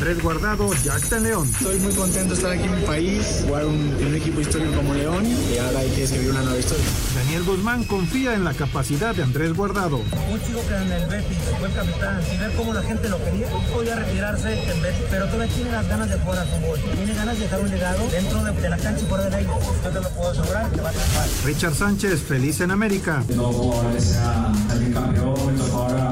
Andrés 0.00 0.22
Guardado 0.22 0.70
ya 0.82 0.96
está 0.96 1.18
en 1.18 1.24
León. 1.24 1.46
Estoy 1.58 1.78
muy 1.78 1.92
contento 1.92 2.30
de 2.30 2.34
estar 2.34 2.50
aquí 2.50 2.64
en 2.64 2.74
mi 2.74 2.86
país, 2.86 3.44
jugar 3.46 3.66
un, 3.66 3.94
en 4.00 4.06
un 4.06 4.14
equipo 4.14 4.40
histórico 4.40 4.72
como 4.76 4.94
León 4.94 5.26
y 5.26 5.58
ahora 5.58 5.80
hay 5.80 5.90
que 5.90 6.04
escribir 6.04 6.30
una 6.30 6.40
nueva 6.40 6.58
historia. 6.58 6.86
Daniel 7.14 7.44
Guzmán 7.44 7.84
confía 7.84 8.32
en 8.32 8.42
la 8.42 8.54
capacidad 8.54 9.14
de 9.14 9.22
Andrés 9.22 9.52
Guardado. 9.52 9.98
Un 9.98 10.40
chico 10.40 10.60
que 10.66 10.74
en 10.74 10.90
el 10.90 11.06
Betis 11.06 11.36
fue 11.58 11.68
el 11.68 11.74
capitán 11.74 12.22
y 12.32 12.38
ver 12.38 12.50
cómo 12.56 12.72
la 12.72 12.82
gente 12.82 13.10
lo 13.10 13.22
quería, 13.22 13.46
podía 13.74 13.96
retirarse 13.96 14.72
en 14.72 14.80
Betis, 14.80 15.04
pero 15.10 15.26
todavía 15.26 15.54
tiene 15.54 15.70
las 15.70 15.86
ganas 15.86 16.08
de 16.08 16.18
jugar 16.18 16.38
al 16.38 16.48
fútbol. 16.48 16.80
Tiene 16.96 17.14
ganas 17.14 17.36
de 17.36 17.42
dejar 17.42 17.60
un 17.60 17.70
legado 17.70 18.08
dentro 18.10 18.44
de, 18.44 18.52
de 18.52 18.68
la 18.70 18.78
cancha 18.78 19.02
y 19.02 19.06
fuera 19.06 19.24
de 19.28 19.40
ella. 19.42 19.50
Yo 19.84 19.90
te 19.90 20.00
lo 20.00 20.10
puedo 20.12 20.30
asegurar 20.30 20.70
que 20.70 20.80
va 20.80 20.88
a 20.88 20.92
triunfar. 20.92 21.28
Richard 21.44 21.74
Sánchez, 21.74 22.22
feliz 22.22 22.58
en 22.62 22.70
América. 22.70 23.22
No, 23.36 23.48
ahora 23.48 24.00
sea 24.00 24.50
salir 24.66 24.94
campeón, 24.94 25.34
me 25.46 25.62
tocó 25.62 25.82
ahora 25.82 26.09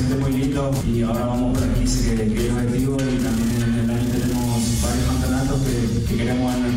siente 0.00 0.16
muy 0.16 0.32
lindo 0.32 0.70
y 0.86 1.02
ahora 1.02 1.26
vamos 1.26 1.58
por 1.58 1.68
aquí, 1.68 1.84
que, 1.84 2.34
que 2.34 2.46
es 2.46 2.52
objetivo 2.52 2.96
y 2.96 3.16
también 3.22 3.62
en 3.62 3.80
el 3.80 3.90
año 3.90 4.10
tenemos 4.10 4.82
varios 4.82 5.06
campeonatos 5.06 5.60
que, 5.62 6.08
que 6.08 6.16
queremos 6.16 6.52
ganar. 6.52 6.70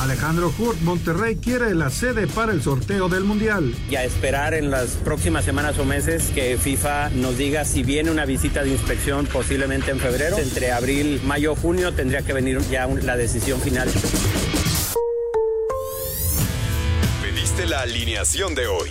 Alejandro 0.00 0.52
Hurt, 0.58 0.80
Monterrey 0.80 1.36
quiere 1.36 1.74
la 1.74 1.88
sede 1.88 2.26
para 2.26 2.52
el 2.52 2.62
sorteo 2.62 3.08
del 3.08 3.24
Mundial. 3.24 3.74
Y 3.88 3.94
a 3.94 4.04
esperar 4.04 4.52
en 4.52 4.70
las 4.70 4.90
próximas 4.90 5.44
semanas 5.44 5.78
o 5.78 5.84
meses 5.84 6.30
que 6.34 6.58
FIFA 6.58 7.10
nos 7.10 7.38
diga 7.38 7.64
si 7.64 7.82
viene 7.82 8.10
una 8.10 8.24
visita 8.24 8.62
de 8.62 8.70
inspección 8.70 9.26
posiblemente 9.26 9.90
en 9.90 10.00
febrero. 10.00 10.38
Entre 10.38 10.72
abril, 10.72 11.20
mayo, 11.24 11.54
junio 11.54 11.92
tendría 11.92 12.22
que 12.22 12.32
venir 12.32 12.58
ya 12.70 12.86
la 12.86 13.16
decisión 13.16 13.60
final. 13.60 13.88
Pediste 17.22 17.66
la 17.66 17.82
alineación 17.82 18.54
de 18.54 18.66
hoy. 18.66 18.90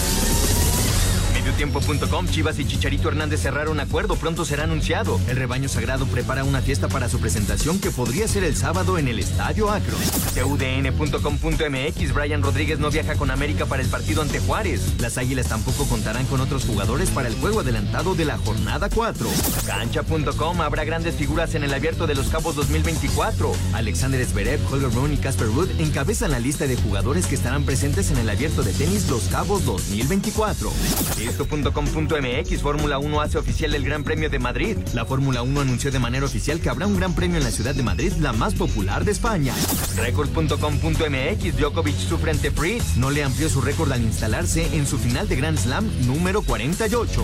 Mediotiempo.com, 1.61 2.27
Chivas 2.27 2.57
y 2.57 2.65
Chicharito 2.65 3.09
Hernández 3.09 3.41
cerraron 3.41 3.79
acuerdo, 3.79 4.15
pronto 4.15 4.45
será 4.45 4.63
anunciado. 4.63 5.19
El 5.27 5.37
rebaño 5.37 5.69
sagrado 5.69 6.07
prepara 6.07 6.43
una 6.43 6.59
fiesta 6.59 6.87
para 6.87 7.07
su 7.07 7.19
presentación 7.19 7.79
que 7.79 7.91
podría 7.91 8.27
ser 8.27 8.43
el 8.43 8.55
sábado 8.55 8.97
en 8.97 9.07
el 9.07 9.19
Estadio 9.19 9.69
Akron. 9.69 9.99
TUDN.com.mx, 10.33 12.13
Brian 12.15 12.41
Rodríguez 12.41 12.79
no 12.79 12.89
viaja 12.89 13.13
con 13.13 13.29
América 13.29 13.67
para 13.67 13.83
el 13.83 13.89
partido 13.89 14.23
ante 14.23 14.39
Juárez. 14.39 14.99
Las 14.99 15.19
Águilas 15.19 15.49
tampoco 15.49 15.85
contarán 15.85 16.25
con 16.25 16.41
otros 16.41 16.65
jugadores 16.65 17.11
para 17.11 17.27
el 17.27 17.35
juego 17.35 17.59
adelantado 17.59 18.15
de 18.15 18.25
la 18.25 18.39
jornada 18.39 18.89
4. 18.89 19.27
Cancha.com, 19.67 20.61
habrá 20.61 20.83
grandes 20.83 21.13
figuras 21.13 21.53
en 21.53 21.63
el 21.63 21.75
Abierto 21.75 22.07
de 22.07 22.15
los 22.15 22.29
Cabos 22.29 22.55
2024. 22.55 23.51
Alexander 23.73 24.25
Zverev, 24.25 24.59
Holger 24.73 24.91
Rune 24.91 25.13
y 25.13 25.17
Casper 25.17 25.45
Ruud 25.45 25.69
encabezan 25.79 26.31
la 26.31 26.39
lista 26.39 26.65
de 26.65 26.75
jugadores 26.75 27.27
que 27.27 27.35
estarán 27.35 27.65
presentes 27.65 28.09
en 28.09 28.17
el 28.17 28.29
Abierto 28.31 28.63
de 28.63 28.73
Tenis 28.73 29.07
Los 29.09 29.25
Cabos 29.25 29.63
2024. 29.65 30.71
Esto.com.mx 31.51 32.61
Fórmula 32.61 32.97
1 32.97 33.21
hace 33.21 33.37
oficial 33.37 33.75
el 33.75 33.83
Gran 33.83 34.05
Premio 34.05 34.29
de 34.29 34.39
Madrid. 34.39 34.77
La 34.93 35.03
Fórmula 35.03 35.41
1 35.41 35.59
anunció 35.59 35.91
de 35.91 35.99
manera 35.99 36.25
oficial 36.25 36.61
que 36.61 36.69
habrá 36.69 36.87
un 36.87 36.95
Gran 36.95 37.13
Premio 37.13 37.37
en 37.37 37.43
la 37.43 37.51
ciudad 37.51 37.75
de 37.75 37.83
Madrid, 37.83 38.13
la 38.21 38.31
más 38.31 38.53
popular 38.53 39.03
de 39.03 39.11
España. 39.11 39.53
Record.com.mx 39.97 41.57
Djokovic 41.57 41.97
sufre 41.97 42.31
ante 42.31 42.51
Fritz. 42.51 42.95
No 42.95 43.11
le 43.11 43.25
amplió 43.25 43.49
su 43.49 43.59
récord 43.59 43.91
al 43.91 44.01
instalarse 44.01 44.65
en 44.77 44.87
su 44.87 44.97
final 44.97 45.27
de 45.27 45.35
Grand 45.35 45.57
Slam 45.57 45.89
número 46.07 46.41
48. 46.41 47.21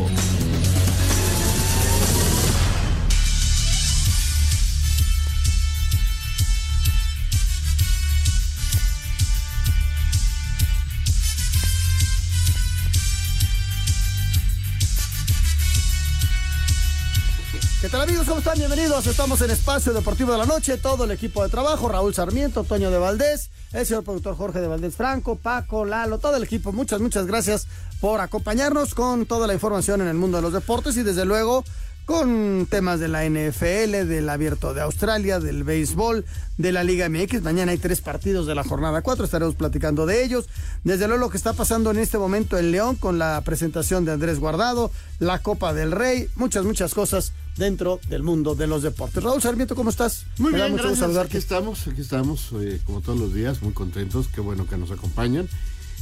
Amigos? 18.07 18.27
¿Cómo 18.27 18.39
están? 18.39 18.57
Bienvenidos. 18.57 19.05
Estamos 19.05 19.41
en 19.41 19.51
Espacio 19.51 19.91
Deportivo 19.91 20.31
de 20.31 20.37
la 20.37 20.45
Noche. 20.45 20.77
Todo 20.77 21.03
el 21.03 21.11
equipo 21.11 21.43
de 21.43 21.49
trabajo, 21.49 21.89
Raúl 21.89 22.13
Sarmiento, 22.13 22.63
Toño 22.63 22.89
de 22.89 22.97
Valdés, 22.97 23.49
el 23.73 23.85
señor 23.85 24.05
productor 24.05 24.37
Jorge 24.37 24.61
de 24.61 24.67
Valdés 24.67 24.95
Franco, 24.95 25.35
Paco, 25.35 25.83
Lalo, 25.83 26.17
todo 26.17 26.37
el 26.37 26.43
equipo. 26.43 26.71
Muchas, 26.71 27.01
muchas 27.01 27.25
gracias 27.25 27.67
por 27.99 28.21
acompañarnos 28.21 28.93
con 28.93 29.25
toda 29.25 29.45
la 29.45 29.53
información 29.53 29.99
en 30.01 30.07
el 30.07 30.13
mundo 30.13 30.37
de 30.37 30.43
los 30.43 30.53
deportes 30.53 30.95
y 30.95 31.03
desde 31.03 31.25
luego 31.25 31.65
con 32.05 32.65
temas 32.69 33.01
de 33.01 33.09
la 33.09 33.25
NFL, 33.25 34.07
del 34.07 34.29
Abierto 34.29 34.73
de 34.73 34.79
Australia, 34.79 35.41
del 35.41 35.65
béisbol, 35.65 36.23
de 36.57 36.71
la 36.71 36.85
Liga 36.85 37.09
MX. 37.09 37.41
Mañana 37.41 37.73
hay 37.73 37.77
tres 37.77 37.99
partidos 37.99 38.47
de 38.47 38.55
la 38.55 38.63
jornada 38.63 39.01
4, 39.01 39.25
estaremos 39.25 39.55
platicando 39.55 40.05
de 40.05 40.23
ellos. 40.23 40.47
Desde 40.85 41.07
luego 41.07 41.25
lo 41.25 41.29
que 41.29 41.35
está 41.35 41.51
pasando 41.51 41.91
en 41.91 41.97
este 41.97 42.17
momento 42.17 42.57
en 42.57 42.71
León 42.71 42.95
con 42.95 43.19
la 43.19 43.41
presentación 43.41 44.05
de 44.05 44.13
Andrés 44.13 44.39
Guardado, 44.39 44.91
la 45.19 45.39
Copa 45.39 45.73
del 45.73 45.91
Rey, 45.91 46.29
muchas, 46.37 46.63
muchas 46.63 46.93
cosas 46.93 47.33
dentro 47.57 47.99
del 48.09 48.23
mundo 48.23 48.55
de 48.55 48.67
los 48.67 48.83
deportes. 48.83 49.23
Raúl 49.23 49.41
Sarmiento, 49.41 49.75
¿cómo 49.75 49.89
estás? 49.89 50.25
Muy 50.37 50.51
Me 50.51 50.59
bien, 50.59 50.75
gracias. 50.75 51.17
Aquí 51.17 51.37
estamos, 51.37 51.87
aquí 51.87 52.01
estamos, 52.01 52.51
eh, 52.59 52.79
como 52.85 53.01
todos 53.01 53.19
los 53.19 53.33
días, 53.33 53.61
muy 53.61 53.73
contentos, 53.73 54.27
qué 54.33 54.41
bueno 54.41 54.67
que 54.67 54.77
nos 54.77 54.91
acompañan. 54.91 55.49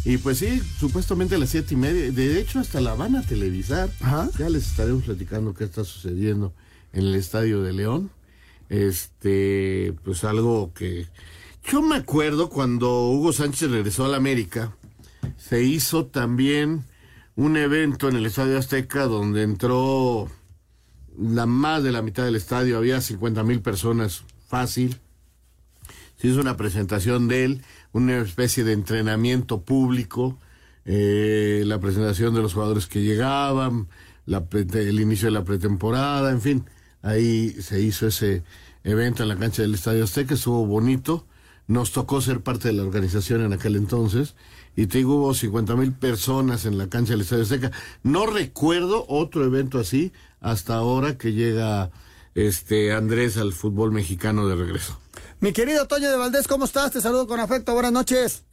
Y 0.03 0.17
pues 0.17 0.37
sí, 0.37 0.61
supuestamente 0.79 1.35
a 1.35 1.37
las 1.39 1.49
siete 1.49 1.73
y 1.73 1.77
media, 1.77 2.11
de 2.11 2.39
hecho 2.39 2.59
hasta 2.59 2.79
la 2.79 2.93
van 2.93 3.15
a 3.15 3.23
televisar. 3.23 3.89
Ya 4.37 4.49
les 4.49 4.67
estaremos 4.67 5.03
platicando 5.03 5.53
qué 5.55 5.63
está 5.63 5.83
sucediendo 5.83 6.53
en 6.93 7.07
el 7.07 7.15
Estadio 7.15 7.63
de 7.63 7.73
León. 7.73 8.11
Este, 8.69 9.93
pues 10.03 10.23
algo 10.23 10.71
que 10.73 11.07
yo 11.71 11.81
me 11.81 11.95
acuerdo 11.95 12.49
cuando 12.49 13.09
Hugo 13.09 13.33
Sánchez 13.33 13.71
regresó 13.71 14.05
a 14.05 14.09
la 14.09 14.17
América, 14.17 14.75
se 15.37 15.63
hizo 15.63 16.05
también 16.05 16.83
un 17.35 17.57
evento 17.57 18.07
en 18.07 18.15
el 18.15 18.27
Estadio 18.27 18.59
Azteca 18.59 19.05
donde 19.05 19.41
entró 19.41 20.29
la 21.19 21.45
más 21.45 21.83
de 21.83 21.91
la 21.91 22.01
mitad 22.01 22.23
del 22.23 22.35
estadio, 22.35 22.77
había 22.77 23.01
50 23.01 23.43
mil 23.43 23.61
personas 23.61 24.23
fácil. 24.47 24.97
Se 26.17 26.27
hizo 26.27 26.41
una 26.41 26.57
presentación 26.57 27.27
de 27.27 27.45
él, 27.45 27.61
una 27.91 28.17
especie 28.17 28.63
de 28.63 28.73
entrenamiento 28.73 29.61
público, 29.61 30.37
eh, 30.85 31.63
la 31.65 31.79
presentación 31.79 32.33
de 32.35 32.41
los 32.41 32.53
jugadores 32.53 32.87
que 32.87 33.01
llegaban, 33.01 33.87
el 34.27 34.99
inicio 34.99 35.27
de 35.27 35.31
la 35.31 35.43
pretemporada, 35.43 36.31
en 36.31 36.41
fin, 36.41 36.65
ahí 37.01 37.51
se 37.61 37.81
hizo 37.81 38.07
ese 38.07 38.43
evento 38.83 39.23
en 39.23 39.29
la 39.29 39.37
cancha 39.37 39.61
del 39.61 39.75
Estadio 39.75 40.03
Azteca, 40.03 40.35
estuvo 40.35 40.65
bonito, 40.65 41.25
nos 41.67 41.91
tocó 41.91 42.21
ser 42.21 42.41
parte 42.41 42.67
de 42.67 42.73
la 42.73 42.83
organización 42.83 43.41
en 43.41 43.53
aquel 43.53 43.75
entonces. 43.75 44.35
Y 44.75 44.87
te 44.87 44.99
digo, 44.99 45.15
hubo 45.15 45.33
50 45.33 45.75
mil 45.75 45.93
personas 45.93 46.65
en 46.65 46.77
la 46.77 46.87
cancha 46.89 47.13
del 47.13 47.21
Estadio 47.21 47.45
Seca. 47.45 47.71
No 48.03 48.25
recuerdo 48.25 49.05
otro 49.07 49.45
evento 49.45 49.79
así 49.79 50.11
hasta 50.45 50.75
ahora 50.75 51.17
que 51.17 51.33
llega 51.33 51.89
este 52.35 52.93
Andrés 52.93 53.35
al 53.37 53.51
fútbol 53.51 53.91
mexicano 53.91 54.47
de 54.47 54.55
regreso. 54.55 54.99
Mi 55.39 55.53
querido 55.53 55.87
Toño 55.87 56.11
de 56.11 56.17
Valdés, 56.17 56.47
¿cómo 56.47 56.65
estás? 56.65 56.91
Te 56.91 57.01
saludo 57.01 57.25
con 57.25 57.39
afecto. 57.39 57.73
Buenas 57.73 57.91
noches. 57.91 58.45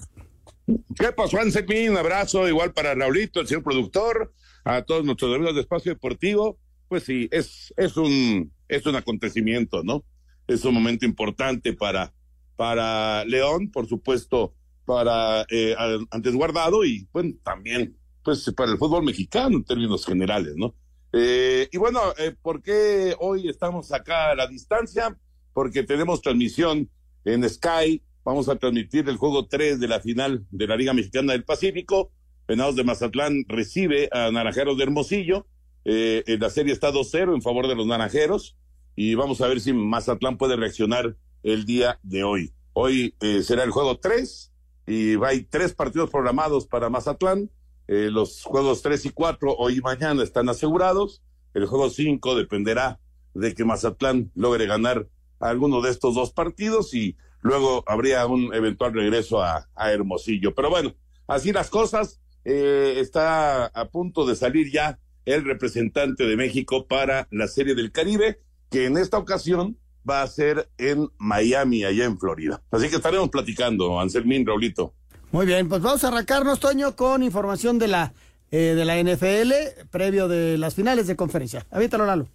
¿Qué 0.66 1.12
pasó, 1.14 1.38
Anselmín? 1.38 1.90
Un 1.90 1.98
abrazo 1.98 2.48
igual 2.48 2.72
para 2.72 2.94
Raulito, 2.94 3.40
el 3.40 3.46
señor 3.46 3.62
productor, 3.62 4.32
a 4.64 4.80
todos 4.82 5.04
nuestros 5.04 5.34
amigos 5.34 5.54
de 5.54 5.60
Espacio 5.60 5.92
Deportivo. 5.92 6.58
Pues 6.88 7.02
sí, 7.04 7.28
es, 7.30 7.74
es, 7.76 7.94
un, 7.98 8.50
es 8.68 8.86
un 8.86 8.96
acontecimiento, 8.96 9.82
¿no? 9.84 10.02
Es 10.46 10.64
un 10.64 10.72
momento 10.72 11.04
importante 11.04 11.74
para, 11.74 12.14
para 12.56 13.26
León, 13.26 13.70
por 13.70 13.86
supuesto, 13.86 14.54
para 14.86 15.44
eh, 15.50 15.76
antes 16.10 16.34
guardado 16.34 16.86
y 16.86 17.06
bueno, 17.12 17.34
también 17.44 17.98
pues 18.24 18.50
para 18.56 18.72
el 18.72 18.78
fútbol 18.78 19.04
mexicano 19.04 19.56
en 19.56 19.64
términos 19.64 20.06
generales, 20.06 20.54
¿no? 20.56 20.74
Eh, 21.12 21.68
y 21.70 21.78
bueno, 21.78 22.00
eh, 22.18 22.34
¿por 22.40 22.62
qué 22.62 23.14
hoy 23.18 23.48
estamos 23.48 23.92
acá 23.92 24.30
a 24.30 24.34
la 24.34 24.46
distancia? 24.46 25.16
Porque 25.52 25.82
tenemos 25.82 26.22
transmisión 26.22 26.90
en 27.24 27.48
Sky, 27.48 28.02
vamos 28.24 28.48
a 28.48 28.56
transmitir 28.56 29.08
el 29.08 29.16
juego 29.16 29.46
3 29.46 29.78
de 29.78 29.88
la 29.88 30.00
final 30.00 30.46
de 30.50 30.66
la 30.66 30.76
Liga 30.76 30.94
Mexicana 30.94 31.32
del 31.32 31.44
Pacífico. 31.44 32.10
Venados 32.48 32.76
de 32.76 32.84
Mazatlán 32.84 33.44
recibe 33.48 34.08
a 34.12 34.30
Naranjeros 34.30 34.76
de 34.76 34.84
Hermosillo. 34.84 35.46
Eh, 35.84 36.24
la 36.40 36.50
serie 36.50 36.72
está 36.72 36.90
2-0 36.92 37.34
en 37.34 37.42
favor 37.42 37.68
de 37.68 37.74
los 37.74 37.86
Naranjeros 37.86 38.56
y 38.94 39.14
vamos 39.14 39.40
a 39.40 39.48
ver 39.48 39.60
si 39.60 39.72
Mazatlán 39.72 40.38
puede 40.38 40.56
reaccionar 40.56 41.16
el 41.42 41.64
día 41.64 41.98
de 42.02 42.24
hoy. 42.24 42.52
Hoy 42.72 43.14
eh, 43.20 43.42
será 43.42 43.64
el 43.64 43.70
juego 43.70 43.98
3 43.98 44.52
y 44.86 45.22
hay 45.24 45.44
tres 45.44 45.74
partidos 45.74 46.10
programados 46.10 46.66
para 46.66 46.90
Mazatlán. 46.90 47.50
Eh, 47.94 48.10
los 48.10 48.42
juegos 48.42 48.80
3 48.80 49.04
y 49.04 49.10
4 49.10 49.54
hoy 49.54 49.76
y 49.76 49.80
mañana 49.82 50.22
están 50.22 50.48
asegurados. 50.48 51.22
El 51.52 51.66
juego 51.66 51.90
5 51.90 52.36
dependerá 52.36 53.00
de 53.34 53.54
que 53.54 53.66
Mazatlán 53.66 54.32
logre 54.34 54.64
ganar 54.64 55.08
alguno 55.40 55.82
de 55.82 55.90
estos 55.90 56.14
dos 56.14 56.32
partidos 56.32 56.94
y 56.94 57.18
luego 57.42 57.84
habría 57.86 58.24
un 58.24 58.54
eventual 58.54 58.94
regreso 58.94 59.42
a, 59.42 59.68
Hermosillo. 59.76 60.54
Pero 60.54 60.70
bueno, 60.70 60.94
así 61.26 61.52
las 61.52 61.68
cosas. 61.68 62.18
Eh, 62.46 62.94
está 62.96 63.66
a 63.66 63.90
punto 63.90 64.24
de 64.24 64.36
salir 64.36 64.72
ya 64.72 64.98
el 65.26 65.44
representante 65.44 66.24
de 66.24 66.36
México 66.38 66.86
para 66.86 67.28
la 67.30 67.46
Serie 67.46 67.74
del 67.74 67.92
Caribe, 67.92 68.40
que 68.70 68.86
en 68.86 68.96
esta 68.96 69.18
ocasión 69.18 69.78
va 70.08 70.22
a 70.22 70.26
ser 70.28 70.70
en 70.78 71.10
Miami, 71.18 71.84
allá 71.84 72.06
en 72.06 72.18
Florida. 72.18 72.62
Así 72.70 72.88
que 72.88 72.96
estaremos 72.96 73.28
platicando, 73.28 74.00
Anselmín, 74.00 74.46
Raulito. 74.46 74.94
Muy 75.32 75.46
bien, 75.46 75.66
pues 75.66 75.80
vamos 75.80 76.04
a 76.04 76.08
arrancarnos, 76.08 76.60
Toño, 76.60 76.94
con 76.94 77.22
información 77.22 77.78
de 77.78 77.88
la, 77.88 78.12
eh, 78.50 78.74
de 78.76 78.84
la 78.84 78.98
NFL 78.98 79.86
previo 79.90 80.28
de 80.28 80.58
las 80.58 80.74
finales 80.74 81.06
de 81.06 81.16
conferencia. 81.16 81.66
Avítalo, 81.70 82.04
Lalo. 82.04 82.28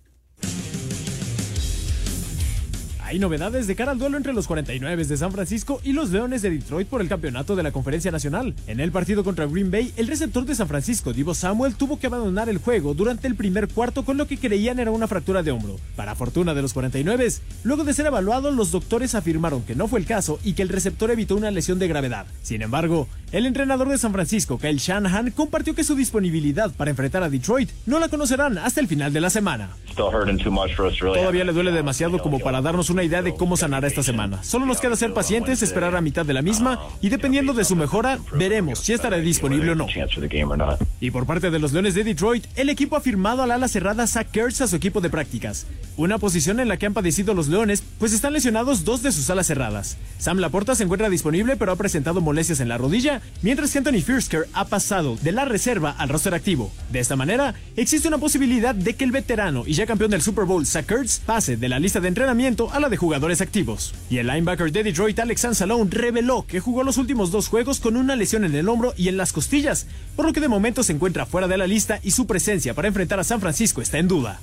Hay 3.08 3.20
novedades 3.20 3.68
de 3.68 3.76
cara 3.78 3.94
al 3.94 4.00
duelo 4.00 4.18
entre 4.18 4.34
los 4.34 4.48
49 4.48 5.06
de 5.06 5.16
San 5.16 5.32
Francisco 5.32 5.80
y 5.82 5.94
los 5.94 6.10
Leones 6.10 6.42
de 6.42 6.50
Detroit 6.50 6.90
por 6.90 7.00
el 7.00 7.08
campeonato 7.08 7.56
de 7.56 7.64
la 7.64 7.72
Conferencia 7.72 8.12
Nacional. 8.12 8.54
En 8.68 8.82
el 8.82 8.92
partido 8.92 9.24
contra 9.24 9.46
Green 9.46 9.72
Bay, 9.72 9.94
el 9.96 10.08
receptor 10.08 10.44
de 10.44 10.56
San 10.56 10.68
Francisco, 10.68 11.14
Divo 11.14 11.34
Samuel, 11.34 11.76
tuvo 11.76 11.98
que 11.98 12.08
abandonar 12.08 12.50
el 12.50 12.58
juego 12.58 12.94
durante 12.94 13.28
el 13.28 13.36
primer 13.36 13.70
cuarto 13.70 14.04
con 14.04 14.18
lo 14.18 14.28
que 14.28 14.38
creían 14.38 14.80
era 14.80 14.92
una 14.92 15.08
fractura 15.08 15.42
de 15.42 15.52
hombro. 15.52 15.78
Para 15.96 16.16
fortuna 16.16 16.54
de 16.54 16.62
los 16.62 16.74
49, 16.74 17.32
luego 17.64 17.86
de 17.86 17.94
ser 17.94 18.08
evaluado, 18.08 18.52
los 18.52 18.72
doctores 18.72 19.16
afirmaron 19.16 19.62
que 19.62 19.74
no 19.74 19.88
fue 19.88 20.02
el 20.02 20.06
caso 20.06 20.38
y 20.44 20.52
que 20.52 20.64
el 20.64 20.70
receptor 20.70 21.10
evitó 21.10 21.38
una 21.38 21.50
lesión 21.50 21.80
de 21.80 21.88
gravedad. 21.88 22.26
Sin 22.44 22.62
embargo, 22.62 23.08
el 23.32 23.46
entrenador 23.46 23.88
de 23.88 23.98
San 23.98 24.12
Francisco, 24.12 24.58
Kyle 24.58 24.80
Shanahan, 24.80 25.32
compartió 25.32 25.74
que 25.76 25.86
su 25.86 25.96
disponibilidad 25.96 26.74
para 26.74 26.92
enfrentar 26.92 27.24
a 27.24 27.30
Detroit 27.30 27.70
no 27.86 28.00
la 28.00 28.10
conocerán 28.10 28.58
hasta 28.58 28.82
el 28.82 28.88
final 28.88 29.14
de 29.14 29.22
la 29.22 29.30
semana. 29.30 29.70
Todavía 29.96 31.46
le 31.46 31.54
duele 31.54 31.72
demasiado 31.72 32.20
como 32.20 32.40
para 32.40 32.62
darnos 32.62 32.90
una 32.90 32.97
idea 33.04 33.22
de 33.22 33.36
cómo 33.36 33.58
sanará 33.58 33.88
esta 33.88 34.04
semana. 34.04 34.44
Solo 34.44 34.66
nos 34.66 34.80
queda 34.80 34.96
ser 34.96 35.14
pacientes, 35.14 35.62
esperar 35.62 35.96
a 35.96 36.02
mitad 36.02 36.26
de 36.26 36.34
la 36.34 36.42
misma 36.42 36.80
y 37.02 37.10
dependiendo 37.10 37.54
de 37.54 37.66
su 37.66 37.76
mejora, 37.76 38.20
veremos 38.34 38.80
si 38.80 38.94
estará 38.94 39.18
disponible 39.18 39.72
o 39.72 39.76
no. 39.76 39.88
Y 41.00 41.12
por 41.12 41.26
parte 41.26 41.52
de 41.52 41.60
los 41.60 41.74
Leones 41.74 41.96
de 41.96 42.04
Detroit, 42.04 42.46
el 42.56 42.70
equipo 42.70 42.96
ha 42.96 43.02
firmado 43.02 43.44
al 43.44 43.52
ala 43.52 43.68
cerrada 43.68 44.08
Zach 44.08 44.28
Kurtz 44.34 44.62
a 44.62 44.68
su 44.68 44.76
equipo 44.76 45.02
de 45.02 45.10
prácticas. 45.10 45.68
Una 45.96 46.18
posición 46.18 46.60
en 46.60 46.68
la 46.68 46.78
que 46.78 46.86
han 46.86 46.94
padecido 46.94 47.34
los 47.34 47.48
Leones, 47.48 47.84
pues 47.98 48.14
están 48.14 48.34
lesionados 48.34 48.84
dos 48.84 49.02
de 49.04 49.12
sus 49.12 49.30
alas 49.30 49.48
cerradas. 49.48 49.98
Sam 50.20 50.40
Laporta 50.40 50.76
se 50.76 50.84
encuentra 50.84 51.10
disponible 51.10 51.58
pero 51.58 51.72
ha 51.72 51.76
presentado 51.76 52.22
molestias 52.22 52.60
en 52.60 52.70
la 52.70 52.78
rodilla, 52.78 53.22
mientras 53.42 53.72
que 53.72 53.80
Anthony 53.80 54.02
Firsker 54.02 54.48
ha 54.54 54.66
pasado 54.66 55.18
de 55.18 55.32
la 55.32 55.46
reserva 55.46 55.92
al 55.92 56.10
roster 56.10 56.34
activo. 56.34 56.72
De 56.92 57.00
esta 57.00 57.16
manera, 57.16 57.54
existe 57.76 58.08
una 58.08 58.18
posibilidad 58.18 58.76
de 58.76 58.96
que 58.96 59.04
el 59.04 59.12
veterano 59.12 59.64
y 59.66 59.74
ya 59.74 59.86
campeón 59.86 60.12
del 60.12 60.22
Super 60.22 60.46
Bowl 60.46 60.66
Zach 60.66 60.88
Kurtz 60.88 61.20
pase 61.20 61.58
de 61.58 61.70
la 61.70 61.80
lista 61.80 62.00
de 62.00 62.08
entrenamiento 62.08 62.72
a 62.72 62.80
la 62.80 62.87
de 62.90 62.98
jugadores 62.98 63.42
activos. 63.42 63.94
Y 64.10 64.18
el 64.18 64.28
linebacker 64.28 64.72
de 64.72 64.84
Detroit 64.84 65.20
Alex 65.20 65.46
Anzalone 65.46 65.90
reveló 65.90 66.46
que 66.48 66.60
jugó 66.60 66.84
los 66.84 66.98
últimos 66.98 67.32
dos 67.32 67.48
juegos 67.48 67.80
con 67.80 67.98
una 67.98 68.16
lesión 68.16 68.46
en 68.46 68.56
el 68.56 68.70
hombro 68.70 68.94
y 68.98 69.08
en 69.08 69.18
las 69.18 69.34
costillas, 69.34 69.88
por 70.16 70.26
lo 70.26 70.34
que 70.34 70.40
de 70.40 70.48
momento 70.48 70.84
se 70.84 70.94
encuentra 70.94 71.26
fuera 71.26 71.48
de 71.48 71.58
la 71.58 71.68
lista 71.68 72.00
y 72.04 72.12
su 72.12 72.28
presencia 72.28 72.74
para 72.74 72.88
enfrentar 72.88 73.20
a 73.20 73.24
San 73.24 73.42
Francisco 73.42 73.82
está 73.82 73.98
en 73.98 74.08
duda. 74.08 74.40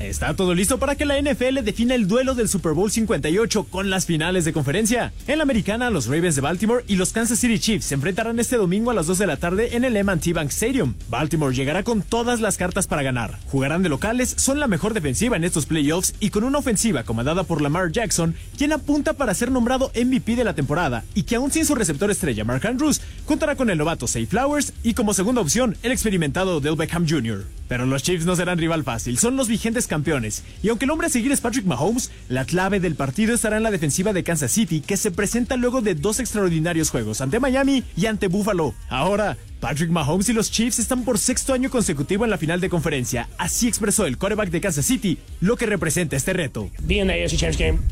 Está 0.00 0.34
todo 0.34 0.54
listo 0.54 0.78
para 0.78 0.96
que 0.96 1.04
la 1.04 1.20
NFL 1.20 1.62
defina 1.62 1.94
el 1.94 2.08
duelo 2.08 2.34
del 2.34 2.48
Super 2.48 2.72
Bowl 2.72 2.90
58 2.90 3.64
con 3.64 3.90
las 3.90 4.06
finales 4.06 4.44
de 4.44 4.52
conferencia. 4.52 5.12
En 5.26 5.38
la 5.38 5.44
americana, 5.44 5.90
los 5.90 6.06
Ravens 6.06 6.34
de 6.34 6.40
Baltimore 6.40 6.84
y 6.88 6.96
los 6.96 7.12
Kansas 7.12 7.38
City 7.38 7.58
Chiefs 7.58 7.86
se 7.86 7.94
enfrentarán 7.94 8.40
este 8.40 8.56
domingo 8.56 8.90
a 8.90 8.94
las 8.94 9.06
2 9.06 9.18
de 9.18 9.26
la 9.26 9.36
tarde 9.36 9.76
en 9.76 9.84
el 9.84 9.96
M&T 9.96 10.32
Bank 10.32 10.50
Stadium. 10.50 10.94
Baltimore 11.08 11.54
llegará 11.54 11.84
con 11.84 12.02
todas 12.02 12.40
las 12.40 12.56
cartas 12.56 12.86
para 12.86 13.02
ganar. 13.02 13.38
Jugarán 13.46 13.82
de 13.82 13.88
locales, 13.88 14.34
son 14.36 14.58
la 14.58 14.66
mejor 14.66 14.94
defensiva 14.94 15.36
en 15.36 15.44
estos 15.44 15.66
playoffs 15.66 16.14
y 16.18 16.30
con 16.30 16.44
una 16.44 16.58
ofensiva 16.58 17.04
comandada 17.04 17.44
por 17.44 17.62
Lamar 17.62 17.92
Jackson, 17.92 18.34
quien 18.58 18.72
apunta 18.72 19.12
para 19.12 19.34
ser 19.34 19.52
nombrado 19.52 19.92
MVP 19.94 20.34
de 20.34 20.44
la 20.44 20.54
temporada 20.54 21.04
y 21.14 21.22
que 21.22 21.36
aún 21.36 21.52
sin 21.52 21.64
su 21.64 21.74
receptor 21.74 22.10
estrella 22.10 22.44
Mark 22.44 22.66
Andrews, 22.66 23.00
contará 23.26 23.54
con 23.54 23.70
el 23.70 23.78
novato 23.78 24.06
Say 24.08 24.26
Flowers 24.26 24.72
y 24.82 24.94
como 24.94 25.14
segunda 25.14 25.40
opción 25.40 25.76
el 25.82 25.92
experimentado 25.92 26.60
Del 26.60 26.76
Beckham 26.76 27.06
Jr. 27.08 27.44
Pero 27.68 27.86
los 27.86 28.02
Chiefs 28.02 28.26
no 28.26 28.36
serán 28.36 28.58
rival 28.58 28.84
fácil, 28.84 29.18
son 29.18 29.36
los 29.36 29.48
vigentes 29.48 29.83
campeones. 29.86 30.42
Y 30.62 30.68
aunque 30.68 30.84
el 30.84 30.90
hombre 30.90 31.06
a 31.06 31.10
seguir 31.10 31.32
es 31.32 31.40
Patrick 31.40 31.66
Mahomes, 31.66 32.10
la 32.28 32.44
clave 32.44 32.80
del 32.80 32.94
partido 32.94 33.34
estará 33.34 33.56
en 33.56 33.62
la 33.62 33.70
defensiva 33.70 34.12
de 34.12 34.24
Kansas 34.24 34.52
City, 34.52 34.80
que 34.80 34.96
se 34.96 35.10
presenta 35.10 35.56
luego 35.56 35.80
de 35.80 35.94
dos 35.94 36.20
extraordinarios 36.20 36.90
juegos 36.90 37.20
ante 37.20 37.40
Miami 37.40 37.84
y 37.96 38.06
ante 38.06 38.28
Buffalo. 38.28 38.74
Ahora, 38.88 39.36
Patrick 39.64 39.88
Mahomes 39.88 40.28
y 40.28 40.34
los 40.34 40.50
Chiefs 40.50 40.78
están 40.78 41.06
por 41.06 41.18
sexto 41.18 41.54
año 41.54 41.70
consecutivo 41.70 42.24
en 42.24 42.30
la 42.30 42.36
final 42.36 42.60
de 42.60 42.68
conferencia. 42.68 43.30
Así 43.38 43.66
expresó 43.66 44.04
el 44.04 44.18
quarterback 44.18 44.50
de 44.50 44.60
Kansas 44.60 44.84
City 44.84 45.16
lo 45.40 45.56
que 45.56 45.64
representa 45.64 46.16
este 46.16 46.34
reto. 46.34 46.68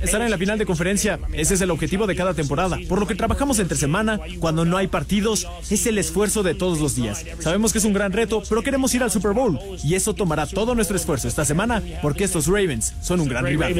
Estar 0.02 0.20
en 0.20 0.30
la 0.30 0.36
final 0.36 0.58
de 0.58 0.66
conferencia, 0.66 1.18
ese 1.32 1.54
es 1.54 1.62
el 1.62 1.70
objetivo 1.70 2.06
de 2.06 2.14
cada 2.14 2.34
temporada. 2.34 2.78
Por 2.90 3.00
lo 3.00 3.06
que 3.06 3.14
trabajamos 3.14 3.58
entre 3.58 3.78
semana, 3.78 4.20
cuando 4.38 4.66
no 4.66 4.76
hay 4.76 4.88
partidos, 4.88 5.48
es 5.70 5.86
el 5.86 5.96
esfuerzo 5.96 6.42
de 6.42 6.54
todos 6.54 6.78
los 6.78 6.94
días. 6.94 7.24
Sabemos 7.38 7.72
que 7.72 7.78
es 7.78 7.86
un 7.86 7.94
gran 7.94 8.12
reto, 8.12 8.42
pero 8.50 8.62
queremos 8.62 8.94
ir 8.94 9.02
al 9.02 9.10
Super 9.10 9.32
Bowl. 9.32 9.58
Y 9.82 9.94
eso 9.94 10.14
tomará 10.14 10.46
todo 10.46 10.74
nuestro 10.74 10.98
esfuerzo 10.98 11.26
esta 11.26 11.46
semana, 11.46 11.82
porque 12.02 12.24
estos 12.24 12.48
Ravens 12.48 12.92
son 13.00 13.20
un 13.20 13.28
gran 13.28 13.46
rival. 13.46 13.72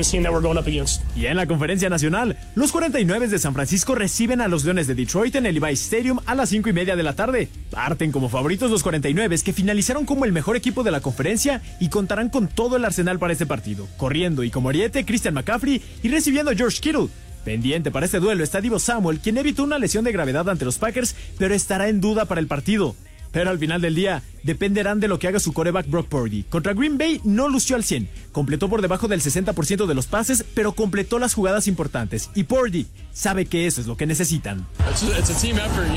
Y 1.14 1.26
en 1.26 1.36
la 1.36 1.46
conferencia 1.46 1.90
nacional, 1.90 2.38
los 2.54 2.72
49 2.72 3.28
de 3.28 3.38
San 3.38 3.52
Francisco 3.52 3.94
reciben 3.94 4.40
a 4.40 4.48
los 4.48 4.64
Leones 4.64 4.86
de 4.86 4.94
Detroit 4.94 5.34
en 5.34 5.44
el 5.44 5.56
Levi 5.56 5.74
Stadium 5.74 6.20
a 6.24 6.34
las 6.34 6.48
5 6.48 6.70
y 6.70 6.72
media 6.72 6.96
de 6.96 7.02
la 7.02 7.12
tarde. 7.12 7.50
Parten 7.82 8.12
como 8.12 8.28
favoritos 8.28 8.70
los 8.70 8.84
49 8.84 9.38
que 9.44 9.52
finalizaron 9.52 10.06
como 10.06 10.24
el 10.24 10.30
mejor 10.30 10.54
equipo 10.54 10.84
de 10.84 10.92
la 10.92 11.00
conferencia 11.00 11.60
y 11.80 11.88
contarán 11.88 12.28
con 12.28 12.46
todo 12.46 12.76
el 12.76 12.84
arsenal 12.84 13.18
para 13.18 13.32
este 13.32 13.44
partido, 13.44 13.88
corriendo 13.96 14.44
y 14.44 14.52
como 14.52 14.68
ariete 14.68 15.04
Christian 15.04 15.34
McCaffrey 15.34 15.82
y 16.00 16.08
recibiendo 16.08 16.52
a 16.52 16.54
George 16.54 16.78
Kittle. 16.80 17.08
Pendiente 17.44 17.90
para 17.90 18.06
este 18.06 18.20
duelo 18.20 18.44
está 18.44 18.60
Divo 18.60 18.78
Samuel, 18.78 19.18
quien 19.18 19.36
evitó 19.36 19.64
una 19.64 19.80
lesión 19.80 20.04
de 20.04 20.12
gravedad 20.12 20.48
ante 20.48 20.64
los 20.64 20.78
Packers, 20.78 21.16
pero 21.38 21.54
estará 21.54 21.88
en 21.88 22.00
duda 22.00 22.24
para 22.26 22.40
el 22.40 22.46
partido. 22.46 22.94
Pero 23.32 23.50
al 23.50 23.58
final 23.58 23.80
del 23.80 23.94
día, 23.94 24.22
dependerán 24.42 25.00
de 25.00 25.08
lo 25.08 25.18
que 25.18 25.28
haga 25.28 25.40
su 25.40 25.52
coreback 25.52 25.88
Brock 25.88 26.08
Purdy. 26.08 26.44
Contra 26.44 26.74
Green 26.74 26.98
Bay 26.98 27.20
no 27.24 27.48
lució 27.48 27.76
al 27.76 27.84
100, 27.84 28.08
completó 28.30 28.68
por 28.68 28.82
debajo 28.82 29.08
del 29.08 29.20
60% 29.20 29.86
de 29.86 29.94
los 29.94 30.06
pases, 30.06 30.44
pero 30.54 30.72
completó 30.72 31.18
las 31.18 31.34
jugadas 31.34 31.66
importantes. 31.66 32.30
Y 32.34 32.44
Purdy 32.44 32.86
sabe 33.12 33.46
que 33.46 33.66
eso 33.66 33.80
es 33.80 33.86
lo 33.86 33.96
que 33.96 34.06
necesitan. 34.06 34.66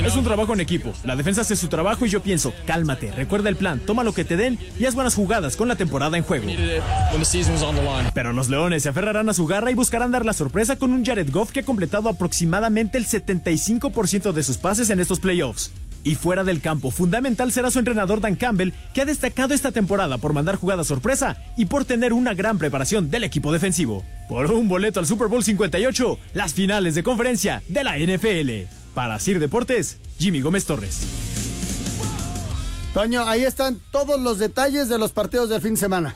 Es 0.06 0.16
un 0.16 0.24
trabajo 0.24 0.54
en 0.54 0.62
equipo. 0.62 0.94
La 1.04 1.16
defensa 1.16 1.42
hace 1.42 1.56
su 1.56 1.68
trabajo 1.68 2.06
y 2.06 2.10
yo 2.10 2.22
pienso, 2.22 2.54
cálmate, 2.66 3.12
recuerda 3.12 3.50
el 3.50 3.56
plan, 3.56 3.80
toma 3.80 4.04
lo 4.04 4.14
que 4.14 4.26
te 4.26 4.38
den 4.38 4.58
y 4.80 4.86
haz 4.86 4.96
buenas 4.96 5.16
jugadas 5.16 5.56
con 5.56 5.68
la 5.68 5.76
temporada 5.76 6.18
en 6.18 6.24
juego. 6.24 6.48
Pero 8.14 8.34
los 8.34 8.50
Leones 8.50 8.84
se 8.84 8.90
aferrarán 8.90 9.30
a 9.30 9.34
su 9.34 9.46
garra 9.46 9.72
y 9.72 9.76
buscarán 9.76 10.12
dar 10.12 10.26
la 10.26 10.34
sorpresa 10.34 10.78
con 10.78 10.92
un 10.92 11.06
Jared 11.06 11.30
Goff 11.32 11.52
que 11.52 11.62
ha 11.62 11.66
completado 11.66 12.10
aproximadamente 12.10 12.98
el 12.98 13.06
75% 13.06 14.32
de 14.32 14.44
sus 14.44 14.58
pases 14.58 14.90
en 14.90 15.00
estos 15.00 15.20
playoffs. 15.20 15.72
Y 16.06 16.16
fuera 16.16 16.46
del 16.46 16.62
campo. 16.62 16.92
Fundamental 16.92 17.52
será 17.52 17.70
su 17.70 17.80
entrenador 17.80 18.22
Dan 18.22 18.36
Campbell, 18.36 18.72
que 18.94 19.02
ha 19.02 19.06
destacado 19.06 19.54
esta 19.54 19.74
temporada 19.74 20.18
por 20.18 20.32
mandar 20.32 20.56
jugadas 20.56 20.88
sorpresa 20.88 21.36
y 21.58 21.66
por 21.66 21.84
tener 21.84 22.14
una 22.14 22.34
gran 22.34 22.58
preparación 22.58 23.10
del 23.10 23.26
equipo 23.26 23.52
defensivo. 23.52 24.06
Por 24.30 24.50
un 24.52 24.70
boleto 24.70 25.02
al 25.02 25.08
Super 25.08 25.28
Bowl 25.28 25.44
58, 25.44 26.18
las 26.34 26.54
finales 26.54 26.96
de 26.96 27.04
conferencia 27.04 27.62
de 27.68 27.84
la 27.84 27.98
NFL. 27.98 28.72
Para 28.94 29.20
Sir 29.20 29.40
Deportes, 29.40 29.98
Jimmy 30.18 30.40
Gómez 30.40 30.66
Torres. 30.66 31.02
Toño, 32.94 33.28
ahí 33.28 33.44
están 33.44 33.82
todos 33.92 34.22
los 34.22 34.40
detalles 34.40 34.88
de 34.88 34.98
los 34.98 35.12
partidos 35.12 35.50
del 35.50 35.62
fin 35.62 35.74
de 35.74 35.80
semana. 35.80 36.16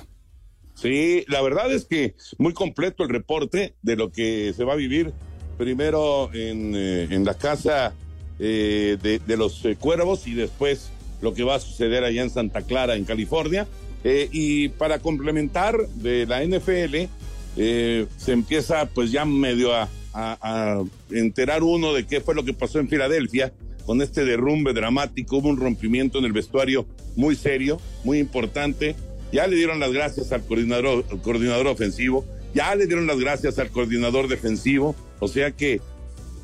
Sí, 0.75 1.25
la 1.27 1.41
verdad 1.41 1.69
es 1.73 1.83
que 1.83 2.15
muy 2.37 2.53
completo 2.53 3.03
el 3.03 3.09
reporte 3.09 3.75
de 3.81 3.97
lo 3.97 4.11
que 4.11 4.53
se 4.55 4.63
va 4.63 4.73
a 4.73 4.77
vivir 4.77 5.11
primero 5.57 6.33
en, 6.33 6.73
eh, 6.73 7.07
en 7.09 7.25
la 7.25 7.33
casa 7.33 7.93
eh, 8.39 8.97
de, 9.01 9.37
los 9.37 9.63
eh, 9.65 9.75
cuervos 9.75 10.25
y 10.27 10.33
después 10.33 10.89
lo 11.21 11.33
que 11.33 11.43
va 11.43 11.55
a 11.55 11.59
suceder 11.59 12.03
allá 12.03 12.21
en 12.21 12.29
Santa 12.29 12.61
Clara, 12.61 12.95
en 12.95 13.05
California. 13.05 13.67
Eh, 14.03 14.29
y 14.31 14.69
para 14.69 14.99
complementar 14.99 15.87
de 15.95 16.25
la 16.25 16.43
NFL, 16.43 17.09
se 17.55 18.31
empieza 18.31 18.85
pues 18.85 19.11
ya 19.11 19.25
medio 19.25 19.71
a 19.73 20.83
enterar 21.11 21.63
uno 21.63 21.93
de 21.93 22.05
qué 22.05 22.21
fue 22.21 22.33
lo 22.33 22.45
que 22.45 22.53
pasó 22.53 22.79
en 22.79 22.87
Filadelfia 22.87 23.51
con 23.89 24.03
este 24.03 24.23
derrumbe 24.23 24.71
dramático. 24.71 25.37
Hubo 25.37 25.49
un 25.49 25.57
rompimiento 25.57 26.19
en 26.19 26.25
el 26.25 26.31
vestuario 26.31 26.85
muy 27.15 27.35
serio, 27.35 27.81
muy 28.03 28.19
importante. 28.19 28.95
Ya 29.31 29.47
le 29.47 29.55
dieron 29.55 29.79
las 29.79 29.91
gracias 29.91 30.31
al 30.31 30.43
coordinador, 30.45 31.05
al 31.09 31.21
coordinador 31.23 31.65
ofensivo, 31.65 32.23
ya 32.53 32.75
le 32.75 32.85
dieron 32.85 33.07
las 33.07 33.19
gracias 33.19 33.57
al 33.57 33.69
coordinador 33.69 34.27
defensivo. 34.27 34.95
O 35.19 35.27
sea 35.27 35.49
que 35.49 35.81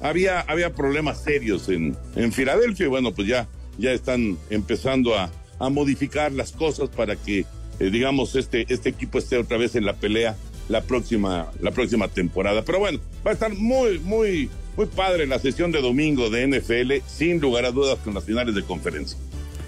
había, 0.02 0.42
había 0.42 0.74
problemas 0.74 1.22
serios 1.24 1.70
en, 1.70 1.96
en 2.16 2.32
Filadelfia 2.32 2.86
y 2.86 2.90
bueno, 2.90 3.14
pues 3.14 3.28
ya, 3.28 3.48
ya 3.78 3.92
están 3.92 4.38
empezando 4.50 5.16
a, 5.16 5.32
a 5.60 5.70
modificar 5.70 6.32
las 6.32 6.52
cosas 6.52 6.90
para 6.90 7.16
que, 7.16 7.46
eh, 7.80 7.90
digamos, 7.90 8.36
este, 8.36 8.66
este 8.70 8.90
equipo 8.90 9.20
esté 9.20 9.38
otra 9.38 9.58
vez 9.58 9.76
en 9.76 9.86
la 9.86 9.94
pelea 9.94 10.36
la 10.70 10.82
próxima, 10.82 11.52
la 11.62 11.72
próxima 11.72 12.08
temporada. 12.08 12.64
Pero 12.64 12.80
bueno, 12.80 13.00
va 13.26 13.32
a 13.32 13.34
estar 13.34 13.54
muy, 13.54 14.00
muy, 14.00 14.50
muy 14.76 14.86
padre 14.88 15.28
la 15.28 15.40
sesión 15.40 15.72
de 15.72 15.82
domingo 15.82 16.30
de 16.30 16.48
NFL, 16.48 17.08
sin 17.08 17.40
lugar 17.40 17.66
a 17.66 17.72
dudas 17.72 18.00
con 18.04 18.14
las 18.14 18.24
finales 18.24 18.56
de 18.56 18.64
conferencia. 18.64 19.18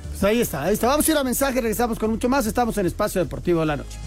Pues 0.09 0.23
ahí 0.23 0.41
está, 0.41 0.63
ahí 0.63 0.73
está. 0.73 0.87
Vamos 0.87 1.07
a 1.07 1.11
ir 1.11 1.17
a 1.17 1.23
mensaje, 1.23 1.61
regresamos 1.61 1.99
con 1.99 2.09
mucho 2.09 2.27
más. 2.27 2.45
Estamos 2.45 2.77
en 2.77 2.87
Espacio 2.87 3.23
Deportivo 3.23 3.59
de 3.59 3.65
la 3.67 3.77
Noche. 3.77 3.97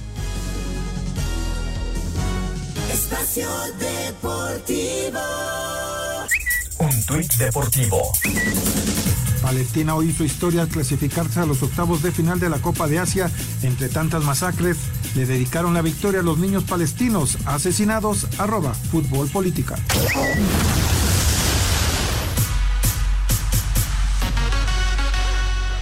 Espacio 2.93 3.49
Deportivo. 3.79 5.21
Deportivo. 7.11 8.13
Palestina 9.43 9.97
hoy 9.97 10.11
hizo 10.11 10.23
historia 10.23 10.63
al 10.63 10.69
clasificarse 10.69 11.41
a 11.41 11.47
los 11.47 11.61
octavos 11.61 12.03
de 12.03 12.13
final 12.13 12.39
de 12.39 12.49
la 12.49 12.59
Copa 12.59 12.87
de 12.87 13.01
Asia. 13.01 13.29
Entre 13.65 13.89
tantas 13.89 14.23
masacres, 14.23 14.77
le 15.17 15.27
dedicaron 15.27 15.75
la 15.75 15.83
victoria 15.83 16.21
a 16.21 16.23
los 16.23 16.39
niños 16.39 16.63
palestinos 16.63 17.37
asesinados. 17.47 18.29
Arroba 18.39 18.75
Fútbol. 18.75 19.29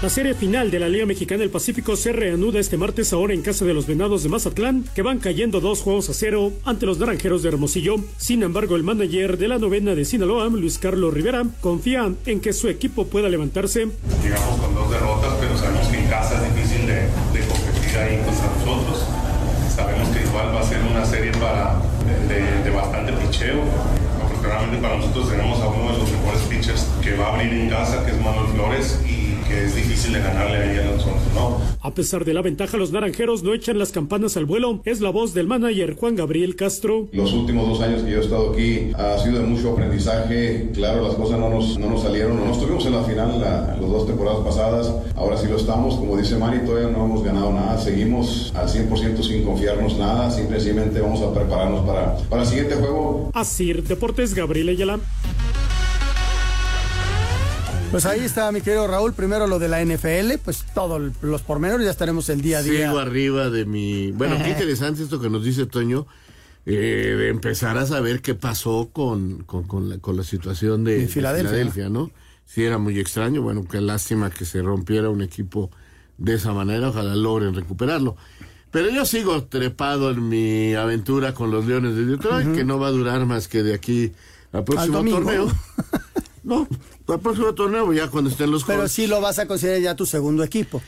La 0.01 0.09
serie 0.09 0.35
final 0.35 0.71
de 0.71 0.79
la 0.79 0.89
Liga 0.89 1.07
Mexicana 1.07 1.41
del 1.41 1.51
Pacífico 1.51 1.97
se 1.97 2.13
reanuda 2.13 2.61
este 2.61 2.77
martes 2.77 3.13
ahora 3.13 3.35
en 3.35 3.43
casa 3.43 3.65
de 3.65 3.75
los 3.75 3.89
Venados 3.89 4.23
de 4.23 4.29
Mazatlán, 4.29 4.85
que 4.95 5.03
van 5.03 5.19
cayendo 5.19 5.59
dos 5.59 5.83
juegos 5.83 6.09
a 6.09 6.15
cero 6.15 6.53
ante 6.65 6.87
los 6.87 6.99
Naranjeros 6.99 7.43
de 7.43 7.49
Hermosillo. 7.49 7.97
Sin 8.17 8.45
embargo, 8.45 8.77
el 8.77 8.85
manager 8.85 9.39
de 9.39 9.49
la 9.49 9.59
novena 9.59 9.97
de 9.97 10.05
Sinaloa, 10.05 10.47
Luis 10.51 10.79
Carlos 10.79 11.13
Rivera, 11.13 11.45
confía 11.61 12.13
en 12.27 12.41
que 12.41 12.53
su 12.53 12.69
equipo 12.69 13.09
pueda 13.09 13.29
levantarse. 13.29 13.89
Llegamos 14.23 14.61
con 14.61 14.73
dos 14.73 14.89
derrotas, 14.89 15.35
pero 15.41 15.59
sabemos 15.59 15.89
que 15.89 15.99
en 15.99 16.07
casa 16.07 16.47
es 16.47 16.55
difícil 16.55 16.87
de, 16.87 16.95
de 16.95 17.47
competir 17.49 17.99
ahí 17.99 18.23
contra 18.25 18.47
nosotros. 18.55 19.05
Sabemos 19.75 20.09
que 20.11 20.23
igual 20.23 20.55
va 20.55 20.61
a 20.61 20.63
ser 20.63 20.79
una 20.89 21.05
serie 21.05 21.33
para, 21.33 21.83
de, 22.29 22.63
de 22.63 22.71
bastante 22.71 23.13
picheo. 23.15 23.65
Afortunadamente 24.23 24.79
para 24.79 24.97
nosotros 24.99 25.29
tenemos 25.29 25.61
a 25.61 25.67
uno 25.67 25.93
de 25.93 25.99
los 25.99 26.13
mejores 26.13 26.41
pitchers 26.43 26.87
que 27.03 27.17
va 27.17 27.31
a 27.31 27.35
abrir 27.35 27.53
en 27.53 27.69
casa, 27.69 28.07
que 28.07 28.13
es 28.13 28.21
Manuel 28.21 28.47
Flores, 28.55 29.01
y 29.05 29.28
que 29.49 29.65
es 29.65 29.75
difícil 29.75 30.13
de 30.13 30.21
ganarle 30.21 30.59
ahí 30.59 30.79
a 30.79 30.91
nosotros, 30.91 31.23
¿no? 31.35 31.59
A 31.81 31.95
pesar 31.95 32.25
de 32.25 32.35
la 32.35 32.43
ventaja, 32.43 32.77
los 32.77 32.93
naranjeros 32.93 33.43
no 33.43 33.55
echan 33.55 33.79
las 33.79 33.93
campanas 33.93 34.37
al 34.37 34.45
vuelo. 34.45 34.83
Es 34.85 35.01
la 35.01 35.11
voz 35.11 35.33
del 35.33 35.47
manager 35.47 35.97
Juan 35.97 36.17
Gabriel 36.17 36.55
Castro. 36.55 37.09
Los 37.13 37.33
últimos 37.33 37.67
dos 37.69 37.81
años 37.81 38.03
que 38.03 38.11
yo 38.11 38.19
he 38.19 38.21
estado 38.21 38.53
aquí 38.53 38.91
ha 38.95 39.19
sido 39.19 39.39
de 39.39 39.47
mucho 39.47 39.73
aprendizaje. 39.73 40.69
Claro, 40.75 41.03
las 41.07 41.15
cosas 41.15 41.39
no 41.39 41.49
nos, 41.49 41.79
no 41.79 41.89
nos 41.91 42.03
salieron, 42.03 42.37
no 42.37 42.47
nos 42.47 42.61
tuvimos 42.61 42.85
en 42.87 42.93
la 42.93 43.03
final 43.05 43.41
la, 43.41 43.77
las 43.81 43.91
dos 43.91 44.07
temporadas 44.07 44.41
pasadas. 44.45 44.93
Ahora 45.17 45.37
sí 45.37 45.47
lo 45.49 45.57
estamos. 45.57 45.97
Como 45.97 46.17
dice 46.17 46.37
Mari, 46.37 46.59
todavía 46.67 46.91
no 46.91 47.05
hemos 47.07 47.25
ganado 47.25 47.53
nada. 47.53 47.79
Seguimos 47.81 48.53
al 48.55 48.69
100% 48.69 49.23
sin 49.23 49.45
confiarnos 49.45 49.97
nada. 49.97 50.31
Simplemente 50.31 51.01
vamos 51.01 51.23
a 51.23 51.33
prepararnos 51.33 51.87
para, 51.87 52.17
para 52.29 52.43
el 52.43 52.49
siguiente 52.49 52.75
juego. 52.75 53.31
Así, 53.35 53.73
Deportes 53.73 54.35
Gabriel 54.35 54.69
Ayala. 54.69 54.99
Pues 57.91 58.05
ahí 58.05 58.21
está, 58.21 58.53
mi 58.53 58.61
querido 58.61 58.87
Raúl. 58.87 59.15
Primero 59.15 59.47
lo 59.47 59.59
de 59.59 59.69
la 59.69 59.83
NFL, 59.83 60.39
pues 60.45 60.65
todos 60.75 61.11
los 61.23 61.43
pormenores, 61.43 61.87
ya 61.87 61.91
estaremos 61.91 62.29
el 62.29 62.43
día 62.43 62.59
a 62.59 62.63
día. 62.63 62.87
Sigo 62.87 62.99
arriba 62.99 63.49
de 63.49 63.65
mi. 63.65 64.13
Bueno, 64.13 64.37
qué 64.43 64.51
interesante 64.51 65.03
esto 65.03 65.19
que 65.21 65.31
nos 65.31 65.43
dice 65.43 65.65
Toño, 65.65 66.07
eh, 66.67 66.73
de 67.19 67.29
empezar 67.29 67.79
a 67.79 67.87
saber 67.87 68.21
qué 68.21 68.35
pasó 68.35 68.91
con, 68.93 69.43
con, 69.45 69.65
con, 69.65 69.89
la, 69.89 69.99
con 69.99 70.19
la, 70.19 70.23
situación 70.23 70.85
de, 70.85 71.01
de, 71.01 71.09
Filadelfia. 71.09 71.51
de 71.51 71.57
Filadelfia, 71.57 71.89
¿no? 71.89 72.11
Sí, 72.45 72.63
era 72.63 72.77
muy 72.77 72.99
extraño. 72.99 73.41
Bueno, 73.41 73.67
qué 73.67 73.81
lástima 73.81 74.29
que 74.29 74.45
se 74.45 74.61
rompiera 74.61 75.09
un 75.09 75.23
equipo 75.23 75.71
de 76.19 76.35
esa 76.35 76.53
manera. 76.53 76.91
Ojalá 76.91 77.17
logren 77.17 77.55
recuperarlo. 77.55 78.17
Pero 78.71 78.91
yo 78.91 79.07
sigo 79.07 79.45
trepado 79.45 80.11
en 80.11 80.29
mi 80.29 80.75
aventura 80.75 81.33
con 81.33 81.51
los 81.51 81.65
Leones 81.67 81.97
de 81.97 82.05
Detroit, 82.05 82.49
uh 82.49 82.51
-huh. 82.51 82.55
que 82.55 82.65
no 82.65 82.79
va 82.79 82.89
a 82.89 82.91
durar 82.91 83.25
más 83.25 83.49
que 83.49 83.63
de 83.63 83.73
aquí 83.73 84.13
al 84.53 84.65
próximo 84.65 84.99
Al 84.99 85.09
torneo. 85.09 85.51
No, 86.49 86.67
el 87.09 87.21
próximo 87.21 87.55
torneo 87.55 87.93
ya 87.93 88.09
cuando 88.09 88.31
estén 88.31 88.51
los 88.51 88.65
Pero 88.65 88.89
sí 88.89 89.07
lo 89.07 89.21
vas 89.21 89.39
a 89.39 89.47
considerar 89.47 89.83
ya 89.83 89.95
tu 89.95 90.07
segundo 90.07 90.43
equipo. 90.43 90.81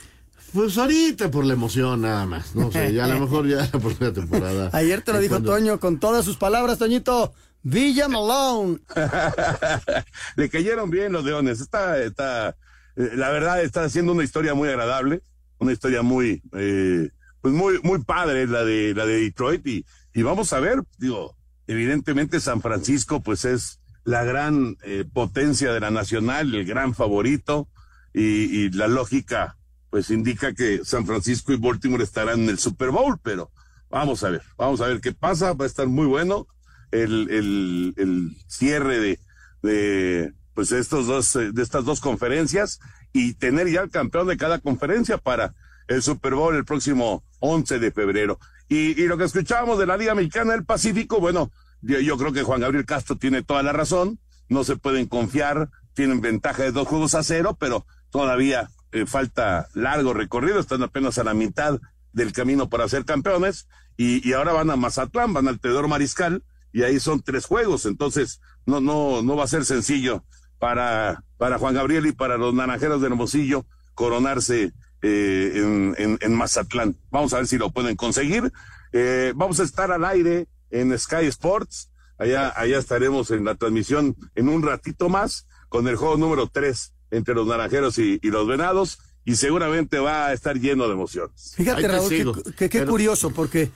Pues 0.55 0.79
ahorita 0.79 1.31
por 1.31 1.45
la 1.45 1.53
emoción 1.53 2.01
nada 2.01 2.25
más, 2.25 2.57
no 2.57 2.73
sé, 2.73 2.95
ya 2.95 3.05
a 3.05 3.09
lo 3.09 3.21
mejor 3.21 3.47
ya 3.47 3.71
por 3.71 4.01
la 4.01 4.11
temporada. 4.11 4.71
Ayer 4.73 5.03
te 5.03 5.13
lo 5.13 5.21
dijo 5.21 5.35
cuando... 5.35 5.53
Toño 5.53 5.79
con 5.79 6.01
todas 6.01 6.25
sus 6.25 6.39
palabras, 6.39 6.79
Toñito. 6.79 7.35
Villa 7.63 8.09
Malone. 8.09 8.79
Le 10.37 10.49
cayeron 10.49 10.89
bien 10.89 11.13
los 11.13 11.25
leones. 11.25 11.61
Está, 11.61 12.03
está, 12.03 12.57
eh, 12.97 13.11
la 13.15 13.29
verdad 13.29 13.63
está 13.63 13.85
haciendo 13.85 14.13
una 14.13 14.25
historia 14.25 14.55
muy 14.55 14.71
agradable, 14.71 15.21
una 15.59 15.73
historia 15.73 16.01
muy, 16.01 16.43
eh, 16.55 17.11
pues 17.43 17.53
muy, 17.53 17.79
muy 17.83 18.03
padre 18.03 18.47
la 18.47 18.65
de, 18.65 18.95
la 18.95 19.05
de 19.05 19.21
Detroit 19.21 19.67
y, 19.67 19.85
y 20.15 20.23
vamos 20.23 20.55
a 20.55 20.61
ver, 20.61 20.83
digo, 20.97 21.37
evidentemente 21.67 22.41
San 22.41 22.63
Francisco 22.63 23.21
pues 23.21 23.45
es 23.45 23.80
la 24.05 24.25
gran 24.25 24.77
eh, 24.83 25.05
potencia 25.13 25.73
de 25.73 25.81
la 25.81 25.91
nacional, 25.91 26.55
el 26.55 26.65
gran 26.65 26.95
favorito, 26.95 27.69
y, 28.13 28.65
y, 28.65 28.71
la 28.71 28.89
lógica 28.89 29.57
pues 29.91 30.11
indica 30.11 30.53
que 30.53 30.85
San 30.85 31.07
Francisco 31.07 31.53
y 31.53 31.57
Baltimore 31.57 32.03
estarán 32.03 32.41
en 32.41 32.49
el 32.49 32.59
Super 32.59 32.91
Bowl, 32.91 33.19
pero 33.23 33.51
vamos 33.89 34.23
a 34.25 34.31
ver, 34.31 34.43
vamos 34.57 34.81
a 34.81 34.87
ver 34.87 35.01
qué 35.01 35.13
pasa, 35.13 35.53
va 35.53 35.65
a 35.65 35.69
estar 35.69 35.87
muy 35.87 36.07
bueno 36.07 36.47
el, 36.93 37.29
el, 37.31 37.95
el 37.97 38.37
cierre 38.47 39.01
de, 39.01 39.21
de 39.63 40.33
pues 40.55 40.73
estos 40.73 41.07
dos, 41.07 41.33
de 41.33 41.63
estas 41.63 41.85
dos 41.85 42.01
conferencias 42.01 42.81
y 43.13 43.35
tener 43.35 43.69
ya 43.69 43.83
el 43.83 43.91
campeón 43.91 44.29
de 44.29 44.37
cada 44.37 44.59
conferencia 44.59 45.19
para 45.19 45.55
el 45.89 46.03
Super 46.03 46.35
Bowl 46.35 46.55
el 46.55 46.65
próximo 46.65 47.25
11 47.41 47.79
de 47.81 47.91
febrero. 47.91 48.39
Y, 48.69 49.01
y 49.01 49.07
lo 49.07 49.19
que 49.19 49.25
escuchábamos 49.25 49.79
de 49.79 49.87
la 49.87 49.97
Liga 49.97 50.15
Mexicana 50.15 50.53
del 50.53 50.65
Pacífico, 50.65 51.19
bueno, 51.19 51.51
yo, 51.83 52.17
creo 52.17 52.33
que 52.33 52.43
Juan 52.43 52.61
Gabriel 52.61 52.87
Castro 52.87 53.17
tiene 53.17 53.43
toda 53.43 53.63
la 53.63 53.73
razón, 53.73 54.19
no 54.49 54.65
se 54.65 54.77
pueden 54.77 55.07
confiar, 55.07 55.71
tienen 55.95 56.21
ventaja 56.21 56.63
de 56.63 56.73
dos 56.73 56.89
juegos 56.89 57.15
a 57.15 57.23
cero, 57.23 57.57
pero 57.59 57.87
todavía 58.11 58.71
eh, 58.93 59.07
falta 59.07 59.69
largo 59.75 60.13
recorrido, 60.13 60.61
están 60.61 60.83
apenas 60.83 61.19
a 61.19 61.25
la 61.25 61.35
mitad 61.35 61.79
del 62.13 62.33
camino 62.33 62.69
para 62.69 62.89
ser 62.89 63.05
campeones 63.05 63.69
y, 63.97 64.33
ahora 64.33 64.53
van 64.53 64.71
a 64.71 64.77
Mazatlán, 64.77 65.33
van 65.33 65.49
al 65.49 65.61
Teodoro 65.61 65.89
Mariscal 65.89 66.43
y 66.73 66.83
ahí 66.83 67.01
son 67.01 67.23
tres 67.23 67.47
juegos, 67.47 67.87
entonces 67.87 68.41
no, 68.67 68.81
no, 68.81 69.23
no 69.23 69.37
va 69.37 69.45
a 69.45 69.49
ser 69.49 69.65
sencillo 69.65 70.25
para, 70.59 71.25
para 71.37 71.59
Juan 71.59 71.75
Gabriel 71.75 72.07
y 72.07 72.13
para 72.13 72.37
los 72.37 72.55
naranjeros 72.55 73.01
de 73.01 73.09
Hermosillo 73.09 73.67
coronarse 73.95 74.73
eh, 75.03 76.17
en, 76.21 76.35
Mazatlán. 76.35 76.97
Vamos 77.11 77.33
a 77.33 77.39
ver 77.39 77.47
si 77.47 77.59
lo 77.59 77.71
pueden 77.71 77.97
conseguir. 77.97 78.53
Eh, 78.93 79.33
vamos 79.35 79.61
a 79.61 79.65
estar 79.65 79.91
al 79.93 80.05
aire 80.05 80.47
en 80.71 80.97
Sky 80.99 81.27
Sports. 81.27 81.91
Allá, 82.19 82.53
allá 82.55 82.79
estaremos 82.79 83.31
en 83.31 83.45
la 83.45 83.55
transmisión 83.55 84.15
en 84.35 84.49
un 84.49 84.63
ratito 84.63 85.09
más 85.09 85.47
con 85.69 85.89
el 85.89 85.97
juego 85.97 86.17
número 86.19 86.49
tres 86.53 86.93
entre 87.11 87.35
los 87.35 87.47
naranjeros 87.47 87.99
y, 87.99 88.19
y 88.23 88.31
los 88.31 88.47
venados 88.47 88.99
y 89.25 89.37
seguramente 89.37 89.99
va 89.99 90.27
a 90.27 90.33
estar 90.33 90.59
lleno 90.59 90.87
de 90.87 90.93
emociones. 90.95 91.55
Fíjate, 91.57 91.89
Raúl, 91.89 92.09
qué, 92.57 92.69
qué, 92.69 92.79
Pero... 92.81 92.91
curioso, 92.91 93.31
porque 93.31 93.71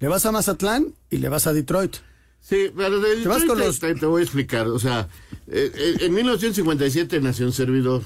le 0.00 0.08
vas 0.08 0.24
a 0.26 0.32
Mazatlán 0.32 0.94
y 1.10 1.16
le 1.18 1.28
vas 1.28 1.46
a 1.46 1.52
Detroit. 1.52 1.96
Sí, 2.40 2.70
pero 2.76 3.00
de 3.00 3.16
Te 3.22 3.28
vas 3.28 3.40
Detroit 3.40 3.46
con 3.48 3.58
te- 3.58 3.64
los- 3.66 3.78
te, 3.80 3.94
te 3.94 4.06
voy 4.06 4.20
a 4.20 4.24
explicar. 4.24 4.66
O 4.68 4.78
sea, 4.78 5.08
eh, 5.48 5.72
eh, 5.74 5.96
en 6.00 6.12
1957 6.14 7.20
nació 7.20 7.46
un 7.46 7.52
servidor 7.52 8.02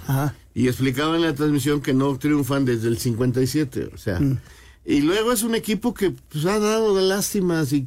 y 0.55 0.69
explicaba 0.69 1.17
en 1.17 1.23
la 1.23 1.35
transmisión 1.35 1.81
que 1.81 1.93
no 1.93 2.17
triunfan 2.19 2.65
desde 2.65 2.89
el 2.89 2.99
57. 2.99 3.91
O 3.93 3.99
sea, 3.99 4.21
Mm. 4.21 4.39
Y 4.91 5.03
luego 5.03 5.33
es 5.33 5.43
un 5.43 5.55
equipo 5.55 5.93
que 5.93 6.13
pues, 6.13 6.47
ha 6.47 6.59
dado 6.59 6.97
de 6.97 7.03
lástimas 7.03 7.75
y 7.75 7.85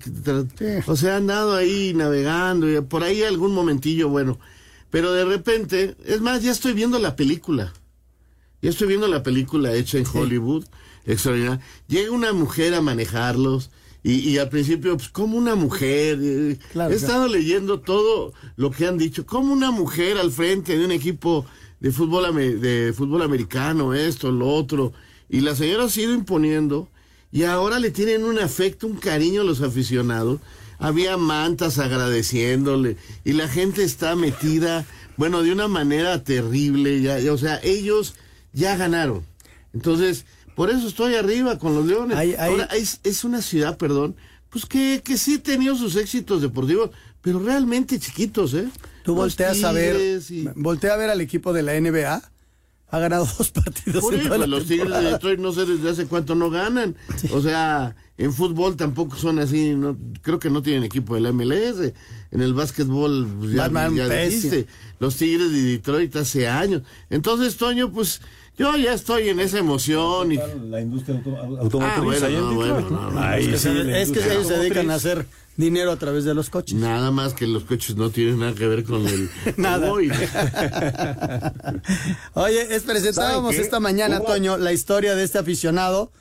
o 0.85 0.95
sea, 0.95 1.15
han 1.17 1.25
dado 1.25 1.55
ahí 1.55 1.93
navegando 1.95 2.71
y 2.71 2.79
por 2.81 3.03
ahí 3.03 3.23
algún 3.23 3.55
momentillo 3.55 4.07
bueno. 4.07 4.39
Pero 4.91 5.11
de 5.11 5.25
repente, 5.25 5.95
es 6.05 6.21
más, 6.21 6.43
ya 6.43 6.51
estoy 6.51 6.73
viendo 6.73 6.99
la 6.99 7.15
película. 7.15 7.73
Ya 8.61 8.69
estoy 8.69 8.87
viendo 8.87 9.07
la 9.07 9.23
película 9.23 9.73
hecha 9.73 9.97
en 9.97 10.05
Hollywood, 10.13 10.65
extraordinaria. 11.03 11.59
Llega 11.87 12.11
una 12.11 12.33
mujer 12.33 12.75
a 12.75 12.81
manejarlos 12.81 13.71
y, 14.03 14.19
y 14.19 14.37
al 14.37 14.49
principio, 14.49 14.95
pues, 14.95 15.09
como 15.09 15.39
una 15.39 15.55
mujer. 15.55 16.59
Claro, 16.71 16.93
He 16.93 16.97
estado 16.97 17.27
leyendo 17.27 17.79
todo 17.79 18.31
lo 18.57 18.69
que 18.69 18.85
han 18.85 18.99
dicho. 18.99 19.25
Como 19.25 19.51
una 19.53 19.71
mujer 19.71 20.19
al 20.19 20.31
frente 20.31 20.77
de 20.77 20.85
un 20.85 20.91
equipo 20.91 21.47
de 21.79 21.91
fútbol, 21.91 22.35
de 22.35 22.93
fútbol 22.95 23.23
americano, 23.23 23.95
esto, 23.95 24.31
lo 24.31 24.49
otro. 24.49 24.93
Y 25.31 25.39
la 25.41 25.55
señora 25.55 25.87
se 25.89 26.01
ha 26.01 26.03
ido 26.03 26.13
imponiendo 26.13 26.87
y 27.31 27.43
ahora 27.43 27.79
le 27.79 27.89
tienen 27.89 28.25
un 28.25 28.37
afecto, 28.37 28.85
un 28.85 28.97
cariño 28.97 29.41
a 29.41 29.45
los 29.45 29.61
aficionados. 29.61 30.39
Había 30.77 31.15
mantas 31.15 31.79
agradeciéndole 31.79 32.97
y 33.23 33.33
la 33.33 33.47
gente 33.47 33.83
está 33.83 34.15
metida, 34.15 34.85
bueno, 35.17 35.41
de 35.41 35.51
una 35.53 35.67
manera 35.67 36.23
terrible. 36.23 37.01
Ya, 37.01 37.17
ya, 37.19 37.31
o 37.33 37.37
sea, 37.37 37.59
ellos 37.63 38.15
ya 38.53 38.75
ganaron. 38.75 39.23
Entonces, 39.73 40.25
por 40.55 40.69
eso 40.69 40.87
estoy 40.87 41.15
arriba 41.15 41.57
con 41.57 41.75
los 41.75 41.85
Leones. 41.85 42.17
Hay- 42.17 42.33
hay- 42.33 42.51
Ahora, 42.51 42.65
es, 42.65 42.99
es 43.03 43.23
una 43.23 43.41
ciudad, 43.41 43.77
perdón, 43.77 44.15
pues 44.49 44.65
que, 44.65 45.01
que 45.03 45.17
sí 45.17 45.35
ha 45.35 45.43
tenido 45.43 45.75
sus 45.77 45.95
éxitos 45.95 46.41
deportivos, 46.41 46.89
pero 47.21 47.39
realmente 47.39 47.97
chiquitos, 47.99 48.53
¿eh? 48.53 48.67
Tú 49.03 49.15
volteas 49.15 49.63
a 49.63 49.71
ver, 49.71 49.95
y- 50.29 50.47
voltea 50.55 50.93
a 50.93 50.97
ver 50.97 51.09
al 51.09 51.21
equipo 51.21 51.53
de 51.53 51.63
la 51.63 51.73
NBA. 51.79 52.21
Ha 52.91 52.99
ganado 52.99 53.25
dos 53.37 53.51
partidos 53.51 54.01
Por 54.01 54.13
en 54.13 54.19
eso, 54.19 54.29
toda 54.29 54.39
la 54.39 54.47
los 54.47 54.65
Tigres 54.67 54.89
de. 54.91 55.11
Detroit 55.11 55.39
no 55.39 55.53
sé 55.53 55.65
desde 55.65 55.89
hace 55.89 56.05
cuánto 56.07 56.35
no 56.35 56.49
ganan. 56.49 56.95
O 57.31 57.41
sea, 57.41 57.95
en 58.17 58.33
fútbol 58.33 58.75
tampoco 58.75 59.15
son 59.15 59.39
así, 59.39 59.73
no, 59.75 59.97
creo 60.21 60.39
que 60.39 60.49
no 60.49 60.61
tienen 60.61 60.83
equipo 60.83 61.15
de 61.15 61.21
la 61.21 61.31
MLS. 61.31 61.93
En 62.31 62.41
el 62.41 62.53
básquetbol 62.53 63.27
pues, 63.39 63.51
ya, 63.53 63.63
Batman, 63.63 63.95
ya 63.95 64.07
dijiste. 64.07 64.67
Los 64.99 65.15
Tigres 65.15 65.51
de 65.51 65.61
Detroit 65.61 66.15
hace 66.17 66.47
años. 66.47 66.83
Entonces, 67.09 67.55
Toño, 67.57 67.91
pues 67.91 68.21
yo 68.57 68.75
ya 68.77 68.93
estoy 68.93 69.29
en 69.29 69.39
esa 69.39 69.57
emoción. 69.59 70.31
Y... 70.33 70.39
La 70.69 70.81
industria 70.81 71.17
auto- 71.17 71.37
Ah, 71.37 71.61
automotriz 71.61 72.03
bueno, 72.03 72.29
no, 72.29 72.49
Detroit, 72.49 72.71
bueno, 72.73 72.89
¿no? 72.89 73.01
no, 73.03 73.11
no. 73.11 73.19
Ahí 73.21 73.45
Es 73.53 73.61
que, 74.11 74.19
ellos 74.31 74.47
se 74.47 74.57
dedican 74.57 74.91
a 74.91 74.95
hacer 74.95 75.25
dinero 75.57 75.91
a 75.91 75.97
través 75.97 76.23
de 76.23 76.33
los 76.33 76.49
coches. 76.49 76.75
Nada 76.75 77.11
más 77.11 77.33
que 77.33 77.45
los 77.47 77.63
coches 77.65 77.95
no 77.95 78.09
tienen 78.09 78.39
nada 78.39 78.53
que 78.53 78.67
ver 78.67 78.83
con 78.83 79.05
el 79.05 79.29
Nada. 79.57 79.91
Oye, 82.33 82.75
es 82.75 82.83
presentábamos 82.83 83.55
esta 83.55 83.79
mañana, 83.79 84.19
Hubo- 84.19 84.27
Toño, 84.27 84.57
la 84.57 84.73
historia 84.73 85.15
de 85.15 85.23
este 85.23 85.39
aficionado 85.39 86.11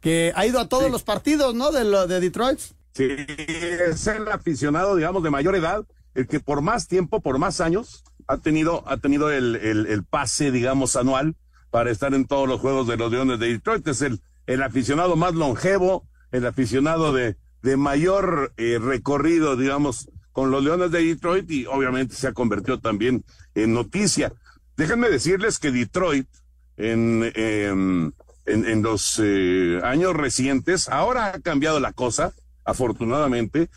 que 0.00 0.32
ha 0.34 0.46
ido 0.46 0.60
a 0.60 0.68
todos 0.68 0.90
los 0.90 1.02
partidos, 1.02 1.54
¿no? 1.54 1.70
De, 1.72 1.84
lo, 1.84 2.06
de 2.06 2.20
Detroit. 2.20 2.58
Sí, 2.94 3.04
es 3.06 4.06
el 4.06 4.28
aficionado, 4.28 4.96
digamos, 4.96 5.22
de 5.22 5.30
mayor 5.30 5.54
edad, 5.54 5.84
el 6.14 6.26
que 6.26 6.40
por 6.40 6.62
más 6.62 6.88
tiempo, 6.88 7.20
por 7.20 7.38
más 7.38 7.60
años, 7.60 8.02
ha 8.26 8.38
tenido, 8.38 8.82
ha 8.88 8.96
tenido 8.96 9.30
el, 9.30 9.56
el, 9.56 9.86
el 9.86 10.04
pase, 10.04 10.50
digamos, 10.50 10.96
anual 10.96 11.36
para 11.70 11.90
estar 11.90 12.14
en 12.14 12.26
todos 12.26 12.48
los 12.48 12.60
juegos 12.60 12.88
de 12.88 12.96
los 12.96 13.12
Leones 13.12 13.38
de 13.38 13.48
Detroit. 13.48 13.86
Es 13.88 14.02
el, 14.02 14.20
el 14.46 14.62
aficionado 14.62 15.16
más 15.16 15.34
longevo, 15.34 16.08
el 16.32 16.46
aficionado 16.46 17.12
de, 17.12 17.36
de 17.62 17.76
mayor 17.76 18.52
eh, 18.56 18.78
recorrido, 18.80 19.56
digamos, 19.56 20.08
con 20.32 20.50
los 20.50 20.62
Leones 20.62 20.90
de 20.90 21.04
Detroit 21.04 21.50
y 21.50 21.66
obviamente 21.66 22.14
se 22.14 22.28
ha 22.28 22.32
convertido 22.32 22.80
también 22.80 23.24
en 23.54 23.74
noticia. 23.74 24.32
Déjenme 24.76 25.10
decirles 25.10 25.58
que 25.58 25.70
Detroit, 25.72 26.28
en, 26.76 27.30
em, 27.34 28.12
en, 28.46 28.64
en 28.66 28.82
los 28.82 29.20
eh, 29.22 29.80
años 29.82 30.14
recientes, 30.16 30.88
ahora 30.88 31.26
ha 31.34 31.40
cambiado 31.40 31.80
la 31.80 31.92
cosa, 31.92 32.32
afortunadamente, 32.64 33.68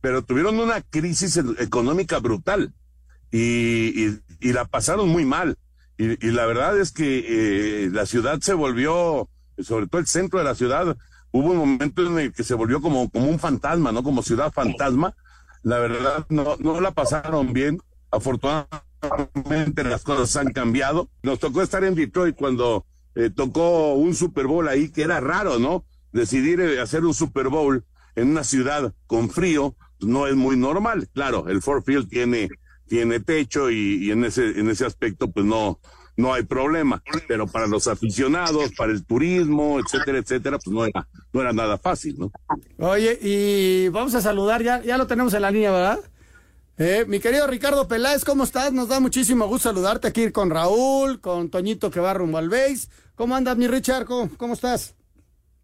pero 0.00 0.22
tuvieron 0.22 0.58
una 0.58 0.82
crisis 0.82 1.36
e- 1.38 1.44
económica 1.62 2.18
brutal 2.18 2.74
y, 3.30 4.08
y- 4.40 4.52
la 4.52 4.64
pasaron 4.64 5.08
muy 5.08 5.24
mal. 5.24 5.56
Y, 5.98 6.26
y 6.26 6.30
la 6.30 6.46
verdad 6.46 6.78
es 6.78 6.92
que 6.92 7.84
eh, 7.84 7.90
la 7.90 8.06
ciudad 8.06 8.40
se 8.40 8.54
volvió, 8.54 9.28
sobre 9.58 9.86
todo 9.86 10.00
el 10.00 10.06
centro 10.06 10.38
de 10.38 10.44
la 10.46 10.54
ciudad, 10.54 10.96
hubo 11.32 11.50
un 11.50 11.56
momento 11.56 12.06
en 12.06 12.18
el 12.18 12.32
que 12.32 12.44
se 12.44 12.54
volvió 12.54 12.80
como, 12.80 13.10
como 13.10 13.26
un 13.26 13.38
fantasma, 13.38 13.92
¿no? 13.92 14.02
Como 14.02 14.22
ciudad 14.22 14.52
fantasma. 14.52 15.14
La 15.62 15.78
verdad, 15.78 16.26
no, 16.28 16.56
no 16.58 16.80
la 16.80 16.92
pasaron 16.92 17.52
bien. 17.52 17.80
Afortunadamente 18.10 19.84
las 19.84 20.02
cosas 20.02 20.36
han 20.36 20.52
cambiado. 20.52 21.08
Nos 21.22 21.38
tocó 21.38 21.62
estar 21.62 21.84
en 21.84 21.94
Detroit 21.94 22.36
cuando 22.36 22.86
eh, 23.14 23.30
tocó 23.30 23.94
un 23.94 24.14
Super 24.14 24.46
Bowl 24.46 24.68
ahí, 24.68 24.90
que 24.90 25.02
era 25.02 25.20
raro, 25.20 25.58
¿no? 25.58 25.84
Decidir 26.12 26.60
eh, 26.60 26.80
hacer 26.80 27.04
un 27.04 27.14
Super 27.14 27.48
Bowl 27.48 27.84
en 28.16 28.30
una 28.30 28.44
ciudad 28.44 28.94
con 29.06 29.30
frío 29.30 29.76
pues, 29.98 30.10
no 30.10 30.26
es 30.26 30.34
muy 30.34 30.56
normal. 30.56 31.08
Claro, 31.12 31.48
el 31.48 31.62
Ford 31.62 31.84
Field 31.84 32.08
tiene, 32.08 32.48
tiene 32.88 33.20
techo 33.20 33.70
y, 33.70 34.06
y 34.06 34.10
en 34.10 34.24
ese, 34.24 34.58
en 34.58 34.70
ese 34.70 34.86
aspecto, 34.86 35.30
pues 35.30 35.46
no, 35.46 35.78
no 36.20 36.32
hay 36.32 36.44
problema. 36.44 37.02
Pero 37.26 37.46
para 37.46 37.66
los 37.66 37.86
aficionados, 37.88 38.72
para 38.76 38.92
el 38.92 39.04
turismo, 39.04 39.78
etcétera, 39.80 40.18
etcétera, 40.18 40.58
pues 40.58 40.74
no 40.74 40.84
era, 40.84 41.08
no 41.32 41.40
era 41.40 41.52
nada 41.52 41.78
fácil, 41.78 42.16
¿no? 42.18 42.30
Oye, 42.78 43.18
y 43.20 43.88
vamos 43.88 44.14
a 44.14 44.20
saludar, 44.20 44.62
ya, 44.62 44.82
ya 44.82 44.98
lo 44.98 45.06
tenemos 45.06 45.34
en 45.34 45.42
la 45.42 45.50
línea, 45.50 45.72
¿verdad? 45.72 46.00
Eh, 46.76 47.04
mi 47.06 47.20
querido 47.20 47.46
Ricardo 47.46 47.86
Peláez, 47.88 48.24
¿cómo 48.24 48.44
estás? 48.44 48.72
Nos 48.72 48.88
da 48.88 49.00
muchísimo 49.00 49.46
gusto 49.46 49.68
saludarte 49.68 50.08
aquí 50.08 50.32
con 50.32 50.48
Raúl, 50.48 51.20
con 51.20 51.50
Toñito 51.50 51.90
que 51.90 52.00
va 52.00 52.14
rumbo 52.14 52.38
al 52.38 52.48
base. 52.48 52.88
¿Cómo 53.14 53.36
andas, 53.36 53.56
mi 53.58 53.68
Richard? 53.68 54.06
¿Cómo, 54.06 54.30
cómo 54.38 54.54
estás? 54.54 54.94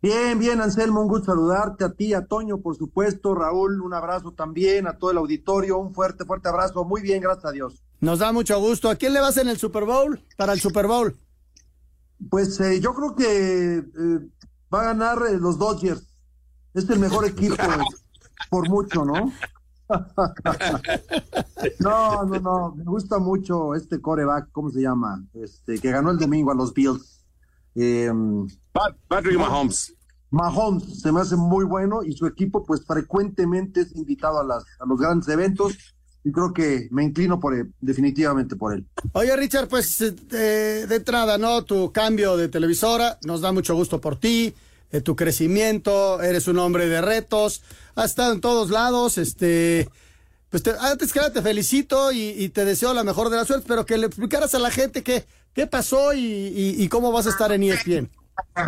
Bien, 0.02 0.38
bien, 0.38 0.60
Anselmo, 0.60 1.00
un 1.00 1.08
gusto 1.08 1.32
saludarte 1.32 1.84
a 1.84 1.92
ti, 1.92 2.12
a 2.12 2.26
Toño, 2.26 2.58
por 2.58 2.76
supuesto, 2.76 3.34
Raúl, 3.34 3.80
un 3.80 3.94
abrazo 3.94 4.32
también, 4.32 4.86
a 4.86 4.98
todo 4.98 5.10
el 5.10 5.16
auditorio, 5.16 5.78
un 5.78 5.94
fuerte, 5.94 6.26
fuerte 6.26 6.50
abrazo, 6.50 6.84
muy 6.84 7.00
bien, 7.00 7.22
gracias 7.22 7.46
a 7.46 7.52
Dios. 7.52 7.82
Nos 8.00 8.18
da 8.18 8.32
mucho 8.32 8.58
gusto. 8.60 8.90
¿A 8.90 8.96
quién 8.96 9.12
le 9.12 9.20
vas 9.20 9.36
en 9.36 9.48
el 9.48 9.58
Super 9.58 9.84
Bowl? 9.84 10.22
Para 10.36 10.52
el 10.52 10.60
Super 10.60 10.86
Bowl. 10.86 11.16
Pues 12.30 12.60
eh, 12.60 12.80
yo 12.80 12.94
creo 12.94 13.14
que 13.14 13.78
eh, 13.78 14.30
va 14.72 14.80
a 14.80 14.84
ganar 14.84 15.18
eh, 15.28 15.38
los 15.38 15.58
Dodgers, 15.58 16.02
es 16.74 16.88
el 16.88 16.98
mejor 16.98 17.26
equipo 17.26 17.56
por 18.50 18.68
mucho, 18.68 19.04
¿no? 19.04 19.32
no, 21.80 22.24
no, 22.24 22.40
no, 22.40 22.74
me 22.74 22.84
gusta 22.84 23.18
mucho 23.18 23.74
este 23.74 24.00
coreback, 24.00 24.50
¿cómo 24.50 24.70
se 24.70 24.80
llama? 24.80 25.24
Este, 25.34 25.78
que 25.78 25.90
ganó 25.90 26.10
el 26.10 26.18
domingo 26.18 26.50
a 26.50 26.54
los 26.54 26.74
Bills. 26.74 27.24
Eh, 27.74 28.10
Patrick 29.08 29.38
Mahomes. 29.38 29.94
Mahomes 30.30 31.00
se 31.00 31.12
me 31.12 31.20
hace 31.20 31.36
muy 31.36 31.64
bueno 31.64 32.02
y 32.02 32.12
su 32.12 32.26
equipo 32.26 32.64
pues 32.64 32.84
frecuentemente 32.84 33.82
es 33.82 33.94
invitado 33.94 34.40
a, 34.40 34.44
las, 34.44 34.64
a 34.80 34.86
los 34.86 34.98
grandes 34.98 35.28
eventos 35.28 35.95
y 36.26 36.32
creo 36.32 36.52
que 36.52 36.88
me 36.90 37.04
inclino 37.04 37.38
por 37.38 37.54
él, 37.54 37.72
definitivamente 37.80 38.56
por 38.56 38.74
él. 38.74 38.84
Oye, 39.12 39.36
Richard, 39.36 39.68
pues 39.68 40.00
eh, 40.00 40.84
de 40.88 40.96
entrada, 40.96 41.38
¿no? 41.38 41.62
Tu 41.64 41.92
cambio 41.92 42.36
de 42.36 42.48
televisora, 42.48 43.16
nos 43.24 43.42
da 43.42 43.52
mucho 43.52 43.76
gusto 43.76 44.00
por 44.00 44.18
ti, 44.18 44.52
eh, 44.90 45.00
tu 45.00 45.14
crecimiento, 45.14 46.20
eres 46.20 46.48
un 46.48 46.58
hombre 46.58 46.88
de 46.88 47.00
retos, 47.00 47.62
has 47.94 48.06
estado 48.06 48.32
en 48.32 48.40
todos 48.40 48.70
lados, 48.70 49.18
este, 49.18 49.88
pues 50.50 50.64
te- 50.64 50.74
antes 50.80 51.12
que 51.12 51.20
nada 51.20 51.32
te 51.32 51.42
felicito 51.42 52.10
y, 52.10 52.48
te 52.48 52.64
deseo 52.64 52.92
la 52.92 53.04
mejor 53.04 53.30
de 53.30 53.36
las 53.36 53.46
suertes, 53.46 53.66
pero 53.68 53.86
que 53.86 53.96
le 53.96 54.06
explicaras 54.06 54.52
a 54.56 54.58
la 54.58 54.72
gente 54.72 55.04
qué, 55.04 55.24
qué 55.54 55.68
pasó 55.68 56.12
y, 56.12 56.18
y- 56.24 56.82
y 56.82 56.88
cómo 56.88 57.12
vas 57.12 57.28
a 57.28 57.30
estar 57.30 57.52
en 57.52 57.62
ESPN. 57.62 58.10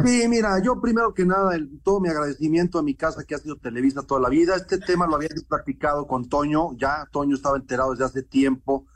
Sí, 0.05 0.27
mira, 0.29 0.61
yo 0.63 0.81
primero 0.81 1.13
que 1.15 1.25
nada, 1.27 1.55
el- 1.55 1.81
todo 1.83 2.01
mi 2.01 2.09
agradecimiento 2.09 2.79
a 2.79 2.83
mi 2.83 2.95
casa 2.95 3.25
que 3.25 3.35
ha 3.35 3.39
sido 3.39 3.57
Televisa 3.57 4.03
toda 4.03 4.21
la 4.21 4.29
vida. 4.29 4.55
Este 4.57 4.79
tema 4.79 5.07
lo 5.07 5.17
había 5.17 5.29
practicado 5.49 6.07
con 6.07 6.29
Toño, 6.29 6.75
ya 6.77 7.07
Toño 7.11 7.35
estaba 7.37 7.57
enterado 7.57 7.91
desde 7.93 8.05
hace 8.05 8.23
tiempo 8.23 8.87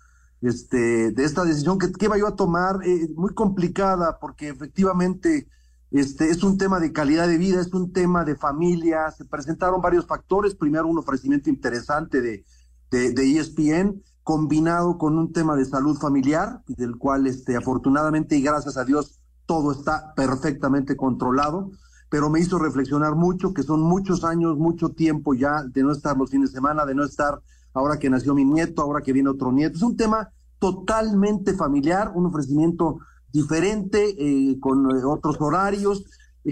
este, 0.41 1.13
de 1.13 1.25
esta 1.25 1.45
decisión 1.45 1.79
que, 1.79 1.93
que 1.93 2.07
iba 2.07 2.19
yo 2.19 2.27
a 2.27 2.37
tomar, 2.37 2.81
eh, 2.85 3.09
muy 3.15 3.33
complicada, 3.35 4.19
porque 4.19 4.49
efectivamente 4.49 5.49
este, 5.91 6.31
es 6.31 6.43
un 6.43 6.59
tema 6.59 6.81
de 6.81 6.93
calidad 6.93 7.29
de 7.29 7.39
vida, 7.39 7.61
es 7.61 7.73
un 7.75 7.93
tema 7.93 8.25
de 8.25 8.37
familia, 8.37 9.11
se 9.11 9.25
presentaron 9.25 9.81
varios 9.81 10.07
factores, 10.07 10.55
primero 10.55 10.89
un 10.89 10.99
ofrecimiento 10.99 11.49
interesante 11.51 12.21
de, 12.21 12.45
de, 12.91 13.13
de 13.13 13.39
ESPN, 13.39 14.03
combinado 14.23 14.99
con 14.99 15.17
un 15.19 15.33
tema 15.33 15.57
de 15.57 15.65
salud 15.65 15.97
familiar, 15.99 16.63
del 16.67 16.97
cual 16.99 17.27
este, 17.27 17.57
afortunadamente 17.57 18.37
y 18.37 18.43
gracias 18.43 18.77
a 18.77 18.85
Dios 18.85 19.21
todo 19.47 19.73
está 19.73 20.15
perfectamente 20.15 20.97
controlado, 20.97 21.71
pero 22.09 22.29
me 22.29 22.41
hizo 22.41 22.59
reflexionar 22.59 23.15
mucho, 23.15 23.55
que 23.55 23.63
son 23.63 23.81
muchos 23.81 24.25
años, 24.25 24.59
mucho 24.59 24.91
tiempo 24.91 25.35
ya 25.35 25.63
de 25.63 25.83
no 25.83 25.93
estar 25.93 26.17
los 26.17 26.31
fines 26.31 26.51
de 26.51 26.57
semana, 26.57 26.85
de 26.85 26.95
no 26.95 27.05
estar 27.05 27.41
ahora 27.75 27.99
que 27.99 28.11
nació 28.11 28.35
mi 28.35 28.45
nieto, 28.45 28.83
ahora 28.83 29.03
que 29.03 29.13
viene 29.13 29.31
otro 29.31 29.51
nieto. 29.51 29.77
Es 29.77 29.83
un 29.83 29.97
tema 29.97 30.31
totalmente 30.59 31.55
familiar, 31.55 32.13
un 32.15 32.27
ofrecimiento 32.27 32.99
diferente, 33.33 34.15
eh, 34.19 34.59
con 34.61 34.91
eh, 34.91 35.05
otros 35.05 35.41
horarios, 35.41 36.05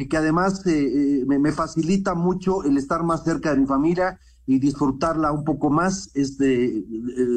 que 0.09 0.17
además 0.17 0.65
eh, 0.67 0.73
eh, 0.73 1.25
me, 1.27 1.39
me 1.39 1.53
facilita 1.53 2.15
mucho 2.15 2.63
el 2.65 2.77
estar 2.77 3.03
más 3.03 3.25
cerca 3.25 3.53
de 3.53 3.61
mi 3.61 3.67
familia 3.67 4.19
y 4.47 4.59
disfrutarla 4.59 5.33
un 5.33 5.45
poco 5.45 5.69
más. 5.71 6.11
Este, 6.15 6.85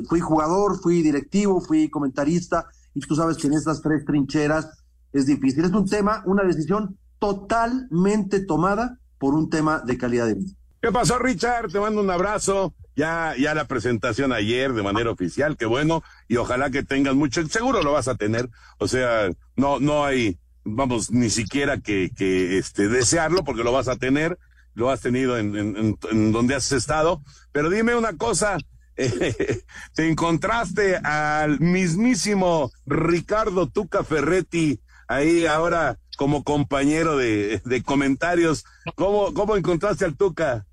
fui 0.08 0.20
jugador, 0.20 0.80
fui 0.80 1.02
directivo, 1.02 1.62
fui 1.62 1.90
comentarista 1.90 2.68
y 2.94 3.02
tú 3.02 3.16
sabes 3.16 3.38
que 3.38 3.48
en 3.48 3.54
estas 3.54 3.82
tres 3.82 4.06
trincheras 4.06 4.83
es 5.14 5.26
difícil. 5.26 5.64
Es 5.64 5.72
un 5.72 5.88
tema, 5.88 6.24
una 6.26 6.44
decisión 6.44 6.98
totalmente 7.20 8.42
tomada 8.42 9.00
por 9.18 9.36
un 9.36 9.50
tema 9.50 9.80
de 9.80 9.98
calidad 9.98 10.28
de 10.28 10.34
vida. 10.36 10.52
¿Qué 10.82 10.92
pasó, 10.92 11.18
Richard? 11.18 11.72
Te 11.72 11.80
mando 11.80 12.02
un 12.02 12.10
abrazo. 12.10 12.74
Ya, 12.96 13.34
ya 13.40 13.56
la 13.56 13.66
presentación 13.66 14.34
ayer 14.34 14.74
de 14.74 14.84
manera 14.84 15.10
oficial, 15.10 15.58
qué 15.58 15.66
bueno, 15.66 16.04
y 16.28 16.38
ojalá 16.38 16.70
que 16.70 16.84
tengas 16.84 17.16
mucho, 17.16 17.44
seguro 17.48 17.82
lo 17.82 17.92
vas 17.92 18.08
a 18.08 18.14
tener, 18.14 18.48
o 18.78 18.88
sea, 18.88 19.32
no, 19.56 19.80
no 19.80 20.06
hay, 20.06 20.38
vamos, 20.64 21.10
ni 21.10 21.32
siquiera 21.32 21.80
que, 21.80 22.12
que 22.16 22.60
este, 22.60 22.90
desearlo, 22.90 23.44
porque 23.44 23.64
lo 23.64 23.72
vas 23.72 23.88
a 23.88 23.96
tener, 23.96 24.38
lo 24.76 24.92
has 24.92 25.02
tenido 25.02 25.40
en, 25.40 25.56
en, 25.56 25.98
en 26.12 26.32
donde 26.32 26.54
has 26.54 26.72
estado, 26.72 27.24
pero 27.52 27.72
dime 27.72 27.96
una 27.96 28.14
cosa, 28.14 28.60
te 28.96 30.08
encontraste 30.08 30.98
al 30.98 31.60
mismísimo 31.60 32.72
Ricardo 32.86 33.68
Tuca 33.68 34.04
Ferretti 34.04 34.80
ahí 35.14 35.46
ahora 35.46 36.00
como 36.18 36.44
compañero 36.44 37.18
de, 37.18 37.84
comentarios, 37.86 38.66
¿cómo, 38.96 39.34
cómo 39.34 39.56
encontraste 39.56 40.06
al 40.06 40.16
Tuca? 40.16 40.66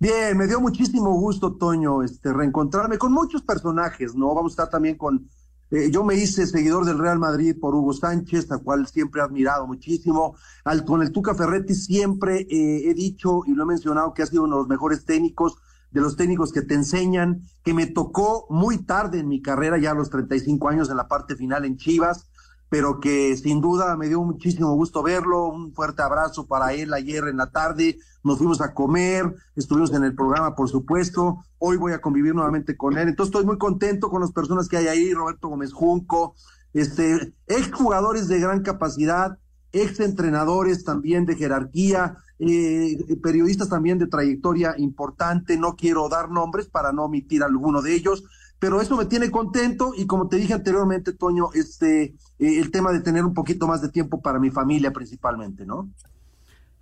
Bien, 0.00 0.36
me 0.36 0.46
dio 0.46 0.60
muchísimo 0.60 1.12
gusto, 1.14 1.54
Toño, 1.54 2.02
este, 2.02 2.32
reencontrarme 2.32 2.98
con 2.98 3.12
muchos 3.12 3.42
personajes, 3.42 4.14
¿no? 4.14 4.34
Vamos 4.34 4.52
a 4.52 4.54
estar 4.54 4.70
también 4.70 4.96
con, 4.96 5.28
eh, 5.70 5.90
yo 5.90 6.04
me 6.04 6.14
hice 6.14 6.46
seguidor 6.46 6.84
del 6.84 6.98
Real 6.98 7.18
Madrid 7.18 7.56
por 7.58 7.74
Hugo 7.74 7.92
Sánchez, 7.92 8.50
al 8.50 8.62
cual 8.62 8.86
siempre 8.86 9.20
he 9.20 9.24
admirado 9.24 9.66
muchísimo. 9.66 10.36
Al, 10.64 10.84
con 10.84 11.02
el 11.02 11.12
Tuca 11.12 11.34
Ferretti 11.34 11.74
siempre 11.74 12.46
eh, 12.50 12.90
he 12.90 12.94
dicho 12.94 13.42
y 13.46 13.54
lo 13.54 13.62
he 13.62 13.66
mencionado 13.66 14.12
que 14.12 14.22
ha 14.22 14.26
sido 14.26 14.44
uno 14.44 14.56
de 14.56 14.62
los 14.62 14.68
mejores 14.68 15.04
técnicos, 15.04 15.56
de 15.90 16.00
los 16.00 16.16
técnicos 16.16 16.52
que 16.52 16.62
te 16.62 16.74
enseñan, 16.74 17.42
que 17.62 17.72
me 17.72 17.86
tocó 17.86 18.46
muy 18.50 18.78
tarde 18.78 19.20
en 19.20 19.28
mi 19.28 19.40
carrera, 19.40 19.78
ya 19.78 19.92
a 19.92 19.94
los 19.94 20.10
35 20.10 20.68
años 20.68 20.90
en 20.90 20.96
la 20.96 21.06
parte 21.06 21.36
final 21.36 21.64
en 21.64 21.76
Chivas 21.76 22.26
pero 22.68 23.00
que 23.00 23.36
sin 23.36 23.60
duda 23.60 23.96
me 23.96 24.08
dio 24.08 24.22
muchísimo 24.22 24.74
gusto 24.74 25.02
verlo. 25.02 25.48
Un 25.48 25.72
fuerte 25.72 26.02
abrazo 26.02 26.46
para 26.46 26.72
él 26.72 26.92
ayer 26.92 27.24
en 27.28 27.36
la 27.36 27.50
tarde. 27.50 27.98
Nos 28.22 28.38
fuimos 28.38 28.60
a 28.60 28.72
comer, 28.72 29.34
estuvimos 29.54 29.92
en 29.92 30.04
el 30.04 30.14
programa, 30.14 30.54
por 30.54 30.68
supuesto. 30.68 31.44
Hoy 31.58 31.76
voy 31.76 31.92
a 31.92 32.00
convivir 32.00 32.34
nuevamente 32.34 32.76
con 32.76 32.96
él. 32.96 33.08
Entonces 33.08 33.32
estoy 33.32 33.46
muy 33.46 33.58
contento 33.58 34.10
con 34.10 34.20
las 34.20 34.32
personas 34.32 34.68
que 34.68 34.78
hay 34.78 34.86
ahí, 34.88 35.12
Roberto 35.12 35.48
Gómez 35.48 35.72
Junco, 35.72 36.34
este, 36.72 37.34
ex 37.46 37.72
jugadores 37.72 38.28
de 38.28 38.40
gran 38.40 38.62
capacidad, 38.62 39.38
ex 39.72 40.00
entrenadores 40.00 40.84
también 40.84 41.26
de 41.26 41.36
jerarquía, 41.36 42.16
eh, 42.38 42.96
periodistas 43.22 43.68
también 43.68 43.98
de 43.98 44.06
trayectoria 44.06 44.74
importante. 44.78 45.56
No 45.56 45.76
quiero 45.76 46.08
dar 46.08 46.30
nombres 46.30 46.66
para 46.66 46.92
no 46.92 47.04
omitir 47.04 47.42
alguno 47.42 47.82
de 47.82 47.94
ellos 47.94 48.24
pero 48.64 48.80
eso 48.80 48.96
me 48.96 49.04
tiene 49.04 49.30
contento 49.30 49.92
y 49.94 50.06
como 50.06 50.26
te 50.26 50.36
dije 50.36 50.54
anteriormente, 50.54 51.12
Toño, 51.12 51.50
este, 51.52 52.14
eh, 52.38 52.60
el 52.60 52.70
tema 52.70 52.92
de 52.92 53.00
tener 53.00 53.22
un 53.22 53.34
poquito 53.34 53.66
más 53.66 53.82
de 53.82 53.90
tiempo 53.90 54.22
para 54.22 54.38
mi 54.38 54.50
familia 54.50 54.90
principalmente, 54.90 55.66
¿no? 55.66 55.90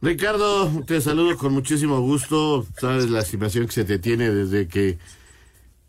Ricardo, 0.00 0.70
te 0.86 1.00
saludo 1.00 1.36
con 1.36 1.52
muchísimo 1.52 2.00
gusto. 2.00 2.64
Sabes 2.80 3.10
la 3.10 3.18
estimación 3.18 3.66
que 3.66 3.72
se 3.72 3.84
te 3.84 3.98
tiene 3.98 4.30
desde 4.30 4.68
que 4.68 5.00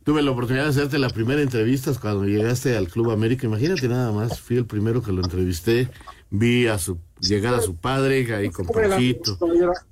tuve 0.04 0.24
la 0.24 0.32
oportunidad 0.32 0.64
de 0.64 0.72
hacerte 0.72 0.98
la 0.98 1.10
primera 1.10 1.44
entrevista 1.44 1.92
cuando 1.94 2.26
llegaste 2.26 2.76
al 2.76 2.88
Club 2.88 3.12
América. 3.12 3.46
Imagínate 3.46 3.88
nada 3.88 4.12
más, 4.12 4.42
fui 4.42 4.58
el 4.58 4.66
primero 4.66 5.04
que 5.04 5.12
lo 5.12 5.22
entrevisté. 5.22 5.92
Vi 6.32 6.66
a 6.66 6.80
su 6.80 6.98
llegar 7.20 7.54
a 7.54 7.62
su 7.62 7.76
padre 7.76 8.34
ahí 8.34 8.50
con 8.50 8.66
Jorgito 8.66 9.38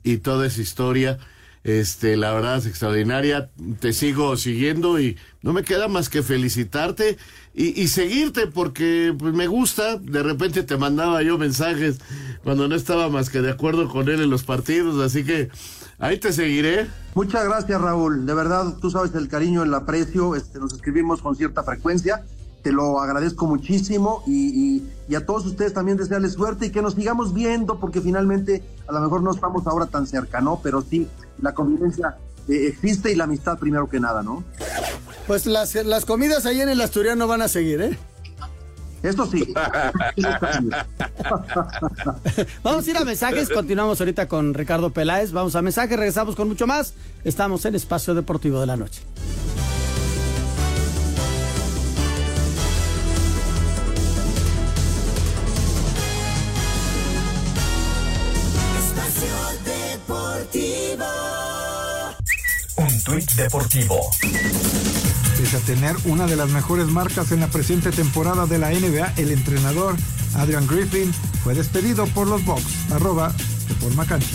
y 0.02 0.18
toda 0.18 0.48
esa 0.48 0.62
historia. 0.62 1.20
Este, 1.63 2.17
la 2.17 2.34
verdad 2.34 2.58
es 2.58 2.65
extraordinaria. 2.65 3.50
Te 3.80 3.93
sigo 3.93 4.36
siguiendo 4.38 5.00
y 5.00 5.17
no 5.41 5.54
me 5.54 5.63
queda 5.63 5.88
más 5.88 6.10
que 6.10 6.24
felicitarte 6.24 7.17
y, 7.54 7.88
seguirte 7.88 8.47
porque 8.47 9.15
pues, 9.17 9.34
me 9.34 9.47
gusta. 9.47 9.97
De 9.97 10.24
repente 10.24 10.63
te 10.63 10.78
mandaba 10.78 11.21
yo 11.21 11.38
mensajes 11.38 12.00
cuando 12.43 12.67
no 12.67 12.76
estaba 12.76 13.10
más 13.10 13.30
que 13.30 13.41
de 13.41 13.52
acuerdo 13.52 13.89
con 13.89 14.10
él 14.10 14.21
en 14.21 14.30
los 14.30 14.43
partidos, 14.43 15.04
así 15.04 15.24
que 15.24 15.50
ahí 16.00 16.17
te 16.17 16.34
seguiré. 16.34 16.88
Muchas 17.13 17.45
gracias, 17.45 17.80
Raúl. 17.80 18.26
De 18.26 18.34
verdad, 18.34 18.78
tú 18.82 18.89
sabes 18.89 19.13
el 19.15 19.28
cariño, 19.28 19.63
el 19.63 19.74
aprecio. 19.74 20.36
Este, 20.36 20.60
nos 20.60 20.74
escribimos 20.74 21.21
con 21.21 21.36
cierta 21.36 21.63
frecuencia 21.63 22.24
te 22.62 22.71
lo 22.71 23.00
agradezco 23.00 23.47
muchísimo 23.47 24.24
y, 24.28 24.84
a 25.15 25.26
todos 25.26 25.45
ustedes 25.45 25.74
también 25.74 25.97
desearles 25.97 26.34
suerte 26.34 26.67
y 26.67 26.69
que 26.69 26.82
nos 26.82 26.93
sigamos 26.93 27.34
viendo 27.34 27.80
porque 27.80 28.00
finalmente 28.00 28.63
a 28.88 28.93
lo 28.93 29.02
mejor 29.02 29.21
no 29.21 29.32
estamos 29.32 29.67
ahora 29.67 29.88
tan 29.88 30.08
cerca, 30.08 30.39
¿no? 30.39 30.62
Pero 30.63 30.82
sí, 30.82 31.06
la 31.41 31.54
convivencia 31.54 32.17
eh, 32.47 32.67
existe 32.67 33.12
y 33.12 33.15
la 33.15 33.25
amistad 33.25 33.58
primero 33.58 33.89
que 33.89 33.99
nada, 33.99 34.23
¿no? 34.23 34.43
Pues 35.27 35.45
las, 35.45 35.75
las 35.75 36.06
comidas 36.06 36.45
ahí 36.45 36.62
en 36.62 36.69
el 36.69 36.80
Asturiano 36.82 37.27
van 37.27 37.41
a 37.41 37.47
seguir, 37.47 37.82
¿eh? 37.82 37.97
Esto 39.04 39.25
sí. 39.25 39.51
Vamos 42.63 42.88
a 42.88 42.89
ir 42.89 42.97
a 42.97 43.04
mensajes, 43.04 43.49
continuamos 43.49 43.99
ahorita 43.99 44.27
con 44.27 44.54
Ricardo 44.54 44.91
Peláez, 44.91 45.32
vamos 45.32 45.56
a 45.56 45.63
mensajes, 45.63 45.97
regresamos 45.97 46.36
con 46.36 46.47
mucho 46.47 46.67
más. 46.67 46.93
Estamos 47.23 47.65
en 47.65 47.73
Espacio 47.73 48.13
Deportivo 48.13 48.60
de 48.60 48.67
la 48.67 48.77
Noche. 48.77 49.01
Un 62.78 63.04
tuit 63.06 63.32
deportivo. 63.36 64.12
Pese 65.38 65.56
a 65.56 65.60
tener 65.62 65.96
una 66.04 66.28
de 66.28 66.36
las 66.36 66.50
mejores 66.50 66.88
marcas 66.88 67.32
en 67.32 67.40
la 67.40 67.48
presente 67.48 67.92
temporada 67.92 68.46
de 68.46 68.58
la 68.58 68.70
NBA, 68.72 69.14
el 69.16 69.32
entrenador 69.32 69.96
Adrian 70.36 70.68
Griffin 70.68 71.14
fue 71.44 71.54
despedido 71.54 72.06
por 72.08 72.28
los 72.28 72.44
Bucks. 72.44 72.92
Arroba 72.92 73.32
forma 73.80 74.06
Cancha. 74.06 74.28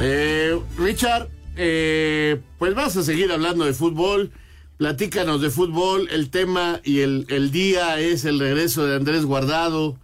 Eh, 0.00 0.60
Richard, 0.78 1.28
eh, 1.56 2.40
pues 2.58 2.74
vas 2.74 2.96
a 2.96 3.02
seguir 3.02 3.32
hablando 3.32 3.64
de 3.64 3.72
fútbol. 3.72 4.30
Platícanos 4.82 5.40
de 5.40 5.48
fútbol. 5.48 6.08
El 6.10 6.28
tema 6.28 6.80
y 6.82 7.02
el, 7.02 7.26
el 7.28 7.52
día 7.52 8.00
es 8.00 8.24
el 8.24 8.40
regreso 8.40 8.84
de 8.84 8.96
Andrés 8.96 9.24
Guardado. 9.24 9.96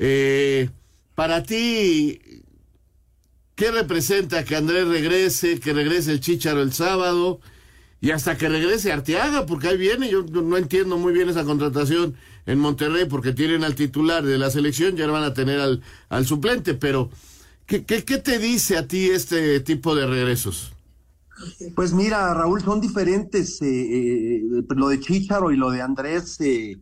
Eh, 0.00 0.70
para 1.14 1.44
ti, 1.44 2.20
¿qué 3.54 3.70
representa 3.70 4.44
que 4.44 4.56
Andrés 4.56 4.88
regrese, 4.88 5.60
que 5.60 5.72
regrese 5.72 6.10
el 6.10 6.18
Chicharo 6.18 6.62
el 6.62 6.72
sábado 6.72 7.38
y 8.00 8.10
hasta 8.10 8.36
que 8.36 8.48
regrese 8.48 8.90
Arteaga? 8.90 9.46
Porque 9.46 9.68
ahí 9.68 9.76
viene, 9.76 10.10
yo 10.10 10.24
no 10.24 10.56
entiendo 10.56 10.98
muy 10.98 11.12
bien 11.12 11.28
esa 11.28 11.44
contratación 11.44 12.16
en 12.46 12.58
Monterrey 12.58 13.04
porque 13.04 13.34
tienen 13.34 13.62
al 13.62 13.76
titular 13.76 14.24
de 14.24 14.36
la 14.36 14.50
selección, 14.50 14.96
ya 14.96 15.06
van 15.06 15.22
a 15.22 15.32
tener 15.32 15.60
al, 15.60 15.80
al 16.08 16.26
suplente, 16.26 16.74
pero 16.74 17.08
¿qué, 17.66 17.84
qué, 17.84 18.04
qué 18.04 18.18
te 18.18 18.40
dice 18.40 18.78
a 18.78 18.88
ti 18.88 19.10
este 19.10 19.60
tipo 19.60 19.94
de 19.94 20.08
regresos? 20.08 20.73
Pues 21.74 21.92
mira, 21.92 22.32
Raúl, 22.34 22.62
son 22.62 22.80
diferentes. 22.80 23.60
Eh, 23.62 23.66
eh, 23.66 24.42
lo 24.68 24.88
de 24.88 25.00
Chicharo 25.00 25.50
y 25.50 25.56
lo 25.56 25.70
de 25.70 25.82
Andrés, 25.82 26.40
eh, 26.40 26.76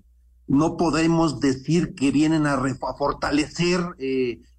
no 0.46 0.76
podemos 0.76 1.40
decir 1.40 1.94
que 1.94 2.10
vienen 2.10 2.46
a, 2.46 2.60
fortalecer 2.98 3.80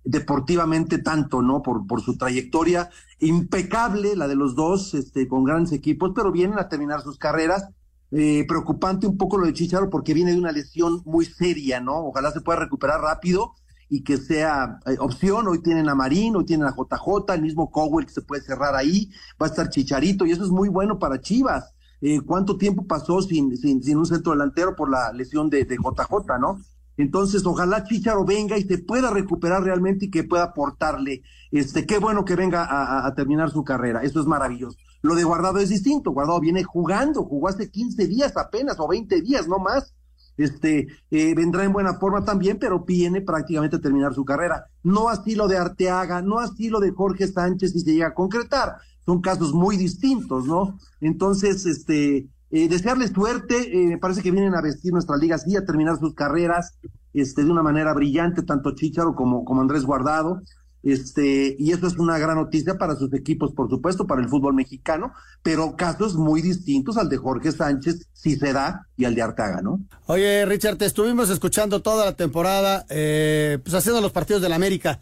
deportivamente 0.03 0.97
tanto, 0.97 1.41
¿no? 1.41 1.61
Por, 1.61 2.01
su 2.01 2.17
trayectoria 2.17 2.89
impecable, 3.19 4.15
la 4.15 4.27
de 4.27 4.35
los 4.35 4.55
dos, 4.55 4.93
este, 4.93 5.27
con 5.27 5.43
grandes 5.43 5.73
equipos, 5.73 6.11
pero 6.15 6.31
vienen 6.31 6.59
a 6.59 6.67
terminar 6.67 7.01
sus 7.01 7.17
carreras. 7.17 7.67
preocupante 8.09 9.07
un 9.07 9.17
poco 9.17 9.37
lo 9.37 9.45
de 9.45 9.53
Chicharo 9.53 9.89
porque 9.89 10.13
viene 10.13 10.31
de 10.31 10.39
una 10.39 10.51
lesión 10.51 11.01
muy 11.05 11.25
seria, 11.25 11.79
¿no? 11.79 12.07
Ojalá 12.07 12.31
se 12.31 12.41
pueda 12.41 12.59
recuperar 12.59 13.01
rápido 13.01 13.53
y 13.93 14.01
que 14.01 14.17
sea 14.17 14.79
eh, 14.87 14.95
opción. 14.99 15.47
Hoy 15.47 15.61
tienen 15.61 15.87
a 15.87 15.93
Marín, 15.93 16.35
hoy 16.35 16.45
tienen 16.45 16.65
a 16.65 16.71
JJ, 16.71 17.31
el 17.35 17.43
mismo 17.43 17.69
Cowell 17.69 18.07
que 18.07 18.11
se 18.11 18.23
puede 18.23 18.41
cerrar 18.41 18.75
ahí, 18.75 19.11
va 19.39 19.45
a 19.45 19.49
estar 19.49 19.69
Chicharito 19.69 20.25
y 20.25 20.31
eso 20.31 20.43
es 20.43 20.49
muy 20.49 20.67
bueno 20.67 20.97
para 20.97 21.21
Chivas. 21.21 21.75
Eh, 22.01 22.19
¿Cuánto 22.21 22.57
tiempo 22.57 22.87
pasó 22.87 23.21
sin, 23.21 23.55
sin, 23.55 23.83
sin, 23.83 23.97
un 23.99 24.07
centro 24.07 24.31
delantero 24.31 24.75
por 24.75 24.89
la 24.89 25.13
lesión 25.13 25.47
de, 25.47 25.63
JJ, 25.63 26.39
no? 26.39 26.59
Entonces, 26.97 27.45
ojalá 27.45 27.83
Chicharo 27.83 28.25
venga 28.25 28.57
y 28.57 28.63
se 28.63 28.79
pueda 28.79 29.11
recuperar 29.11 29.61
realmente 29.61 30.05
y 30.05 30.09
que 30.09 30.23
pueda 30.23 30.45
aportarle. 30.45 31.21
Este, 31.51 31.85
qué 31.85 31.99
bueno 31.99 32.25
que 32.25 32.35
venga 32.35 32.65
a, 32.65 33.05
a, 33.05 33.13
terminar 33.13 33.51
su 33.51 33.63
carrera. 33.63 34.01
Eso 34.01 34.19
es 34.19 34.25
maravilloso. 34.25 34.75
Lo 35.03 35.13
de 35.13 35.23
Guardado 35.23 35.59
es 35.59 35.69
distinto. 35.69 36.09
Guardado 36.09 36.39
viene 36.39 36.63
jugando, 36.63 37.25
jugó 37.25 37.47
hace 37.47 37.69
15 37.69 38.07
días 38.07 38.35
apenas 38.37 38.79
o 38.79 38.87
20 38.87 39.21
días, 39.21 39.47
no 39.47 39.59
más 39.59 39.93
este, 40.37 40.87
eh, 41.11 41.35
vendrá 41.35 41.63
en 41.63 41.73
buena 41.73 41.95
forma 41.95 42.23
también, 42.25 42.57
pero 42.59 42.79
viene 42.79 43.21
prácticamente 43.21 43.75
a 43.77 43.81
terminar 43.81 44.13
su 44.13 44.25
carrera. 44.25 44.65
No 44.83 45.09
así 45.09 45.35
lo 45.35 45.47
de 45.47 45.57
Arteaga, 45.57 46.21
no 46.21 46.39
así 46.39 46.69
lo 46.69 46.79
de 46.79 46.91
Jorge 46.91 47.27
Sánchez 47.27 47.73
si 47.73 47.79
se 47.79 47.93
llega 47.93 48.07
a 48.07 48.13
concretar. 48.13 48.77
Son 49.05 49.21
casos 49.21 49.53
muy 49.53 49.77
distintos, 49.77 50.45
¿no? 50.45 50.77
Entonces, 51.01 51.65
este, 51.65 52.27
eh, 52.51 52.69
desearles 52.69 53.11
suerte, 53.11 53.55
eh, 53.57 53.87
me 53.87 53.97
parece 53.97 54.21
que 54.21 54.31
vienen 54.31 54.55
a 54.55 54.61
vestir 54.61 54.93
nuestra 54.93 55.17
liga 55.17 55.35
así, 55.35 55.55
a 55.55 55.65
terminar 55.65 55.97
sus 55.97 56.13
carreras. 56.13 56.77
este, 57.13 57.43
de 57.43 57.51
una 57.51 57.61
manera 57.61 57.93
brillante, 57.93 58.41
tanto 58.41 58.73
Chicharo 58.73 59.13
como, 59.13 59.45
como 59.45 59.61
Andrés 59.61 59.83
Guardado. 59.85 60.41
Este, 60.83 61.55
y 61.57 61.71
eso 61.71 61.87
es 61.87 61.97
una 61.97 62.17
gran 62.17 62.35
noticia 62.35 62.77
para 62.77 62.95
sus 62.95 63.13
equipos, 63.13 63.53
por 63.53 63.69
supuesto, 63.69 64.05
para 64.05 64.21
el 64.21 64.27
fútbol 64.27 64.53
mexicano, 64.53 65.13
pero 65.41 65.77
casos 65.77 66.15
muy 66.15 66.41
distintos 66.41 66.97
al 66.97 67.07
de 67.07 67.17
Jorge 67.17 67.53
Sánchez, 67.53 68.07
si 68.11 68.35
se 68.35 68.51
da, 68.51 68.87
y 68.97 69.05
al 69.05 69.15
de 69.15 69.21
Artaga, 69.21 69.61
¿no? 69.61 69.79
Oye, 70.07 70.45
Richard, 70.45 70.77
te 70.77 70.85
estuvimos 70.85 71.29
escuchando 71.29 71.81
toda 71.81 72.05
la 72.05 72.13
temporada, 72.13 72.85
eh, 72.89 73.59
pues 73.63 73.73
haciendo 73.73 74.01
los 74.01 74.11
partidos 74.11 74.41
del 74.41 74.51
América. 74.51 74.99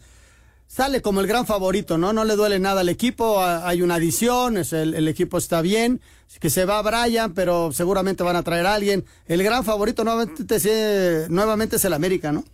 Sale 0.68 1.02
como 1.02 1.20
el 1.20 1.26
gran 1.26 1.44
favorito, 1.44 1.98
¿no? 1.98 2.14
No 2.14 2.24
le 2.24 2.34
duele 2.34 2.58
nada 2.58 2.80
al 2.80 2.88
equipo, 2.88 3.42
hay 3.44 3.82
una 3.82 3.96
adición, 3.96 4.56
el, 4.56 4.94
el 4.94 5.08
equipo 5.08 5.36
está 5.36 5.60
bien, 5.60 6.00
que 6.40 6.48
se 6.48 6.64
va 6.64 6.80
Brian, 6.80 7.34
pero 7.34 7.72
seguramente 7.72 8.22
van 8.22 8.36
a 8.36 8.42
traer 8.42 8.66
a 8.66 8.74
alguien. 8.74 9.04
El 9.26 9.42
gran 9.42 9.64
favorito 9.64 10.02
nuevamente, 10.02 11.28
nuevamente 11.28 11.76
es 11.76 11.84
el 11.84 11.92
América, 11.92 12.32
¿no? 12.32 12.44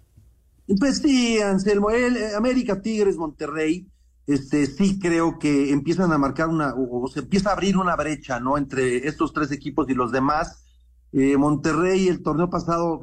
Pues 0.79 0.99
sí, 0.99 1.41
Anselmo, 1.41 1.91
el, 1.91 2.17
eh, 2.17 2.35
América, 2.37 2.83
Tigres, 2.83 3.17
Monterrey, 3.17 3.89
este, 4.27 4.67
sí 4.67 4.99
creo 4.99 5.39
que 5.39 5.73
empiezan 5.73 6.13
a 6.13 6.19
marcar 6.19 6.49
una, 6.49 6.75
o, 6.77 7.09
se 7.09 7.21
empieza 7.21 7.51
a 7.51 7.53
abrir 7.55 7.79
una 7.79 7.97
brecha, 7.97 8.39
¿no? 8.39 8.59
Entre 8.59 9.09
estos 9.09 9.33
tres 9.33 9.51
equipos 9.53 9.89
y 9.89 9.95
los 9.95 10.13
demás. 10.13 10.65
Eh, 11.13 11.39
Monterrey, 11.39 12.09
el 12.09 12.23
torneo 12.23 12.51
pasado, 12.51 13.03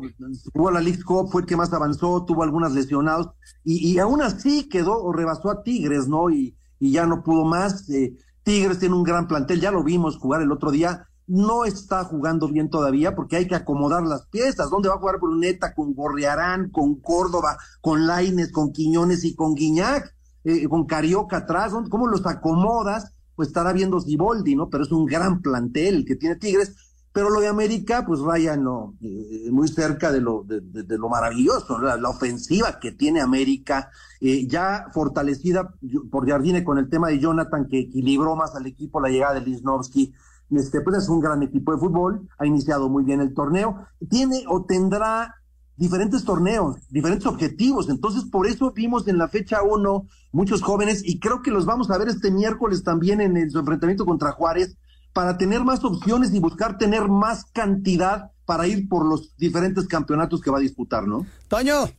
jugó 0.54 0.69
la 0.69 0.80
League 0.80 1.01
Cup, 1.01 1.30
fue 1.32 1.41
el 1.41 1.47
que 1.47 1.58
más 1.58 1.73
avanzó, 1.73 2.23
tuvo 2.23 2.43
algunas 2.43 2.73
lesionados, 2.73 3.32
y, 3.63 3.91
y 3.91 3.97
aún 3.97 4.21
así 4.21 4.69
quedó 4.69 5.01
o 5.04 5.12
rebasó 5.12 5.49
a 5.49 5.63
Tigres, 5.63 6.08
¿no? 6.08 6.30
Y, 6.30 6.56
y 6.80 6.91
ya 6.91 7.06
no 7.08 7.23
pudo 7.23 7.45
más. 7.45 7.89
Eh, 7.89 8.15
Tigres 8.43 8.78
tiene 8.78 8.95
un 8.95 9.04
gran 9.04 9.28
plantel, 9.28 9.60
ya 9.60 9.71
lo 9.71 9.84
vimos 9.84 10.17
jugar 10.17 10.43
el 10.43 10.51
otro 10.51 10.69
día, 10.69 11.08
no 11.28 11.66
está 11.66 12.04
jugando 12.04 12.48
bien 12.48 12.70
todavía 12.70 13.16
porque 13.16 13.38
hay 13.38 13.48
que 13.48 13.56
acomodar 13.56 14.04
las 14.04 14.28
piezas. 14.28 14.70
¿Dónde 14.70 14.90
va 14.90 14.96
a 14.96 15.00
jugar 15.00 15.20
Bruneta 15.20 15.74
con 15.74 15.94
Gorriarán, 15.94 16.70
con 16.70 16.96
Córdoba, 16.96 17.58
con 17.82 18.06
Laines, 18.06 18.52
con 18.52 18.72
Quiñones 18.72 19.24
y 19.24 19.36
con 19.36 19.56
Guiñac, 19.56 20.14
eh, 20.44 20.68
con 20.68 20.86
Carioca 20.86 21.38
atrás? 21.38 21.74
¿Cómo 21.90 22.08
los 22.08 22.26
acomodas? 22.26 23.12
Pues 23.36 23.50
estará 23.50 23.74
viendo 23.74 24.00
Ziboldi, 24.00 24.56
¿no? 24.56 24.70
Pero 24.70 24.84
es 24.84 24.92
un 24.92 25.06
gran 25.06 25.42
plantel 25.42 26.06
que 26.06 26.16
tiene 26.16 26.36
Tigres. 26.36 26.76
Pero 27.12 27.30
lo 27.30 27.40
de 27.40 27.48
América, 27.48 28.04
pues 28.06 28.20
vaya, 28.20 28.58
no, 28.58 28.94
eh, 29.02 29.50
muy 29.50 29.70
cerca 29.70 30.12
de 30.12 30.20
lo, 30.20 30.44
de, 30.44 30.60
de, 30.60 30.98
lo 30.98 31.08
maravilloso, 31.08 31.80
la, 31.80 31.96
la, 31.96 32.10
ofensiva 32.10 32.78
que 32.78 32.92
tiene 32.92 33.22
América, 33.22 33.90
eh, 34.20 34.46
ya 34.48 34.88
fortalecida 34.94 35.74
por 36.12 36.28
Jardine 36.28 36.66
con 36.66 36.78
el 36.78 36.90
tema 36.90 37.08
de 37.08 37.20
Jonathan, 37.20 37.70
que 37.70 37.80
equilibró 37.80 38.36
más 38.36 38.54
al 38.54 38.66
equipo 38.66 39.00
la 39.00 39.08
llegada 39.08 39.36
de 39.36 39.46
Lisnowski 39.46 40.14
este, 40.51 40.81
pues 40.81 40.97
es 40.97 41.10
un 41.10 41.19
gran 41.19 41.43
equipo 41.43 41.73
de 41.73 41.79
fútbol, 41.79 42.27
ha 42.38 42.45
iniciado 42.45 42.89
muy 42.89 43.03
bien 43.03 43.21
el 43.21 43.34
torneo, 43.34 43.88
tiene 44.10 44.43
o 44.47 44.65
tendrá 44.65 45.36
diferentes 45.77 46.23
torneos, 46.23 46.77
diferentes 46.89 47.25
objetivos, 47.25 47.89
entonces 47.89 48.23
por 48.25 48.47
eso 48.47 48.71
vimos 48.71 49.08
en 49.08 49.17
la 49.17 49.27
fecha 49.27 49.62
1 49.62 50.08
muchos 50.31 50.62
jóvenes 50.62 51.01
y 51.03 51.19
creo 51.19 51.41
que 51.41 51.51
los 51.51 51.65
vamos 51.65 51.91
a 51.91 51.97
ver 51.97 52.08
este 52.08 52.31
miércoles 52.31 52.84
también 52.84 53.21
en 53.21 53.36
el, 53.38 53.51
su 53.51 53.60
enfrentamiento 53.60 54.05
contra 54.05 54.31
Juárez 54.31 54.77
para 55.13 55.38
tener 55.38 55.63
más 55.63 55.84
opciones 55.84 56.34
y 56.34 56.39
buscar 56.39 56.77
tener 56.77 57.08
más 57.08 57.45
cantidad 57.45 58.31
para 58.45 58.67
ir 58.67 58.88
por 58.88 59.05
los 59.05 59.36
diferentes 59.38 59.88
campeonatos 59.88 60.41
que 60.41 60.51
va 60.51 60.58
a 60.58 60.62
disputar, 60.62 61.08
¿no? 61.08 61.25
Toño. 61.47 61.89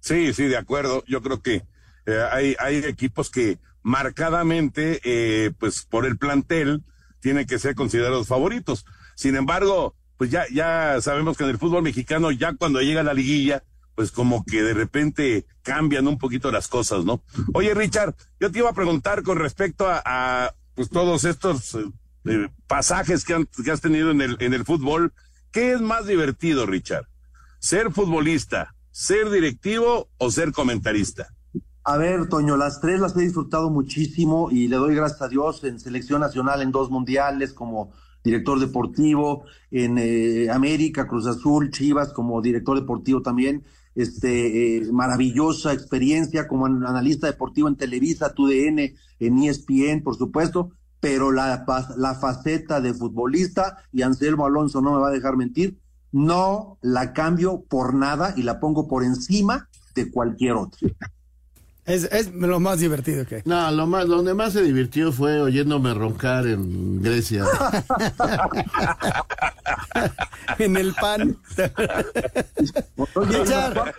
Sí, 0.00 0.32
sí, 0.32 0.44
de 0.44 0.56
acuerdo. 0.56 1.04
Yo 1.06 1.22
creo 1.22 1.40
que 1.40 1.64
eh, 2.06 2.22
hay, 2.32 2.56
hay 2.58 2.76
equipos 2.78 3.30
que 3.30 3.58
marcadamente, 3.82 5.00
eh, 5.04 5.52
pues 5.58 5.82
por 5.82 6.04
el 6.04 6.18
plantel, 6.18 6.82
tienen 7.20 7.46
que 7.46 7.58
ser 7.58 7.74
considerados 7.74 8.28
favoritos. 8.28 8.84
Sin 9.14 9.36
embargo, 9.36 9.94
pues 10.16 10.30
ya, 10.30 10.44
ya 10.52 11.00
sabemos 11.00 11.36
que 11.36 11.44
en 11.44 11.50
el 11.50 11.58
fútbol 11.58 11.82
mexicano, 11.82 12.30
ya 12.30 12.54
cuando 12.54 12.80
llega 12.80 13.02
la 13.02 13.14
liguilla, 13.14 13.62
pues 13.94 14.12
como 14.12 14.44
que 14.44 14.62
de 14.62 14.74
repente 14.74 15.46
cambian 15.62 16.06
un 16.06 16.18
poquito 16.18 16.52
las 16.52 16.68
cosas, 16.68 17.04
¿no? 17.04 17.22
Oye, 17.52 17.74
Richard, 17.74 18.14
yo 18.38 18.50
te 18.50 18.60
iba 18.60 18.70
a 18.70 18.74
preguntar 18.74 19.22
con 19.22 19.38
respecto 19.38 19.86
a, 19.88 20.54
pues 20.74 20.88
todos 20.88 21.24
estos 21.24 21.74
eh, 21.74 22.48
pasajes 22.66 23.24
que, 23.24 23.34
han, 23.34 23.48
que 23.64 23.70
has 23.70 23.80
tenido 23.80 24.10
en 24.10 24.20
el, 24.20 24.36
en 24.40 24.54
el 24.54 24.64
fútbol. 24.64 25.12
¿Qué 25.50 25.72
es 25.72 25.80
más 25.80 26.06
divertido, 26.06 26.66
Richard? 26.66 27.08
¿Ser 27.58 27.90
futbolista, 27.90 28.74
ser 28.92 29.30
directivo 29.30 30.08
o 30.18 30.30
ser 30.30 30.52
comentarista? 30.52 31.34
A 31.84 31.96
ver, 31.96 32.28
Toño, 32.28 32.56
las 32.56 32.80
tres 32.80 33.00
las 33.00 33.16
he 33.16 33.20
disfrutado 33.20 33.70
muchísimo 33.70 34.50
y 34.50 34.68
le 34.68 34.76
doy 34.76 34.94
gracias 34.94 35.22
a 35.22 35.28
Dios 35.28 35.64
en 35.64 35.80
selección 35.80 36.20
nacional 36.20 36.60
en 36.60 36.70
dos 36.70 36.90
mundiales 36.90 37.52
como 37.52 37.92
director 38.22 38.60
deportivo, 38.60 39.44
en 39.70 39.96
eh, 39.98 40.50
América, 40.50 41.06
Cruz 41.06 41.26
Azul, 41.26 41.70
Chivas 41.70 42.12
como 42.12 42.42
director 42.42 42.78
deportivo 42.78 43.22
también. 43.22 43.64
Este, 43.94 44.76
eh, 44.76 44.92
maravillosa 44.92 45.72
experiencia 45.72 46.46
como 46.46 46.66
analista 46.66 47.26
deportivo 47.26 47.68
en 47.68 47.76
Televisa, 47.76 48.32
TUDN, 48.32 48.94
en 49.18 49.38
ESPN, 49.42 50.02
por 50.04 50.16
supuesto, 50.16 50.70
pero 51.00 51.32
la, 51.32 51.64
la 51.96 52.14
faceta 52.14 52.80
de 52.80 52.94
futbolista, 52.94 53.78
y 53.92 54.02
Anselmo 54.02 54.46
Alonso 54.46 54.80
no 54.80 54.92
me 54.92 54.98
va 54.98 55.08
a 55.08 55.12
dejar 55.12 55.36
mentir, 55.36 55.78
no 56.12 56.78
la 56.80 57.12
cambio 57.12 57.64
por 57.68 57.94
nada 57.94 58.34
y 58.36 58.42
la 58.42 58.60
pongo 58.60 58.86
por 58.86 59.02
encima 59.02 59.68
de 59.94 60.10
cualquier 60.10 60.52
otro. 60.52 60.88
Es, 61.88 62.04
es, 62.12 62.34
lo 62.34 62.60
más 62.60 62.80
divertido 62.80 63.24
que. 63.24 63.42
No, 63.46 63.70
lo 63.70 63.86
más, 63.86 64.06
donde 64.06 64.34
más 64.34 64.52
se 64.52 64.62
divirtió 64.62 65.10
fue 65.10 65.40
oyéndome 65.40 65.94
roncar 65.94 66.46
en 66.46 67.02
Grecia. 67.02 67.46
en 70.58 70.76
el 70.76 70.94
pan. 70.94 71.38
Richard, 73.14 73.94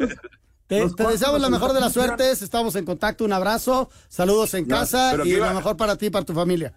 te, 0.68 0.88
te, 0.88 1.08
deseamos 1.08 1.42
la 1.42 1.50
mejor 1.50 1.74
de 1.74 1.80
las 1.80 1.92
suertes. 1.92 2.44
Estamos 2.44 2.76
en 2.76 2.86
contacto. 2.86 3.26
Un 3.26 3.34
abrazo. 3.34 3.90
Saludos 4.08 4.54
en 4.54 4.68
no, 4.68 4.76
casa 4.76 5.16
y 5.26 5.38
lo 5.38 5.52
mejor 5.56 5.76
para 5.76 5.96
ti 5.96 6.06
y 6.06 6.10
para 6.12 6.26
tu 6.26 6.34
familia. 6.34 6.76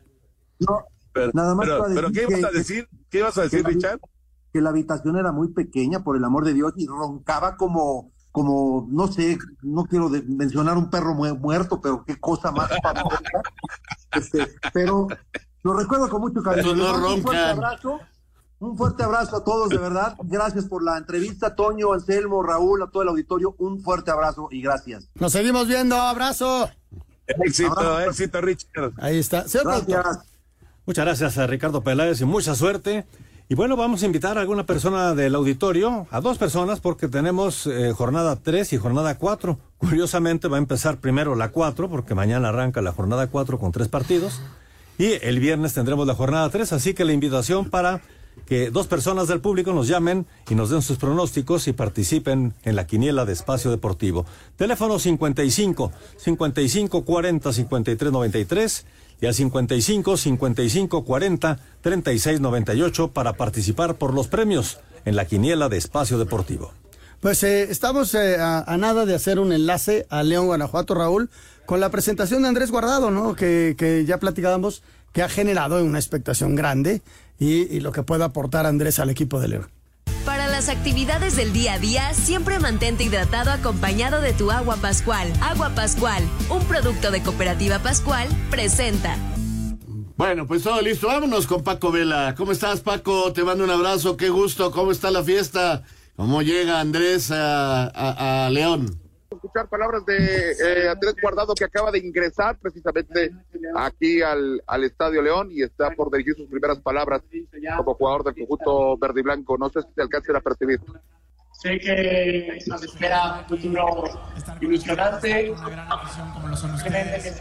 No, 0.61 0.87
pero, 1.13 1.31
nada 1.35 1.55
más 1.55 1.67
pero, 1.67 1.85
pero 1.95 2.11
¿qué 2.11 2.23
ibas 2.23 2.45
a 2.45 2.51
decir? 2.51 2.89
¿Qué 3.11 3.19
ibas 3.19 3.37
a 3.37 3.43
decir, 3.43 3.63
que, 3.63 3.69
Richard? 3.69 4.01
Que 4.51 4.63
la 4.63 4.71
habitación 4.71 5.19
era 5.19 5.31
muy 5.31 5.49
pequeña, 5.49 6.03
por 6.03 6.17
el 6.17 6.25
amor 6.25 6.47
de 6.47 6.55
Dios, 6.55 6.73
y 6.77 6.87
roncaba 6.87 7.59
como 7.59 8.13
como, 8.33 8.89
no 8.91 9.13
sé, 9.13 9.39
no 9.61 9.85
quiero 9.85 10.09
de, 10.09 10.23
mencionar 10.23 10.79
un 10.79 10.91
perro 10.91 11.15
mu 11.15 11.35
muerto, 11.37 11.81
pero 11.81 12.05
qué 12.05 12.19
cosa 12.19 12.51
más 12.51 12.71
este, 14.15 14.49
pero 14.73 15.07
lo 15.63 15.75
recuerdo 15.75 16.09
con 16.09 16.23
mucho 16.23 16.43
cariño. 16.43 16.75
No 16.75 17.15
un 17.15 17.23
fuerte 17.23 17.39
abrazo. 17.39 18.01
Un 18.59 18.77
fuerte 18.77 19.03
abrazo 19.03 19.37
a 19.37 19.45
todos, 19.45 19.71
de 19.71 19.79
verdad. 19.79 20.17
Gracias 20.23 20.67
por 20.67 20.85
la 20.85 20.97
entrevista, 20.97 21.57
Toño, 21.57 21.93
Anselmo, 21.93 22.43
Raúl, 22.43 22.83
a 22.83 22.87
todo 22.87 23.03
el 23.03 23.09
auditorio. 23.09 23.57
Un 23.59 23.83
fuerte 23.83 24.13
abrazo 24.13 24.49
y 24.53 24.63
gracias. 24.63 25.09
Nos 25.15 25.33
seguimos 25.33 25.67
viendo. 25.67 25.97
Abrazo. 25.97 26.71
Éxito, 27.27 27.73
abrazo. 27.73 28.11
éxito, 28.11 28.41
Richard. 28.41 28.93
Ahí 28.99 29.19
está. 29.19 29.45
Gracias. 29.53 30.19
Muchas 30.87 31.05
gracias 31.05 31.39
a 31.39 31.47
Ricardo 31.47 31.83
Peláez 31.83 32.21
y 32.21 32.25
mucha 32.25 32.55
suerte. 32.55 33.05
Y 33.49 33.55
bueno, 33.55 33.77
vamos 33.77 34.03
a 34.03 34.07
invitar 34.07 34.39
a 34.39 34.41
alguna 34.41 34.65
persona 34.65 35.15
del 35.15 35.35
auditorio, 35.35 36.07
a 36.11 36.21
dos 36.21 36.39
personas, 36.39 36.81
porque 36.81 37.09
tenemos 37.09 37.67
eh, 37.67 37.93
jornada 37.93 38.37
3 38.37 38.73
y 38.73 38.79
jornada 38.79 39.19
4. 39.19 39.59
Curiosamente 39.79 40.49
va 40.49 40.57
a 40.57 40.61
empezar 40.61 40.99
primero 40.99 41.35
la 41.35 41.51
4, 41.51 41.91
porque 41.91 42.15
mañana 42.15 42.49
arranca 42.49 42.81
la 42.81 42.93
jornada 42.93 43.27
4 43.27 43.59
con 43.59 43.73
tres 43.73 43.89
partidos. 43.89 44.41
Y 44.97 45.19
el 45.23 45.41
viernes 45.41 45.75
tendremos 45.75 46.07
la 46.07 46.15
jornada 46.15 46.49
3, 46.49 46.73
así 46.73 46.95
que 46.95 47.05
la 47.05 47.13
invitación 47.13 47.69
para 47.69 48.01
que 48.47 48.71
dos 48.71 48.87
personas 48.87 49.29
del 49.29 49.41
público 49.41 49.73
nos 49.73 49.89
llamen 49.89 50.27
y 50.49 50.55
nos 50.55 50.71
den 50.71 50.83
sus 50.83 50.99
pronósticos 50.99 51.69
y 51.69 51.73
participen 51.73 52.55
en 52.65 52.77
la 52.77 52.87
quiniela 52.87 53.25
de 53.25 53.33
espacio 53.33 53.71
deportivo. 53.71 54.27
Teléfono 54.57 54.99
55 54.99 55.93
55 56.17 57.05
40 57.05 57.53
53 57.53 58.13
93 58.13 58.87
y 59.21 59.27
al 59.27 59.35
55 59.35 60.17
55 60.17 61.05
40 61.05 61.59
36 61.81 62.41
98 62.41 63.09
para 63.09 63.35
participar 63.35 63.95
por 63.95 64.13
los 64.13 64.29
premios 64.29 64.81
en 65.05 65.17
la 65.17 65.25
quiniela 65.25 65.69
de 65.69 65.79
espacio 65.79 66.19
deportivo. 66.19 66.73
Pues 67.21 67.45
eh, 67.45 67.71
estamos 67.71 68.15
eh, 68.15 68.37
a, 68.41 68.65
a, 68.67 68.77
nada 68.77 69.07
de 69.07 69.15
hacer 69.15 69.39
un 69.39 69.53
enlace 69.53 70.07
a 70.11 70.25
León, 70.25 70.47
Guanajuato, 70.47 70.95
Raúl, 70.95 71.31
con 71.67 71.79
la 71.79 71.89
presentación 71.89 72.43
de 72.43 72.49
Andrés 72.49 72.73
Guardado, 72.73 73.13
¿no? 73.13 73.37
Que, 73.37 73.77
que 73.79 74.05
ya 74.05 74.19
platicábamos, 74.19 74.83
que 75.13 75.23
ha 75.23 75.29
generado 75.29 75.83
una 75.85 76.01
expectación 76.01 76.57
grande 76.57 77.01
y, 77.43 77.77
y 77.77 77.81
lo 77.81 77.93
que 77.93 78.03
puede 78.03 78.25
aportar 78.25 78.67
Andrés 78.67 78.99
al 78.99 79.11
equipo 79.11 79.41
de 79.41 79.49
León. 79.49 79.71
Para 80.25 80.47
las 80.47 80.69
actividades 80.69 81.35
del 81.35 81.53
día 81.53 81.75
a 81.75 81.79
día, 81.81 82.15
siempre 82.15 82.61
mantente 82.61 83.03
hidratado 83.03 83.51
acompañado 83.51 84.21
de 84.21 84.33
tu 84.33 84.53
agua 84.53 84.77
Pascual. 84.77 85.33
Agua 85.41 85.71
Pascual, 85.75 86.23
un 86.49 86.65
producto 86.67 87.11
de 87.11 87.23
Cooperativa 87.23 87.81
Pascual, 87.81 88.29
presenta. 88.49 89.17
Bueno, 90.17 90.47
pues 90.47 90.63
todo 90.63 90.81
listo. 90.81 91.09
Vámonos 91.09 91.49
con 91.49 91.65
Paco 91.65 91.91
Vela. 91.91 92.37
¿Cómo 92.37 92.53
estás, 92.53 92.81
Paco? 92.81 93.33
Te 93.33 93.43
mando 93.43 93.65
un 93.65 93.71
abrazo. 93.71 94.17
Qué 94.17 94.29
gusto. 94.29 94.71
¿Cómo 94.71 94.93
está 94.93 95.11
la 95.11 95.25
fiesta? 95.25 95.83
¿Cómo 96.15 96.43
llega 96.43 96.79
Andrés 96.79 97.33
a, 97.33 97.87
a, 97.87 98.47
a 98.47 98.51
León? 98.51 99.02
Escuchar 99.35 99.69
palabras 99.69 100.05
de 100.07 100.53
eh, 100.53 100.89
Andrés 100.89 101.15
Guardado 101.21 101.55
que 101.55 101.65
acaba 101.65 101.91
de 101.91 101.99
ingresar 101.99 102.59
precisamente 102.59 103.31
aquí 103.77 104.23
al, 104.23 104.63
al 104.67 104.85
Estadio 104.85 105.23
León 105.23 105.49
y 105.51 105.63
está 105.63 105.91
por 105.91 106.11
dirigir 106.11 106.35
sus 106.37 106.49
primeras 106.49 106.81
palabras 106.81 107.23
como 107.77 107.95
jugador 107.95 108.25
del 108.25 108.35
conjunto 108.35 108.97
verde 108.99 109.21
y 109.21 109.23
blanco. 109.23 109.57
No 109.59 109.69
sé 109.69 109.83
si 109.83 109.89
te 109.95 110.03
alcance 110.03 110.33
a 110.35 110.41
percibir. 110.41 110.81
Sé 111.53 111.79
que 111.79 112.59
nos 112.67 112.83
espera 112.83 113.39
un 113.39 113.59
futuro 113.59 114.05
ilusionante. 114.61 115.55
como 116.35 116.49
lo 116.49 116.57
son 116.57 116.75
ustedes. 116.75 117.41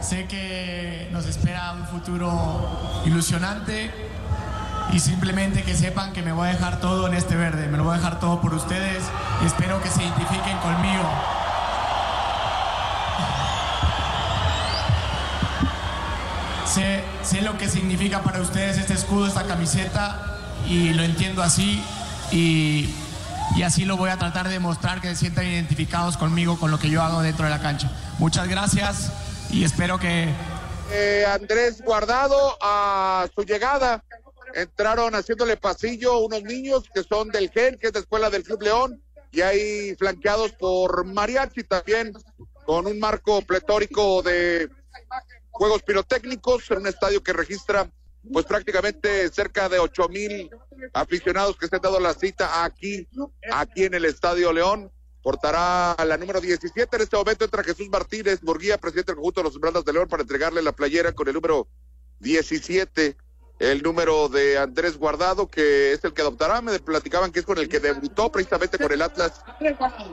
Sé 0.00 0.26
que 0.26 1.08
nos 1.12 1.26
espera 1.26 1.72
un 1.72 1.86
futuro 1.86 2.30
ilusionante 3.04 3.90
y 4.92 5.00
simplemente 5.00 5.62
que 5.62 5.74
sepan 5.74 6.12
que 6.12 6.22
me 6.22 6.32
voy 6.32 6.48
a 6.48 6.52
dejar 6.52 6.80
todo 6.80 7.06
en 7.06 7.14
este 7.14 7.36
verde, 7.36 7.68
me 7.68 7.76
lo 7.76 7.84
voy 7.84 7.94
a 7.94 7.96
dejar 7.96 8.20
todo 8.20 8.40
por 8.40 8.54
ustedes 8.54 9.02
espero 9.44 9.80
que 9.82 9.88
se 9.88 10.02
identifiquen 10.02 10.56
conmigo. 10.58 11.04
Sé, 16.66 17.02
sé 17.22 17.42
lo 17.42 17.56
que 17.56 17.68
significa 17.68 18.22
para 18.22 18.40
ustedes 18.40 18.78
este 18.78 18.94
escudo, 18.94 19.26
esta 19.26 19.44
camiseta 19.44 20.38
y 20.66 20.92
lo 20.92 21.02
entiendo 21.02 21.42
así 21.42 21.82
y, 22.30 22.94
y 23.56 23.62
así 23.62 23.84
lo 23.84 23.96
voy 23.96 24.10
a 24.10 24.18
tratar 24.18 24.48
de 24.48 24.58
mostrar 24.58 25.00
que 25.00 25.08
se 25.08 25.16
sientan 25.16 25.46
identificados 25.46 26.16
conmigo 26.16 26.58
con 26.58 26.70
lo 26.70 26.78
que 26.78 26.90
yo 26.90 27.02
hago 27.02 27.22
dentro 27.22 27.44
de 27.44 27.50
la 27.50 27.60
cancha. 27.60 27.90
Muchas 28.18 28.48
gracias 28.48 29.12
y 29.50 29.64
espero 29.64 29.98
que... 29.98 30.28
Eh, 30.90 31.26
Andrés 31.30 31.82
Guardado 31.82 32.56
a 32.62 33.26
su 33.34 33.44
llegada 33.44 34.02
entraron 34.54 35.14
haciéndole 35.14 35.56
pasillo 35.56 36.18
unos 36.18 36.42
niños 36.42 36.84
que 36.92 37.02
son 37.02 37.28
del 37.28 37.50
GEN, 37.50 37.78
que 37.78 37.88
es 37.88 37.92
de 37.92 38.00
escuela 38.00 38.30
del 38.30 38.42
Club 38.42 38.62
León, 38.62 39.02
y 39.30 39.40
ahí 39.40 39.94
flanqueados 39.96 40.52
por 40.52 41.04
Mariachi 41.04 41.64
también, 41.64 42.12
con 42.64 42.86
un 42.86 42.98
marco 42.98 43.42
pletórico 43.42 44.22
de 44.22 44.68
juegos 45.50 45.82
pirotécnicos 45.82 46.70
en 46.70 46.78
un 46.78 46.86
estadio 46.86 47.22
que 47.22 47.32
registra 47.32 47.90
pues 48.32 48.44
prácticamente 48.46 49.28
cerca 49.30 49.68
de 49.68 49.78
ocho 49.78 50.08
mil 50.08 50.50
aficionados 50.92 51.56
que 51.56 51.66
se 51.66 51.76
han 51.76 51.82
dado 51.82 52.00
la 52.00 52.14
cita 52.14 52.64
aquí, 52.64 53.08
aquí 53.52 53.84
en 53.84 53.94
el 53.94 54.04
Estadio 54.04 54.52
León. 54.52 54.90
Portará 55.22 55.96
la 56.04 56.16
número 56.16 56.40
17. 56.40 56.96
En 56.96 57.02
este 57.02 57.16
momento 57.16 57.44
entra 57.44 57.64
Jesús 57.64 57.88
Martínez 57.90 58.42
Murguía, 58.42 58.78
presidente 58.78 59.12
del 59.12 59.16
conjunto 59.16 59.40
de 59.40 59.44
los 59.44 59.54
Esmeraldas 59.54 59.84
de 59.84 59.92
León, 59.92 60.08
para 60.08 60.22
entregarle 60.22 60.62
la 60.62 60.72
playera 60.72 61.12
con 61.12 61.26
el 61.28 61.34
número 61.34 61.68
17 62.20 63.16
el 63.58 63.82
número 63.82 64.28
de 64.28 64.56
Andrés 64.56 64.96
Guardado, 64.96 65.48
que 65.48 65.92
es 65.92 66.04
el 66.04 66.12
que 66.12 66.22
adoptará. 66.22 66.60
Me 66.60 66.78
platicaban 66.78 67.32
que 67.32 67.40
es 67.40 67.46
con 67.46 67.58
el 67.58 67.68
que 67.68 67.80
debutó 67.80 68.30
precisamente 68.30 68.78
con 68.78 68.92
el 68.92 69.02
Atlas 69.02 69.42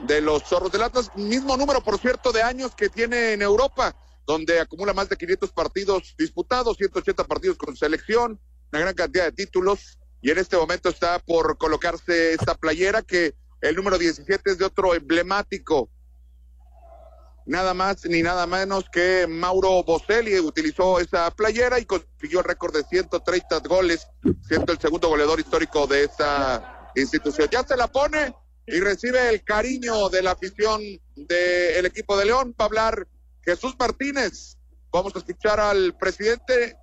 de 0.06 0.20
los 0.20 0.42
Zorros 0.44 0.72
del 0.72 0.82
Atlas. 0.82 1.10
Mismo 1.14 1.56
número, 1.56 1.82
por 1.82 1.98
cierto, 1.98 2.32
de 2.32 2.42
años 2.42 2.74
que 2.74 2.88
tiene 2.88 3.32
en 3.32 3.42
Europa, 3.42 3.94
donde 4.26 4.60
acumula 4.60 4.92
más 4.92 5.08
de 5.08 5.16
500 5.16 5.52
partidos 5.52 6.14
disputados, 6.18 6.76
180 6.76 7.24
partidos 7.24 7.56
con 7.56 7.76
selección, 7.76 8.40
una 8.72 8.80
gran 8.80 8.94
cantidad 8.94 9.24
de 9.24 9.32
títulos. 9.32 9.98
Y 10.20 10.30
en 10.30 10.38
este 10.38 10.56
momento 10.56 10.88
está 10.88 11.20
por 11.20 11.56
colocarse 11.56 12.32
esta 12.32 12.54
playera 12.54 13.02
que 13.02 13.34
el 13.60 13.76
número 13.76 13.96
17 13.96 14.50
es 14.50 14.58
de 14.58 14.64
otro 14.64 14.94
emblemático 14.94 15.90
nada 17.46 17.74
más 17.74 18.04
ni 18.04 18.22
nada 18.22 18.46
menos 18.46 18.88
que 18.90 19.26
Mauro 19.28 19.82
Boselli 19.84 20.38
utilizó 20.40 21.00
esa 21.00 21.30
playera 21.30 21.78
y 21.78 21.86
consiguió 21.86 22.40
el 22.40 22.44
récord 22.44 22.74
de 22.74 22.82
130 22.82 23.60
goles, 23.60 24.06
siendo 24.46 24.72
el 24.72 24.78
segundo 24.78 25.08
goleador 25.08 25.40
histórico 25.40 25.86
de 25.86 26.04
esa 26.04 26.90
institución. 26.96 27.48
Ya 27.50 27.62
se 27.62 27.76
la 27.76 27.86
pone 27.86 28.34
y 28.66 28.80
recibe 28.80 29.28
el 29.30 29.44
cariño 29.44 30.08
de 30.08 30.22
la 30.22 30.32
afición 30.32 30.82
del 31.14 31.86
equipo 31.86 32.16
de 32.16 32.26
León. 32.26 32.52
para 32.52 32.66
hablar 32.66 33.08
Jesús 33.42 33.76
Martínez. 33.78 34.58
Vamos 34.90 35.14
a 35.14 35.18
escuchar 35.20 35.60
al 35.60 35.96
presidente 35.96 36.76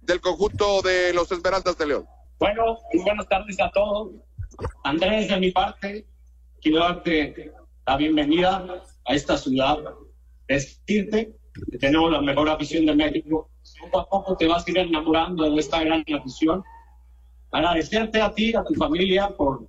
del 0.00 0.20
conjunto 0.20 0.80
de 0.82 1.12
los 1.12 1.30
Esmeraldas 1.32 1.76
de 1.76 1.86
León. 1.86 2.06
Bueno, 2.38 2.78
buenas 3.02 3.28
tardes 3.28 3.60
a 3.60 3.70
todos. 3.70 4.12
Andrés, 4.84 5.28
de 5.28 5.38
mi 5.38 5.50
parte, 5.50 6.06
quiero 6.60 6.80
darte 6.80 7.52
la 7.86 7.96
bienvenida 7.96 8.64
a 9.08 9.14
esta 9.14 9.36
ciudad, 9.36 9.78
decirte 10.46 11.34
que 11.70 11.78
tenemos 11.78 12.12
la 12.12 12.20
mejor 12.20 12.48
afición 12.48 12.86
de 12.86 12.94
México. 12.94 13.50
Poco 13.80 14.00
a 14.00 14.08
poco 14.08 14.36
te 14.36 14.46
vas 14.46 14.66
a 14.66 14.70
ir 14.70 14.78
enamorando 14.78 15.50
de 15.50 15.58
esta 15.58 15.82
gran 15.82 16.04
afición. 16.14 16.62
Agradecerte 17.50 18.20
a 18.20 18.32
ti, 18.32 18.54
a 18.54 18.62
tu 18.62 18.74
familia, 18.74 19.28
por 19.30 19.68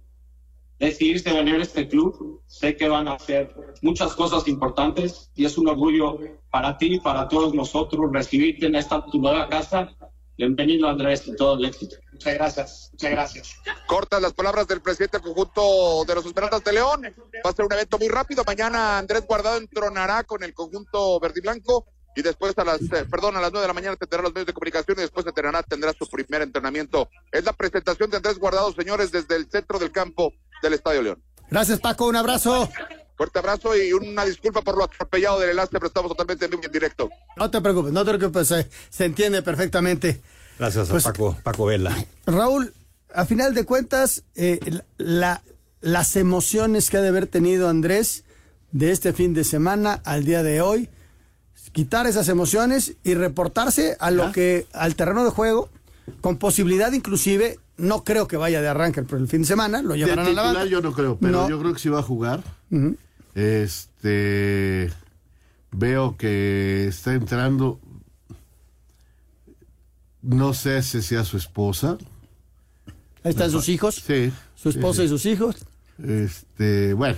decidirse 0.78 1.34
venir 1.34 1.56
a 1.56 1.64
este 1.64 1.88
club. 1.88 2.42
Sé 2.48 2.76
que 2.76 2.88
van 2.88 3.08
a 3.08 3.14
hacer 3.14 3.54
muchas 3.82 4.14
cosas 4.14 4.48
importantes 4.48 5.32
y 5.36 5.46
es 5.46 5.58
un 5.58 5.68
orgullo 5.68 6.20
para 6.52 6.78
ti 6.78 6.96
y 6.96 7.00
para 7.00 7.28
todos 7.28 7.54
nosotros 7.54 8.12
recibirte 8.12 8.66
en 8.66 8.76
esta 8.76 9.06
tu 9.06 9.20
nueva 9.20 9.48
casa 9.48 9.96
Bienvenido 10.40 10.88
Andrés 10.88 11.28
y 11.28 11.36
todo 11.36 11.58
el 11.58 11.66
éxito. 11.66 11.98
Muchas 12.20 12.34
gracias, 12.34 12.90
muchas 12.92 13.12
gracias. 13.12 13.56
Cortas 13.88 14.22
las 14.22 14.34
palabras 14.34 14.68
del 14.68 14.82
presidente 14.82 15.18
del 15.18 15.26
conjunto 15.26 16.04
de 16.06 16.16
los 16.16 16.26
Esmeraldas 16.26 16.62
de 16.66 16.74
León. 16.74 17.16
Va 17.46 17.50
a 17.50 17.54
ser 17.54 17.64
un 17.64 17.72
evento 17.72 17.98
muy 17.98 18.10
rápido. 18.10 18.44
Mañana 18.46 18.98
Andrés 18.98 19.26
Guardado 19.26 19.58
entronará 19.58 20.26
con 20.26 20.44
el 20.44 20.54
conjunto 20.54 21.18
verde 21.22 21.36
y 21.38 21.42
blanco 21.44 21.86
y 22.18 22.22
después 22.22 22.58
a 22.58 22.66
las, 22.66 22.82
eh, 22.82 23.06
perdón, 23.10 23.38
a 23.38 23.42
las 23.42 23.54
nueve 23.54 23.62
de 23.62 23.68
la 23.70 23.74
mañana 23.74 23.96
tendrá 23.96 24.22
los 24.22 24.34
medios 24.34 24.48
de 24.48 24.54
comunicación 24.54 24.98
y 24.98 25.02
después 25.02 25.26
tendrá, 25.34 25.64
tendrá 25.64 25.94
su 25.94 26.10
primer 26.10 26.42
entrenamiento. 26.42 27.10
Es 27.32 27.46
la 27.46 27.54
presentación 27.54 28.10
de 28.10 28.18
Andrés 28.18 28.38
Guardado, 28.38 28.74
señores, 28.74 29.14
desde 29.14 29.38
el 29.38 29.50
centro 29.50 29.80
del 29.80 29.94
campo 29.94 30.34
del 30.62 30.74
Estadio 30.74 31.02
León. 31.02 31.24
Gracias, 31.50 31.80
Paco. 31.80 32.06
Un 32.06 32.18
abrazo. 32.18 32.70
Fuerte 33.16 33.40
abrazo 33.40 33.78
y 33.78 33.94
una 33.94 34.26
disculpa 34.26 34.62
por 34.62 34.78
lo 34.78 34.84
atropellado 34.84 35.40
del 35.40 35.52
enlace, 35.52 35.72
pero 35.72 35.88
estamos 35.88 36.10
totalmente 36.10 36.46
en 36.46 36.52
vivo 36.52 36.64
en 36.66 36.72
directo. 36.72 37.10
No 37.38 37.50
te 37.50 37.62
preocupes, 37.62 37.94
no 37.94 38.04
te 38.04 38.18
preocupes, 38.18 38.48
se, 38.90 39.06
entiende 39.06 39.42
perfectamente. 39.42 40.22
Gracias 40.60 40.90
a 40.90 40.92
pues, 40.92 41.06
Paco, 41.06 41.38
Paco 41.42 41.66
Vela. 41.66 41.96
Raúl, 42.26 42.74
a 43.14 43.26
final 43.26 43.54
de 43.54 43.66
cuentas, 43.66 44.24
eh, 44.36 44.60
la, 44.98 45.42
las 45.82 46.16
emociones 46.16 46.90
que 46.90 46.98
ha 46.98 47.02
de 47.02 47.08
haber 47.08 47.28
tenido 47.28 47.70
Andrés 47.70 48.26
de 48.72 48.92
este 48.92 49.14
fin 49.14 49.34
de 49.34 49.44
semana 49.44 50.02
al 50.04 50.26
día 50.26 50.44
de 50.44 50.62
hoy, 50.62 50.90
quitar 51.72 52.08
esas 52.08 52.28
emociones 52.30 52.96
y 53.04 53.14
reportarse 53.14 53.96
a 54.00 54.12
lo 54.12 54.32
que, 54.32 54.68
al 54.74 54.96
terreno 54.96 55.24
de 55.24 55.32
juego, 55.32 55.70
con 56.22 56.38
posibilidad 56.38 56.92
inclusive, 56.92 57.58
no 57.78 58.04
creo 58.04 58.28
que 58.28 58.36
vaya 58.38 58.62
de 58.62 58.68
arranque 58.68 59.04
por 59.04 59.20
el 59.20 59.28
fin 59.28 59.42
de 59.42 59.48
semana, 59.48 59.82
lo 59.82 59.96
llevarán 59.96 60.28
a 60.28 60.32
la 60.32 60.42
banda. 60.44 60.66
Yo 60.66 60.82
no 60.82 60.92
creo, 60.92 61.18
pero 61.18 61.48
yo 61.48 61.60
creo 61.60 61.74
que 61.74 61.80
sí 61.80 61.90
va 61.90 62.00
a 62.00 62.04
jugar. 62.04 62.44
Este 63.34 64.92
veo 65.72 66.18
que 66.18 66.88
está 66.88 67.14
entrando. 67.14 67.80
No 70.30 70.54
sé 70.54 70.84
si 70.84 71.02
sea 71.02 71.24
su 71.24 71.38
esposa. 71.38 71.98
Ahí 73.24 73.32
están 73.32 73.50
sus 73.50 73.68
hijos. 73.68 73.96
Sí. 73.96 74.32
Su 74.56 74.70
esposa 74.70 75.04
y 75.04 75.08
sus 75.08 75.26
hijos. 75.26 75.56
Este, 76.04 76.94
bueno, 76.94 77.18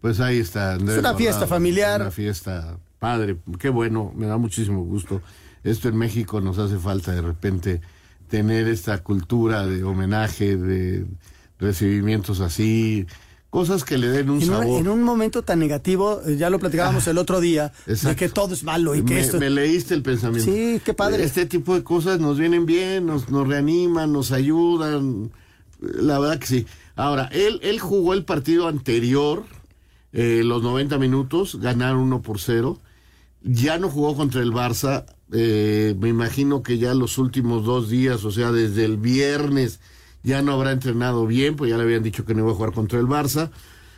pues 0.00 0.18
ahí 0.18 0.38
está. 0.38 0.74
es 0.74 0.82
una 0.82 1.14
fiesta 1.14 1.46
familiar. 1.46 2.00
Una 2.00 2.10
fiesta 2.10 2.76
padre. 2.98 3.36
Qué 3.58 3.68
bueno, 3.68 4.12
me 4.16 4.26
da 4.26 4.36
muchísimo 4.36 4.82
gusto. 4.84 5.22
Esto 5.62 5.88
en 5.88 5.96
México 5.96 6.40
nos 6.40 6.58
hace 6.58 6.76
falta 6.76 7.12
de 7.12 7.22
repente 7.22 7.80
tener 8.28 8.66
esta 8.66 8.98
cultura 8.98 9.64
de 9.64 9.84
homenaje, 9.84 10.56
de 10.56 11.06
recibimientos 11.60 12.40
así 12.40 13.06
cosas 13.50 13.84
que 13.84 13.98
le 13.98 14.08
den 14.08 14.30
un 14.30 14.40
sabor. 14.40 14.78
en 14.78 14.88
un 14.88 15.02
momento 15.02 15.42
tan 15.42 15.58
negativo, 15.58 16.22
eh, 16.24 16.36
ya 16.36 16.48
lo 16.50 16.60
platicábamos 16.60 17.06
el 17.08 17.18
otro 17.18 17.40
día, 17.40 17.72
de 17.86 18.16
que 18.16 18.28
todo 18.28 18.54
es 18.54 18.62
malo 18.62 18.94
y 18.94 19.04
que 19.04 19.14
me, 19.14 19.20
esto... 19.20 19.38
Me 19.38 19.50
leíste 19.50 19.94
el 19.94 20.02
pensamiento. 20.02 20.50
Sí, 20.50 20.80
qué 20.84 20.94
padre. 20.94 21.24
Este 21.24 21.46
tipo 21.46 21.74
de 21.74 21.82
cosas 21.82 22.20
nos 22.20 22.38
vienen 22.38 22.64
bien, 22.64 23.06
nos, 23.06 23.28
nos 23.28 23.46
reaniman, 23.46 24.12
nos 24.12 24.30
ayudan. 24.30 25.32
La 25.80 26.18
verdad 26.20 26.38
que 26.38 26.46
sí. 26.46 26.66
Ahora, 26.94 27.28
él, 27.32 27.58
él 27.62 27.80
jugó 27.80 28.14
el 28.14 28.24
partido 28.24 28.68
anterior, 28.68 29.44
eh, 30.12 30.42
los 30.44 30.62
90 30.62 30.98
minutos, 30.98 31.58
ganaron 31.60 32.00
1 32.02 32.22
por 32.22 32.38
0. 32.38 32.78
Ya 33.42 33.78
no 33.78 33.88
jugó 33.88 34.14
contra 34.14 34.42
el 34.42 34.52
Barça. 34.52 35.06
Eh, 35.32 35.96
me 35.98 36.08
imagino 36.08 36.62
que 36.62 36.78
ya 36.78 36.94
los 36.94 37.18
últimos 37.18 37.64
dos 37.64 37.88
días, 37.88 38.24
o 38.24 38.30
sea, 38.30 38.52
desde 38.52 38.84
el 38.84 38.96
viernes 38.96 39.80
ya 40.22 40.42
no 40.42 40.52
habrá 40.52 40.72
entrenado 40.72 41.26
bien, 41.26 41.56
pues 41.56 41.70
ya 41.70 41.76
le 41.76 41.84
habían 41.84 42.02
dicho 42.02 42.24
que 42.24 42.34
no 42.34 42.40
iba 42.42 42.52
a 42.52 42.54
jugar 42.54 42.72
contra 42.72 42.98
el 42.98 43.06
Barça. 43.06 43.50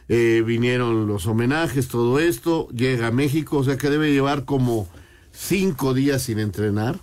Eh, 0.09 0.43
vinieron 0.45 1.07
los 1.07 1.27
homenajes, 1.27 1.89
todo 1.89 2.19
esto, 2.19 2.69
llega 2.69 3.09
a 3.09 3.13
México, 3.13 3.59
o 3.59 3.65
sea 3.65 3.77
que 3.77 3.89
debe 3.89 4.13
llevar 4.13 4.45
como 4.45 4.89
cinco 5.33 5.95
días 5.95 6.23
sin 6.23 6.39
entrenar. 6.39 6.99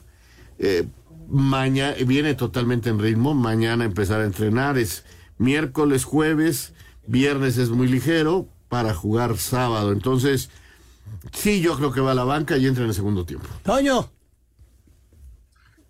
Eh, 0.57 0.87
mañana 1.29 1.95
viene 2.05 2.35
totalmente 2.35 2.89
en 2.89 2.99
ritmo, 2.99 3.33
mañana 3.33 3.85
empezar 3.85 4.21
a 4.21 4.25
entrenar, 4.25 4.77
es 4.77 5.05
miércoles, 5.37 6.03
jueves, 6.03 6.73
viernes 7.07 7.57
es 7.57 7.69
muy 7.69 7.87
ligero 7.87 8.47
para 8.67 8.93
jugar 8.93 9.37
sábado. 9.37 9.91
Entonces, 9.91 10.49
sí, 11.31 11.61
yo 11.61 11.75
creo 11.77 11.91
que 11.91 12.01
va 12.01 12.11
a 12.11 12.15
la 12.15 12.25
banca 12.25 12.57
y 12.57 12.67
entra 12.67 12.83
en 12.83 12.89
el 12.89 12.95
segundo 12.95 13.25
tiempo. 13.25 13.47
Toño. 13.63 14.18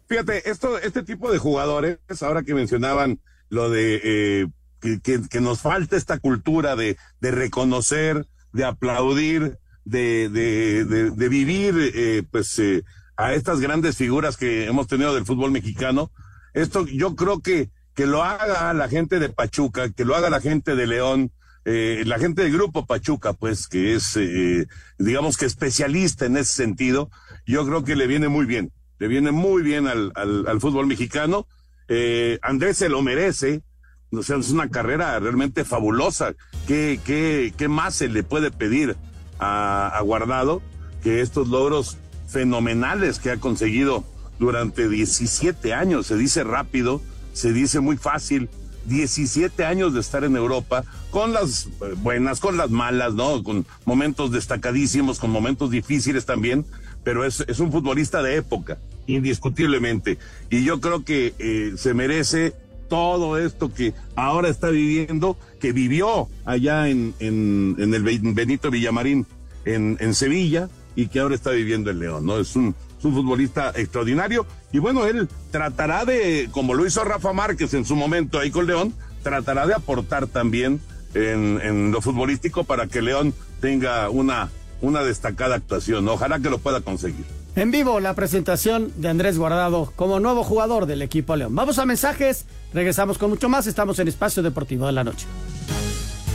Fíjate, 0.09 0.49
esto, 0.49 0.79
este 0.79 1.03
tipo 1.03 1.31
de 1.31 1.37
jugadores, 1.37 1.99
ahora 2.21 2.41
que 2.43 2.55
mencionaban 2.55 3.21
lo 3.49 3.69
de 3.69 4.01
eh, 4.03 4.47
que, 4.81 5.39
nos 5.39 5.61
falta 5.61 5.95
esta 5.95 6.17
cultura 6.17 6.75
de, 6.75 6.97
de 7.21 7.31
reconocer, 7.31 8.27
de 8.51 8.65
aplaudir, 8.65 9.59
de, 9.85 10.29
de, 10.29 10.83
de, 11.11 11.29
vivir, 11.29 11.75
eh, 11.95 12.23
pues, 12.29 12.57
eh, 12.59 12.83
a 13.17 13.33
estas 13.33 13.59
grandes 13.59 13.97
figuras 13.97 14.35
que 14.35 14.65
hemos 14.65 14.87
tenido 14.87 15.13
del 15.13 15.25
fútbol 15.25 15.51
mexicano. 15.51 16.11
Esto 16.53 16.87
yo 16.87 17.15
creo 17.15 17.41
que, 17.41 17.69
que 17.93 18.07
lo 18.07 18.23
haga 18.23 18.73
la 18.73 18.89
gente 18.89 19.19
de 19.19 19.29
Pachuca, 19.29 19.89
que 19.89 20.05
lo 20.05 20.15
haga 20.15 20.29
la 20.29 20.41
gente 20.41 20.75
de 20.75 20.87
León, 20.87 21.31
eh, 21.65 22.03
la 22.05 22.17
gente 22.17 22.43
del 22.43 22.53
grupo 22.53 22.85
Pachuca, 22.85 23.33
pues, 23.33 23.67
que 23.67 23.93
es, 23.93 24.15
eh, 24.17 24.67
digamos 24.97 25.37
que 25.37 25.45
especialista 25.45 26.25
en 26.25 26.37
ese 26.37 26.53
sentido, 26.53 27.11
yo 27.45 27.65
creo 27.65 27.83
que 27.83 27.95
le 27.95 28.07
viene 28.07 28.27
muy 28.27 28.45
bien, 28.45 28.71
le 28.99 29.07
viene 29.07 29.31
muy 29.31 29.63
bien 29.63 29.87
al, 29.87 30.11
al, 30.15 30.61
fútbol 30.61 30.85
mexicano. 30.85 31.47
Eh, 31.87 32.37
Andrés 32.41 32.77
se 32.77 32.89
lo 32.89 33.01
merece, 33.01 33.63
o 34.11 34.21
sea, 34.21 34.37
es 34.37 34.51
una 34.51 34.69
carrera 34.69 35.17
realmente 35.19 35.65
fabulosa. 35.65 36.35
¿Qué, 36.67 36.99
qué, 37.03 37.53
qué 37.57 37.67
más 37.67 37.95
se 37.95 38.09
le 38.09 38.23
puede 38.23 38.51
pedir 38.51 38.97
a, 39.39 39.87
a 39.87 40.01
Guardado 40.01 40.61
que 41.01 41.21
estos 41.21 41.47
logros 41.47 41.97
fenomenales 42.27 43.19
que 43.19 43.31
ha 43.31 43.37
conseguido 43.37 44.03
durante 44.37 44.89
17 44.89 45.73
años? 45.73 46.07
Se 46.07 46.17
dice 46.17 46.43
rápido, 46.43 47.01
se 47.33 47.53
dice 47.53 47.79
muy 47.79 47.95
fácil, 47.95 48.49
17 48.85 49.65
años 49.65 49.93
de 49.93 49.99
estar 49.99 50.23
en 50.23 50.35
Europa, 50.35 50.83
con 51.11 51.33
las 51.33 51.67
eh, 51.67 51.95
buenas, 51.97 52.39
con 52.39 52.57
las 52.57 52.69
malas, 52.69 53.13
¿no? 53.13 53.43
Con 53.43 53.65
momentos 53.85 54.31
destacadísimos, 54.31 55.19
con 55.19 55.31
momentos 55.31 55.69
difíciles 55.71 56.25
también, 56.25 56.65
pero 57.03 57.25
es, 57.25 57.43
es 57.47 57.59
un 57.59 57.71
futbolista 57.71 58.21
de 58.21 58.35
época, 58.37 58.77
indiscutiblemente. 59.07 60.17
Y 60.49 60.63
yo 60.63 60.79
creo 60.79 61.03
que 61.03 61.33
eh, 61.39 61.73
se 61.77 61.93
merece 61.93 62.53
todo 62.89 63.37
esto 63.37 63.73
que 63.73 63.93
ahora 64.15 64.49
está 64.49 64.69
viviendo, 64.69 65.37
que 65.59 65.71
vivió 65.71 66.27
allá 66.45 66.89
en, 66.89 67.13
en, 67.19 67.75
en 67.77 67.93
el 67.93 68.03
Benito 68.03 68.71
Villamarín, 68.71 69.25
en, 69.65 69.97
en 69.99 70.13
Sevilla, 70.13 70.69
y 70.95 71.07
que 71.07 71.19
ahora 71.19 71.35
está 71.35 71.51
viviendo 71.51 71.91
en 71.91 71.99
León, 71.99 72.25
¿no? 72.25 72.39
Es 72.39 72.55
un, 72.55 72.75
un 73.03 73.13
futbolista 73.13 73.71
extraordinario. 73.75 74.45
Y 74.73 74.79
bueno, 74.79 75.05
él 75.05 75.29
tratará 75.51 76.03
de, 76.03 76.49
como 76.51 76.73
lo 76.73 76.85
hizo 76.85 77.03
Rafa 77.03 77.31
Márquez 77.31 77.73
en 77.73 77.85
su 77.85 77.95
momento 77.95 78.39
ahí 78.39 78.51
con 78.51 78.65
León, 78.65 78.93
tratará 79.23 79.67
de 79.67 79.73
aportar 79.73 80.27
también 80.27 80.81
en, 81.13 81.59
en 81.61 81.91
lo 81.91 82.01
futbolístico 82.01 82.63
para 82.63 82.87
que 82.87 83.01
León 83.01 83.33
tenga 83.61 84.09
una, 84.09 84.49
una 84.81 85.03
destacada 85.03 85.55
actuación. 85.55 86.07
Ojalá 86.07 86.39
que 86.39 86.49
lo 86.49 86.59
pueda 86.59 86.81
conseguir. 86.81 87.25
En 87.55 87.71
vivo 87.71 87.99
la 87.99 88.13
presentación 88.13 88.93
de 88.97 89.09
Andrés 89.09 89.37
Guardado 89.37 89.91
como 89.95 90.19
nuevo 90.19 90.43
jugador 90.43 90.85
del 90.85 91.01
equipo 91.01 91.35
León. 91.35 91.55
Vamos 91.55 91.79
a 91.79 91.85
mensajes, 91.85 92.45
regresamos 92.73 93.17
con 93.17 93.29
mucho 93.29 93.49
más. 93.49 93.67
Estamos 93.67 93.99
en 93.99 94.07
Espacio 94.07 94.43
Deportivo 94.43 94.85
de 94.85 94.93
la 94.93 95.03
Noche. 95.03 95.25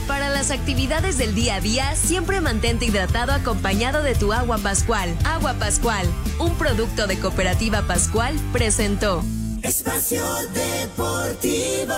Para 0.07 0.29
las 0.29 0.51
actividades 0.51 1.17
del 1.17 1.33
día 1.33 1.55
a 1.55 1.61
día, 1.61 1.95
siempre 1.95 2.39
mantente 2.41 2.85
hidratado 2.85 3.31
acompañado 3.31 4.03
de 4.03 4.13
tu 4.13 4.33
agua 4.33 4.59
Pascual. 4.59 5.09
Agua 5.23 5.55
Pascual, 5.55 6.05
un 6.39 6.53
producto 6.55 7.07
de 7.07 7.17
Cooperativa 7.17 7.81
Pascual, 7.81 8.35
presentó. 8.53 9.23
Espacio 9.63 10.23
Deportivo. 10.53 11.95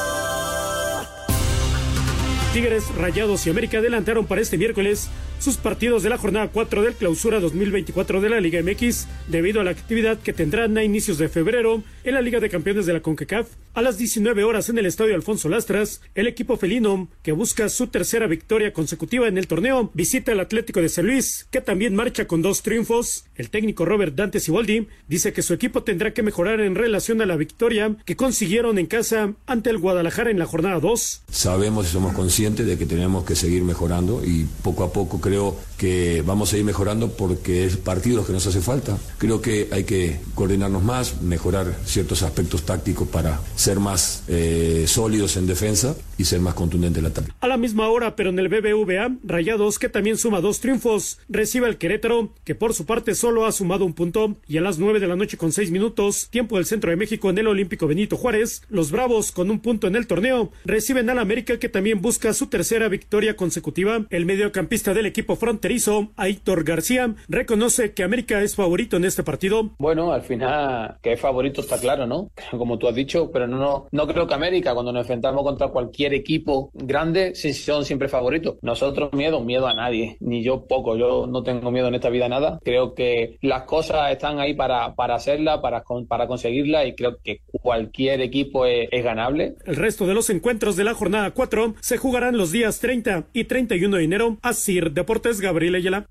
Tigres, 2.57 2.87
Rayados 2.95 3.45
y 3.45 3.51
América 3.51 3.77
adelantaron 3.77 4.25
para 4.25 4.41
este 4.41 4.57
miércoles 4.57 5.11
sus 5.39 5.57
partidos 5.57 6.01
de 6.01 6.09
la 6.09 6.17
jornada 6.17 6.47
4 6.47 6.81
del 6.81 6.95
clausura 6.95 7.39
2024 7.39 8.19
de 8.19 8.29
la 8.29 8.39
Liga 8.39 8.59
MX 8.63 9.05
debido 9.27 9.61
a 9.61 9.63
la 9.63 9.69
actividad 9.69 10.17
que 10.17 10.33
tendrán 10.33 10.75
a 10.75 10.83
inicios 10.83 11.19
de 11.19 11.29
febrero 11.29 11.83
en 12.03 12.15
la 12.15 12.21
Liga 12.21 12.39
de 12.39 12.49
Campeones 12.49 12.87
de 12.87 12.93
la 12.93 13.01
CONCACAF. 13.01 13.47
A 13.75 13.83
las 13.83 13.99
19 13.99 14.43
horas 14.43 14.69
en 14.69 14.79
el 14.79 14.87
Estadio 14.87 15.13
Alfonso 15.13 15.49
Lastras, 15.49 16.01
el 16.15 16.25
equipo 16.25 16.57
felino, 16.57 17.09
que 17.21 17.31
busca 17.31 17.69
su 17.69 17.85
tercera 17.87 18.25
victoria 18.25 18.73
consecutiva 18.73 19.27
en 19.27 19.37
el 19.37 19.45
torneo, 19.45 19.91
visita 19.93 20.31
el 20.31 20.39
Atlético 20.39 20.81
de 20.81 20.89
San 20.89 21.05
Luis, 21.05 21.47
que 21.51 21.61
también 21.61 21.93
marcha 21.93 22.25
con 22.25 22.41
dos 22.41 22.63
triunfos. 22.63 23.25
El 23.35 23.51
técnico 23.51 23.85
Robert 23.85 24.15
Dante 24.15 24.39
Siboldi 24.39 24.87
dice 25.07 25.31
que 25.31 25.43
su 25.43 25.53
equipo 25.53 25.83
tendrá 25.83 26.11
que 26.11 26.23
mejorar 26.23 26.59
en 26.61 26.73
relación 26.73 27.21
a 27.21 27.27
la 27.27 27.35
victoria 27.35 27.95
que 28.05 28.15
consiguieron 28.15 28.79
en 28.79 28.87
casa 28.87 29.35
ante 29.45 29.69
el 29.69 29.77
Guadalajara 29.77 30.31
en 30.31 30.39
la 30.39 30.47
jornada 30.47 30.79
2. 30.79 31.25
Sabemos 31.29 31.87
y 31.87 31.91
somos 31.91 32.13
conscientes 32.13 32.46
de 32.55 32.77
que 32.77 32.85
tenemos 32.85 33.25
que 33.25 33.35
seguir 33.35 33.63
mejorando 33.63 34.23
y 34.23 34.45
poco 34.63 34.83
a 34.83 34.93
poco 34.93 35.19
creo 35.19 35.55
que 35.77 36.23
vamos 36.25 36.53
a 36.53 36.57
ir 36.57 36.63
mejorando 36.63 37.11
porque 37.11 37.65
es 37.65 37.77
partidos 37.77 38.25
que 38.25 38.33
nos 38.33 38.45
hace 38.47 38.61
falta. 38.61 38.97
Creo 39.17 39.41
que 39.41 39.69
hay 39.71 39.83
que 39.83 40.19
coordinarnos 40.35 40.83
más, 40.83 41.21
mejorar 41.21 41.77
ciertos 41.85 42.23
aspectos 42.23 42.63
tácticos 42.63 43.07
para 43.07 43.39
ser 43.55 43.79
más 43.79 44.23
eh, 44.27 44.85
sólidos 44.87 45.37
en 45.37 45.47
defensa 45.47 45.95
y 46.17 46.25
ser 46.25 46.39
más 46.39 46.53
contundente 46.53 46.99
en 46.99 47.05
el 47.05 47.11
ataque. 47.11 47.31
A 47.39 47.47
la 47.47 47.57
misma 47.57 47.89
hora, 47.89 48.15
pero 48.15 48.29
en 48.29 48.39
el 48.39 48.49
BBVA, 48.49 49.17
Rayados, 49.23 49.79
que 49.79 49.89
también 49.89 50.17
suma 50.17 50.41
dos 50.41 50.59
triunfos, 50.59 51.19
recibe 51.29 51.67
al 51.67 51.77
Querétaro, 51.77 52.33
que 52.43 52.55
por 52.55 52.73
su 52.73 52.85
parte 52.85 53.15
solo 53.15 53.45
ha 53.45 53.51
sumado 53.51 53.85
un 53.85 53.93
punto, 53.93 54.37
y 54.47 54.57
a 54.57 54.61
las 54.61 54.79
nueve 54.79 54.99
de 54.99 55.07
la 55.07 55.15
noche 55.15 55.37
con 55.37 55.51
seis 55.51 55.71
minutos, 55.71 56.29
tiempo 56.29 56.57
del 56.57 56.65
centro 56.65 56.89
de 56.89 56.97
México 56.97 57.29
en 57.29 57.37
el 57.37 57.47
Olímpico 57.47 57.87
Benito 57.87 58.17
Juárez, 58.17 58.63
los 58.69 58.91
Bravos, 58.91 59.31
con 59.31 59.51
un 59.51 59.59
punto 59.59 59.87
en 59.87 59.95
el 59.95 60.07
torneo, 60.07 60.51
reciben 60.65 61.09
al 61.09 61.19
América, 61.19 61.59
que 61.59 61.69
también 61.69 62.01
busca 62.01 62.33
su 62.33 62.47
tercera 62.47 62.87
victoria 62.87 63.35
consecutiva. 63.35 64.05
El 64.09 64.25
mediocampista 64.25 64.93
del 64.93 65.05
equipo 65.05 65.35
fronterizo, 65.35 66.11
Aitor 66.15 66.63
García, 66.63 67.15
reconoce 67.27 67.93
que 67.93 68.03
América 68.03 68.41
es 68.41 68.55
favorito 68.55 68.97
en 68.97 69.05
este 69.05 69.23
partido. 69.23 69.71
Bueno, 69.77 70.11
al 70.11 70.23
final, 70.23 70.97
que 71.01 71.13
es 71.13 71.19
favorito 71.19 71.61
está 71.61 71.79
claro, 71.79 72.07
¿no? 72.07 72.31
Como 72.51 72.77
tú 72.77 72.87
has 72.87 72.95
dicho, 72.95 73.31
pero 73.31 73.47
no, 73.47 73.57
no, 73.57 73.87
no 73.91 74.07
creo 74.07 74.27
que 74.27 74.33
América, 74.33 74.73
cuando 74.73 74.91
nos 74.91 75.01
enfrentamos 75.01 75.43
contra 75.43 75.67
cualquier 75.69 76.06
equipo 76.13 76.71
grande, 76.73 77.35
sí, 77.35 77.53
son 77.53 77.85
siempre 77.85 78.09
favoritos. 78.09 78.57
Nosotros 78.61 79.13
miedo, 79.13 79.43
miedo 79.43 79.67
a 79.67 79.73
nadie, 79.73 80.17
ni 80.19 80.43
yo 80.43 80.65
poco, 80.67 80.97
yo 80.97 81.27
no 81.27 81.43
tengo 81.43 81.71
miedo 81.71 81.87
en 81.87 81.95
esta 81.95 82.09
vida 82.09 82.25
a 82.25 82.29
nada. 82.29 82.59
Creo 82.63 82.93
que 82.93 83.37
las 83.41 83.63
cosas 83.63 84.11
están 84.11 84.39
ahí 84.39 84.53
para, 84.53 84.95
para 84.95 85.15
hacerla, 85.15 85.61
para, 85.61 85.83
para 86.07 86.27
conseguirla 86.27 86.85
y 86.85 86.95
creo 86.95 87.17
que 87.23 87.41
cualquier 87.61 88.21
equipo 88.21 88.65
es, 88.65 88.89
es 88.91 89.03
ganable. 89.03 89.55
El 89.65 89.75
resto 89.75 90.05
de 90.05 90.13
los 90.13 90.29
encuentros 90.29 90.75
de 90.75 90.83
la 90.83 90.93
jornada 90.93 91.31
4 91.31 91.75
se 91.81 91.97
jugarán 91.97 92.37
los 92.37 92.51
días 92.51 92.79
30 92.79 93.27
y 93.33 93.45
31 93.45 93.97
de 93.97 94.03
enero. 94.03 94.37
Asir 94.41 94.91
Deportes 94.91 95.41
Gabriel 95.41 95.75
Ayala. 95.75 96.07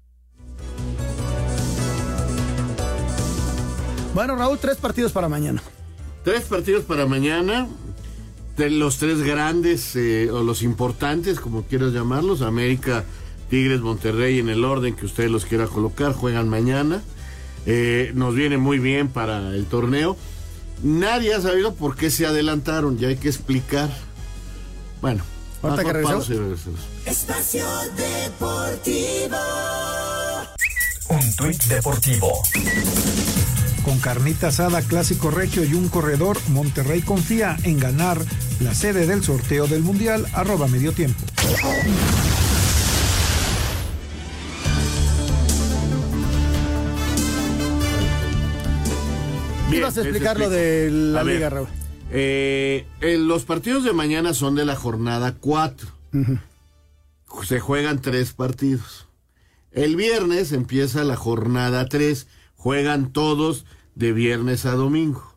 Bueno, 4.16 4.34
Raúl, 4.34 4.59
tres 4.59 4.78
partidos 4.78 5.12
para 5.12 5.28
mañana. 5.28 5.62
Tres 6.24 6.44
partidos 6.44 6.84
para 6.84 7.05
mañana. 7.05 7.68
De 8.57 8.70
los 8.70 8.98
tres 8.98 9.22
grandes 9.22 9.94
eh, 9.96 10.30
o 10.30 10.42
los 10.42 10.62
importantes, 10.62 11.40
como 11.40 11.64
quieras 11.64 11.92
llamarlos, 11.92 12.40
América, 12.40 13.04
Tigres, 13.50 13.80
Monterrey, 13.80 14.38
en 14.38 14.48
el 14.48 14.64
orden 14.64 14.96
que 14.96 15.04
usted 15.04 15.28
los 15.28 15.44
quiera 15.44 15.66
colocar, 15.66 16.12
juegan 16.12 16.48
mañana. 16.48 17.02
Eh, 17.66 18.12
nos 18.14 18.34
viene 18.34 18.57
muy 18.57 18.78
bien 18.78 19.09
para 19.09 19.54
el 19.54 19.66
torneo. 19.66 20.16
Nadie 20.82 21.34
ha 21.34 21.40
sabido 21.40 21.74
por 21.74 21.96
qué 21.96 22.11
se 22.11 22.26
adelantaron, 22.26 22.96
ya 22.98 23.09
hay 23.09 23.16
que 23.16 23.28
explicar. 23.28 23.90
Bueno, 25.00 25.22
Ahorita 25.62 25.84
que 25.84 25.92
regresemos. 25.92 26.30
Espacio 27.04 27.66
Deportivo. 27.96 29.36
Un 31.09 31.36
tuit 31.36 31.62
deportivo. 31.64 32.42
Con 33.87 34.01
carnita 34.01 34.49
asada, 34.49 34.82
clásico 34.82 35.30
regio 35.30 35.64
y 35.64 35.72
un 35.74 35.89
corredor, 35.89 36.37
Monterrey 36.49 37.03
confía 37.03 37.57
en 37.62 37.78
ganar 37.78 38.18
la 38.59 38.74
sede 38.74 39.07
del 39.07 39.22
sorteo 39.22 39.68
del 39.68 39.82
Mundial, 39.82 40.26
arroba 40.34 40.66
medio 40.66 40.91
tiempo. 40.93 41.22
¿Qué 49.70 49.76
ibas 49.78 49.99
a 49.99 50.03
explicar 50.03 50.39
lo 50.39 50.49
de 50.49 50.91
la 50.91 51.20
A 51.20 51.22
ver, 51.24 51.34
Liga, 51.37 51.51
Raúl? 51.51 51.68
eh, 52.11 52.87
eh, 53.01 53.18
los 53.18 53.45
partidos 53.45 53.84
de 53.84 53.93
mañana 53.93 54.32
son 54.32 54.55
de 54.55 54.64
la 54.64 54.76
jornada 54.76 55.34
4. 55.41 55.89
Se 57.45 57.61
juegan 57.61 58.01
tres 58.01 58.32
partidos. 58.32 59.07
El 59.72 59.97
viernes 59.97 60.53
empieza 60.53 61.05
la 61.05 61.16
jornada 61.16 61.87
3. 61.87 62.26
Juegan 62.55 63.12
todos 63.12 63.66
de 63.97 64.12
viernes 64.12 64.64
a 64.66 64.72
domingo. 64.72 65.34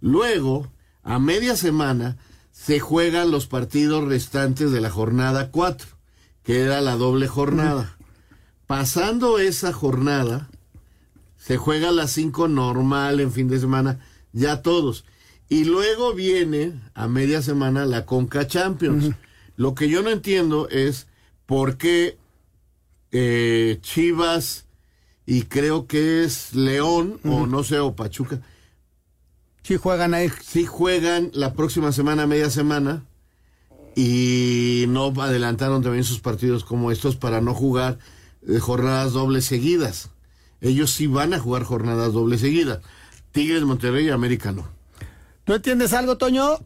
Luego, 0.00 0.72
a 1.04 1.20
media 1.20 1.54
semana, 1.54 2.16
se 2.50 2.80
juegan 2.80 3.30
los 3.30 3.46
partidos 3.46 4.04
restantes 4.04 4.72
de 4.72 4.80
la 4.80 4.90
jornada 4.90 5.50
4, 5.52 5.86
que 6.42 6.62
era 6.62 6.80
la 6.80 6.96
doble 6.96 7.28
jornada. 7.28 7.96
Pasando 8.66 9.38
esa 9.38 9.72
jornada, 9.72 10.50
se 11.36 11.56
juega 11.56 11.92
las 11.92 12.10
5 12.12 12.48
normal 12.48 13.20
en 13.20 13.32
fin 13.32 13.48
de 13.48 13.60
semana, 13.60 14.00
ya 14.32 14.62
todos. 14.62 15.04
Y 15.48 15.64
luego 15.64 16.14
viene 16.14 16.80
a 16.94 17.06
media 17.06 17.42
semana 17.42 17.84
la 17.84 18.06
Conca 18.06 18.46
Champions. 18.46 19.14
Lo 19.56 19.74
que 19.74 19.88
yo 19.88 20.02
no 20.02 20.10
entiendo 20.10 20.68
es 20.70 21.06
por 21.44 21.76
qué 21.76 22.18
eh, 23.10 23.78
Chivas 23.82 24.64
y 25.30 25.42
creo 25.42 25.86
que 25.86 26.24
es 26.24 26.56
León 26.56 27.20
o 27.22 27.46
no 27.46 27.62
sé, 27.62 27.78
o 27.78 27.94
Pachuca. 27.94 28.40
Sí 29.62 29.76
juegan 29.76 30.12
ahí. 30.12 30.28
Sí 30.42 30.66
juegan 30.66 31.30
la 31.34 31.52
próxima 31.52 31.92
semana, 31.92 32.26
media 32.26 32.50
semana. 32.50 33.04
Y 33.94 34.86
no 34.88 35.12
adelantaron 35.22 35.84
también 35.84 36.02
sus 36.02 36.18
partidos 36.18 36.64
como 36.64 36.90
estos 36.90 37.14
para 37.14 37.40
no 37.40 37.54
jugar 37.54 38.00
eh, 38.48 38.58
jornadas 38.58 39.12
dobles 39.12 39.44
seguidas. 39.44 40.10
Ellos 40.60 40.90
sí 40.90 41.06
van 41.06 41.32
a 41.32 41.38
jugar 41.38 41.62
jornadas 41.62 42.12
dobles 42.12 42.40
seguidas. 42.40 42.80
Tigres, 43.30 43.62
Monterrey 43.62 44.06
y 44.06 44.10
América 44.10 44.50
no. 44.50 44.66
¿Tú 45.44 45.54
entiendes 45.54 45.92
algo, 45.92 46.18
Toño? 46.18 46.58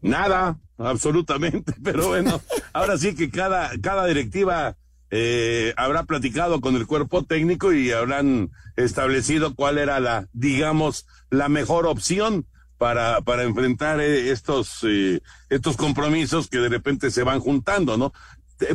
Nada, 0.00 0.58
absolutamente, 0.78 1.74
pero 1.84 2.08
bueno, 2.08 2.40
ahora 2.72 2.96
sí 2.96 3.14
que 3.14 3.28
cada, 3.28 3.70
cada 3.82 4.06
directiva 4.06 4.78
eh, 5.14 5.74
habrá 5.76 6.04
platicado 6.04 6.62
con 6.62 6.74
el 6.74 6.86
cuerpo 6.86 7.22
técnico 7.22 7.72
y 7.72 7.92
habrán 7.92 8.50
establecido 8.76 9.54
cuál 9.54 9.76
era 9.76 10.00
la, 10.00 10.26
digamos, 10.32 11.06
la 11.28 11.50
mejor 11.50 11.86
opción 11.86 12.46
para, 12.78 13.20
para 13.20 13.42
enfrentar 13.42 14.00
eh, 14.00 14.30
estos, 14.30 14.78
eh, 14.84 15.20
estos 15.50 15.76
compromisos 15.76 16.48
que 16.48 16.58
de 16.58 16.70
repente 16.70 17.10
se 17.10 17.24
van 17.24 17.40
juntando, 17.40 17.98
¿no? 17.98 18.14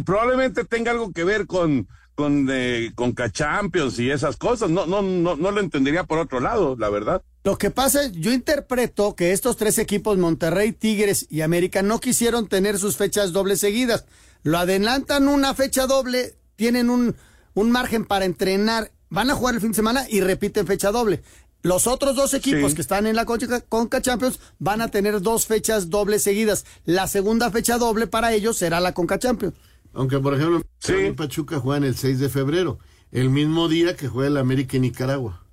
Probablemente 0.06 0.64
tenga 0.64 0.92
algo 0.92 1.12
que 1.12 1.24
ver 1.24 1.48
con, 1.48 1.88
con, 2.14 2.48
eh, 2.52 2.92
con 2.94 3.16
Champions 3.16 3.98
y 3.98 4.12
esas 4.12 4.38
cosas, 4.38 4.70
no, 4.70 4.86
no, 4.86 5.02
no, 5.02 5.36
no 5.36 5.52
lo 5.52 5.60
entendería 5.60 6.04
por 6.04 6.20
otro 6.20 6.40
lado, 6.40 6.76
la 6.78 6.90
verdad. 6.90 7.24
Lo 7.44 7.58
que 7.58 7.72
pasa 7.72 8.04
es, 8.04 8.12
yo 8.12 8.32
interpreto 8.32 9.16
que 9.16 9.32
estos 9.32 9.58
tres 9.58 9.80
equipos, 9.80 10.18
Monterrey, 10.18 10.72
Tigres 10.72 11.26
y 11.30 11.42
América, 11.42 11.82
no 11.82 12.00
quisieron 12.00 12.48
tener 12.48 12.78
sus 12.78 12.98
fechas 12.98 13.34
dobles 13.34 13.60
seguidas. 13.60 14.06
Lo 14.48 14.60
adelantan 14.60 15.28
una 15.28 15.54
fecha 15.54 15.88
doble, 15.88 16.36
tienen 16.56 16.90
un, 16.90 17.16
un 17.54 17.70
margen 17.70 18.06
para 18.06 18.24
entrenar, 18.24 18.92
van 19.10 19.30
a 19.30 19.36
jugar 19.36 19.56
el 19.56 19.60
fin 19.62 19.72
de 19.72 19.76
semana 19.76 20.06
y 20.10 20.22
repiten 20.22 20.66
fecha 20.66 20.90
doble. 20.90 21.22
Los 21.64 21.86
otros 21.86 22.16
dos 22.16 22.34
equipos 22.34 22.70
Sí. 22.72 22.76
que 22.76 22.82
están 22.82 23.08
en 23.08 23.18
la 23.18 23.26
Conca, 23.26 23.60
Conca 23.60 24.02
Champions 24.02 24.40
van 24.58 24.80
a 24.80 24.88
tener 24.88 25.22
dos 25.22 25.48
fechas 25.48 25.90
dobles 25.90 26.24
seguidas. 26.24 26.66
La 26.86 27.08
segunda 27.08 27.52
fecha 27.52 27.78
doble 27.78 28.08
para 28.08 28.32
ellos 28.32 28.58
será 28.58 28.80
la 28.80 28.94
Conca 28.94 29.20
Champions. 29.20 29.54
Aunque, 29.94 30.18
por 30.20 30.34
ejemplo, 30.36 30.62
en 30.88 31.16
Pachuca 31.18 31.60
juegan 31.60 31.84
el 31.84 31.98
6 31.98 32.18
de 32.20 32.30
febrero, 32.30 32.80
el 33.12 33.30
mismo 33.30 33.68
día 33.68 33.98
que 33.98 34.08
juega 34.08 34.30
el 34.30 34.38
América 34.38 34.78
en 34.78 34.84
Nicaragua. 34.84 35.44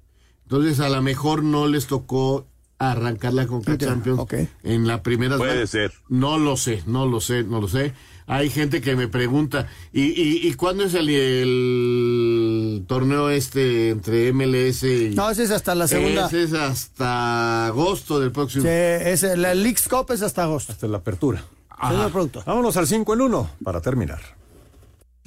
Entonces, 0.45 0.79
a 0.79 0.89
lo 0.89 1.03
mejor 1.03 1.43
no 1.43 1.67
les 1.67 1.89
tocó 1.89 2.47
arrancar 2.79 3.33
la 3.33 3.49
Conca 3.49 3.77
Champions 3.77 4.21
ok. 4.21 4.35
en 4.63 4.87
la 4.87 5.03
primera. 5.03 5.37
Puede 5.37 5.67
ser. 5.67 5.93
No 6.09 6.39
lo 6.39 6.57
sé, 6.57 6.85
no 6.87 7.07
lo 7.07 7.21
sé, 7.21 7.43
no 7.43 7.61
lo 7.61 7.67
sé. 7.67 7.93
Hay 8.27 8.49
gente 8.49 8.81
que 8.81 8.97
me 8.97 9.07
pregunta, 9.09 9.67
¿y, 9.93 10.03
y, 10.03 10.49
y 10.49 10.55
cuándo 10.55 10.85
es 10.85 10.95
el, 10.95 11.09
el 11.11 12.85
torneo 12.87 13.29
este 13.31 13.91
entre 13.91 14.33
MLS 14.33 14.83
y... 14.85 15.11
No, 15.15 15.29
ese 15.31 15.45
es 15.45 15.51
hasta 15.51 15.75
la 15.75 15.87
segunda. 15.89 16.27
Ese 16.27 16.45
es 16.45 16.53
hasta 16.55 17.67
agosto 17.67 18.19
del 18.21 18.33
próximo. 18.33 18.63
Sí, 18.65 18.69
ese- 18.71 19.37
la 19.37 19.55
League's 19.55 19.89
Cup 19.89 20.11
es 20.13 20.23
hasta 20.23 20.45
agosto. 20.45 20.73
Hasta 20.73 20.89
la 20.89 20.99
apertura. 20.99 21.45
Señor. 21.89 22.45
Vámonos 22.47 22.77
al 22.79 22.87
5 22.87 23.13
en 23.15 23.21
1 23.21 23.51
para 23.63 23.81
terminar. 23.83 24.21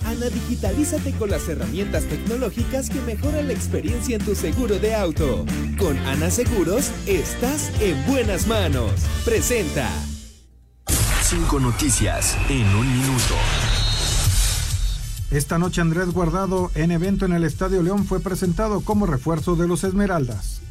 Ana, 0.03 0.27
digitalízate 0.29 1.11
con 1.13 1.29
las 1.29 1.47
herramientas 1.49 2.03
tecnológicas 2.05 2.89
que 2.89 3.01
mejoran 3.01 3.47
la 3.47 3.53
experiencia 3.53 4.15
en 4.15 4.23
tu 4.25 4.33
seguro 4.35 4.79
de 4.79 4.95
auto. 4.95 5.45
Con 5.77 5.97
Ana 5.99 6.29
Seguros, 6.31 6.91
estás 7.05 7.71
en 7.81 8.03
buenas 8.07 8.47
manos. 8.47 8.91
Presenta. 9.25 9.89
Cinco 11.29 11.59
noticias 11.59 12.37
en 12.47 12.65
un 12.73 12.87
minuto. 12.89 13.35
Esta 15.29 15.57
noche 15.57 15.81
Andrés 15.81 16.11
Guardado 16.11 16.71
en 16.73 16.91
evento 16.91 17.25
en 17.25 17.33
el 17.33 17.43
Estadio 17.43 17.83
León 17.83 18.05
fue 18.05 18.21
presentado 18.21 18.79
como 18.79 19.05
refuerzo 19.05 19.57
de 19.57 19.67
los 19.67 19.83
Esmeraldas. 19.83 20.61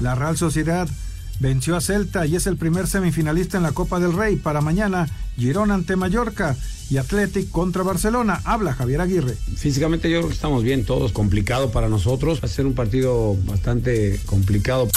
La 0.00 0.14
Real 0.14 0.36
Sociedad 0.36 0.88
venció 1.40 1.74
a 1.74 1.80
Celta 1.80 2.26
y 2.26 2.36
es 2.36 2.46
el 2.46 2.56
primer 2.56 2.86
semifinalista 2.86 3.56
en 3.56 3.64
la 3.64 3.72
Copa 3.72 3.98
del 3.98 4.12
Rey. 4.12 4.36
Para 4.36 4.60
mañana, 4.60 5.08
Girón 5.36 5.72
ante 5.72 5.96
Mallorca 5.96 6.54
y 6.88 6.98
Athletic 6.98 7.50
contra 7.50 7.82
Barcelona. 7.82 8.40
Habla 8.44 8.72
Javier 8.72 9.00
Aguirre. 9.00 9.34
Físicamente 9.56 10.08
yo 10.10 10.18
creo 10.18 10.28
que 10.28 10.34
estamos 10.34 10.62
bien 10.62 10.84
todos, 10.84 11.10
complicado 11.10 11.72
para 11.72 11.88
nosotros. 11.88 12.38
Va 12.40 12.46
a 12.46 12.48
ser 12.48 12.66
un 12.66 12.74
partido 12.74 13.36
bastante 13.46 14.20
complicado. 14.26 14.88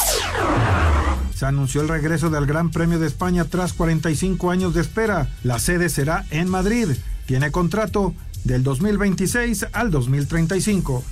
Se 1.36 1.46
anunció 1.46 1.82
el 1.82 1.90
regreso 1.90 2.30
del 2.30 2.46
Gran 2.46 2.72
Premio 2.72 2.98
de 2.98 3.08
España 3.08 3.44
tras 3.44 3.74
45 3.74 4.52
años 4.52 4.74
de 4.74 4.80
espera. 4.80 5.28
La 5.44 5.60
sede 5.60 5.90
será 5.90 6.26
en 6.30 6.50
Madrid. 6.50 6.88
Tiene 7.26 7.52
contrato 7.52 8.14
del 8.46 8.64
2026 8.64 9.68
al 9.74 9.92
2035. 9.92 11.04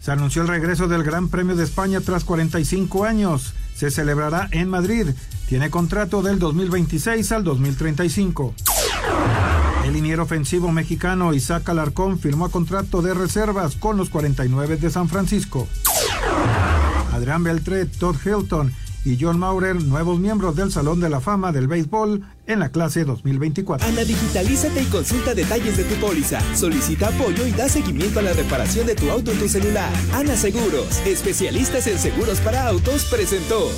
Se 0.00 0.10
anunció 0.10 0.42
el 0.42 0.48
regreso 0.48 0.86
del 0.86 1.02
Gran 1.02 1.28
Premio 1.28 1.56
de 1.56 1.64
España 1.64 2.02
tras 2.02 2.24
45 2.24 3.06
años. 3.06 3.54
Se 3.74 3.90
celebrará 3.90 4.48
en 4.50 4.68
Madrid. 4.68 5.08
Tiene 5.48 5.70
contrato 5.70 6.20
del 6.20 6.38
2026 6.38 7.32
al 7.32 7.44
2035. 7.44 8.54
El 9.86 9.94
liniero 9.94 10.24
ofensivo 10.24 10.70
mexicano 10.70 11.32
Isaac 11.32 11.70
Alarcón 11.70 12.18
firmó 12.18 12.50
contrato 12.50 13.00
de 13.00 13.14
reservas 13.14 13.76
con 13.76 13.96
los 13.96 14.10
49 14.10 14.76
de 14.76 14.90
San 14.90 15.08
Francisco. 15.08 15.66
Adrián 17.22 17.44
Beltré, 17.44 17.86
Todd 17.86 18.16
Hilton 18.24 18.72
y 19.04 19.16
John 19.20 19.38
Maurer, 19.38 19.80
nuevos 19.80 20.18
miembros 20.18 20.56
del 20.56 20.72
Salón 20.72 20.98
de 20.98 21.08
la 21.08 21.20
Fama 21.20 21.52
del 21.52 21.68
Béisbol 21.68 22.20
en 22.48 22.58
la 22.58 22.70
clase 22.70 23.04
2024. 23.04 23.86
Ana, 23.86 24.02
digitalízate 24.02 24.82
y 24.82 24.86
consulta 24.86 25.32
detalles 25.32 25.76
de 25.76 25.84
tu 25.84 25.94
póliza. 26.04 26.40
Solicita 26.56 27.08
apoyo 27.08 27.46
y 27.46 27.52
da 27.52 27.68
seguimiento 27.68 28.18
a 28.18 28.22
la 28.22 28.32
reparación 28.32 28.88
de 28.88 28.96
tu 28.96 29.08
auto 29.08 29.30
en 29.30 29.38
tu 29.38 29.48
celular. 29.48 29.92
Ana 30.12 30.34
Seguros, 30.34 31.00
especialistas 31.06 31.86
en 31.86 32.00
seguros 32.00 32.40
para 32.40 32.66
autos, 32.66 33.04
presentó. 33.04 33.70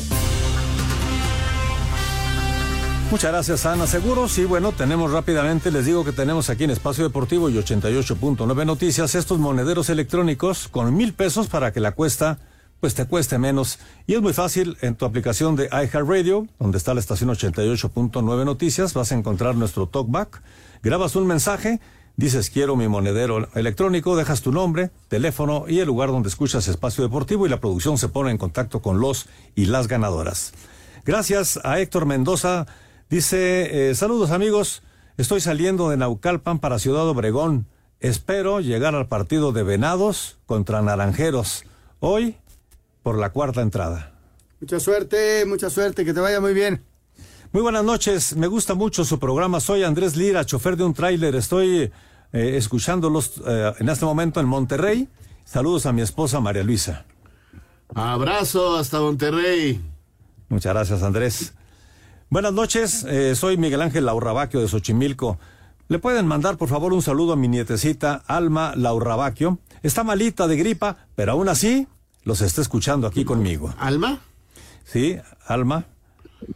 Muchas 3.10 3.30
gracias, 3.30 3.66
Ana 3.66 3.86
Seguros. 3.86 4.38
Y 4.38 4.46
bueno, 4.46 4.72
tenemos 4.72 5.12
rápidamente, 5.12 5.70
les 5.70 5.84
digo 5.84 6.02
que 6.02 6.12
tenemos 6.12 6.48
aquí 6.48 6.64
en 6.64 6.70
Espacio 6.70 7.04
Deportivo 7.04 7.50
y 7.50 7.56
88.9 7.56 8.64
Noticias 8.64 9.14
estos 9.14 9.38
monederos 9.38 9.90
electrónicos 9.90 10.68
con 10.68 10.96
mil 10.96 11.12
pesos 11.12 11.48
para 11.48 11.74
que 11.74 11.80
la 11.80 11.92
cuesta, 11.92 12.38
pues 12.84 12.94
te 12.94 13.06
cueste 13.06 13.38
menos. 13.38 13.78
Y 14.06 14.12
es 14.12 14.20
muy 14.20 14.34
fácil, 14.34 14.76
en 14.82 14.94
tu 14.94 15.06
aplicación 15.06 15.56
de 15.56 15.70
iHeartRadio, 15.72 16.48
donde 16.58 16.76
está 16.76 16.92
la 16.92 17.00
estación 17.00 17.30
88.9 17.30 18.44
Noticias, 18.44 18.92
vas 18.92 19.10
a 19.10 19.14
encontrar 19.14 19.54
nuestro 19.54 19.86
talkback. 19.88 20.42
Grabas 20.82 21.16
un 21.16 21.26
mensaje, 21.26 21.80
dices 22.18 22.50
quiero 22.50 22.76
mi 22.76 22.86
monedero 22.86 23.48
electrónico, 23.54 24.16
dejas 24.16 24.42
tu 24.42 24.52
nombre, 24.52 24.90
teléfono 25.08 25.64
y 25.66 25.78
el 25.78 25.86
lugar 25.86 26.10
donde 26.10 26.28
escuchas 26.28 26.68
Espacio 26.68 27.02
Deportivo 27.02 27.46
y 27.46 27.48
la 27.48 27.58
producción 27.58 27.96
se 27.96 28.10
pone 28.10 28.30
en 28.30 28.36
contacto 28.36 28.82
con 28.82 29.00
los 29.00 29.28
y 29.54 29.64
las 29.64 29.88
ganadoras. 29.88 30.52
Gracias 31.06 31.58
a 31.64 31.80
Héctor 31.80 32.04
Mendoza. 32.04 32.66
Dice, 33.08 33.88
eh, 33.88 33.94
saludos 33.94 34.30
amigos, 34.30 34.82
estoy 35.16 35.40
saliendo 35.40 35.88
de 35.88 35.96
Naucalpan 35.96 36.58
para 36.58 36.78
Ciudad 36.78 37.08
Obregón. 37.08 37.66
Espero 38.00 38.60
llegar 38.60 38.94
al 38.94 39.08
partido 39.08 39.52
de 39.52 39.62
Venados 39.62 40.36
contra 40.44 40.82
Naranjeros. 40.82 41.64
Hoy 42.06 42.36
por 43.04 43.18
la 43.18 43.30
cuarta 43.30 43.60
entrada. 43.60 44.12
Mucha 44.60 44.80
suerte, 44.80 45.44
mucha 45.46 45.68
suerte, 45.68 46.04
que 46.04 46.14
te 46.14 46.20
vaya 46.20 46.40
muy 46.40 46.54
bien. 46.54 46.82
Muy 47.52 47.62
buenas 47.62 47.84
noches, 47.84 48.34
me 48.34 48.46
gusta 48.46 48.74
mucho 48.74 49.04
su 49.04 49.18
programa. 49.20 49.60
Soy 49.60 49.84
Andrés 49.84 50.16
Lira, 50.16 50.44
chofer 50.44 50.76
de 50.76 50.84
un 50.84 50.94
tráiler. 50.94 51.36
Estoy 51.36 51.92
eh, 52.32 52.56
escuchándolos 52.56 53.42
eh, 53.46 53.74
en 53.78 53.88
este 53.90 54.06
momento 54.06 54.40
en 54.40 54.46
Monterrey. 54.46 55.06
Saludos 55.44 55.84
a 55.84 55.92
mi 55.92 56.00
esposa 56.00 56.40
María 56.40 56.64
Luisa. 56.64 57.04
Abrazo 57.94 58.76
hasta 58.78 58.98
Monterrey. 58.98 59.80
Muchas 60.48 60.72
gracias, 60.72 61.02
Andrés. 61.02 61.52
Buenas 62.30 62.54
noches, 62.54 63.04
eh, 63.04 63.34
soy 63.36 63.58
Miguel 63.58 63.82
Ángel 63.82 64.06
Laurrabaquio 64.06 64.60
de 64.60 64.66
Xochimilco. 64.66 65.38
¿Le 65.88 65.98
pueden 65.98 66.26
mandar, 66.26 66.56
por 66.56 66.70
favor, 66.70 66.94
un 66.94 67.02
saludo 67.02 67.34
a 67.34 67.36
mi 67.36 67.48
nietecita 67.48 68.24
Alma 68.26 68.72
Laurrabaquio? 68.74 69.58
Está 69.82 70.02
malita 70.04 70.48
de 70.48 70.56
gripa, 70.56 70.96
pero 71.14 71.32
aún 71.32 71.50
así 71.50 71.86
los 72.24 72.40
está 72.40 72.60
escuchando 72.60 73.06
aquí 73.06 73.24
conmigo. 73.24 73.74
¿Alma? 73.78 74.20
Sí, 74.84 75.16
Alma. 75.46 75.86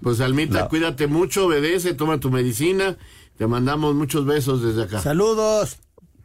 Pues 0.03 0.21
Almita, 0.21 0.61
La- 0.61 0.69
cuídate 0.69 1.07
mucho, 1.07 1.47
obedece, 1.47 1.95
toma 1.95 2.19
tu 2.21 2.31
medicina. 2.31 2.97
Te 3.39 3.47
mandamos 3.47 3.95
muchos 3.95 4.27
besos 4.27 4.63
desde 4.63 4.83
acá. 4.83 5.01
Saludos. 5.01 5.79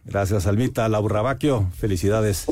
Gracias, 0.05 0.47
Almita 0.47 0.89
Laurrabaquio. 0.89 1.69
Felicidades. 1.77 2.45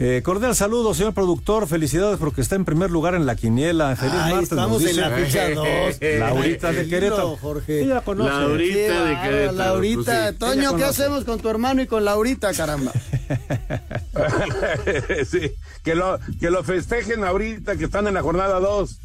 Eh, 0.00 0.22
cordial 0.24 0.56
saludo, 0.56 0.92
señor 0.92 1.14
productor. 1.14 1.68
Felicidades 1.68 2.18
porque 2.18 2.40
está 2.40 2.56
en 2.56 2.64
primer 2.64 2.90
lugar 2.90 3.14
en 3.14 3.26
la 3.26 3.36
quiniela. 3.36 3.94
Feliz 3.94 4.14
Ay, 4.16 4.32
martes. 4.32 4.50
estamos 4.50 4.84
en 4.84 4.96
la 5.00 5.10
fecha 5.10 5.50
dos. 5.54 5.66
Laurita 6.18 6.72
de 6.72 6.88
Querétaro. 6.88 7.36
Jorge. 7.40 7.82
Ella 7.84 8.00
conoce. 8.00 8.28
Laurita 8.30 9.04
de 9.04 9.20
Querétaro, 9.20 9.52
Laurita, 9.56 10.02
pues 10.02 10.30
sí. 10.32 10.36
Toño, 10.38 10.76
¿qué 10.76 10.84
hacemos 10.84 11.24
con 11.24 11.38
tu 11.40 11.48
hermano 11.48 11.80
y 11.80 11.86
con 11.86 12.04
Laurita, 12.04 12.52
caramba? 12.52 12.90
sí, 15.30 15.52
que 15.82 15.94
lo, 15.94 16.18
que 16.40 16.50
lo 16.50 16.62
festejen 16.64 17.24
ahorita 17.24 17.76
que 17.76 17.84
están 17.84 18.06
en 18.06 18.14
la 18.14 18.22
jornada 18.22 18.60
2. 18.60 18.98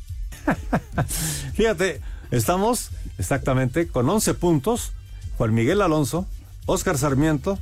Fíjate, 1.53 2.01
estamos 2.31 2.89
exactamente 3.17 3.87
con 3.87 4.09
11 4.09 4.33
puntos. 4.35 4.91
Juan 5.37 5.53
Miguel 5.53 5.81
Alonso, 5.81 6.27
Óscar 6.65 6.97
Sarmiento 6.97 7.57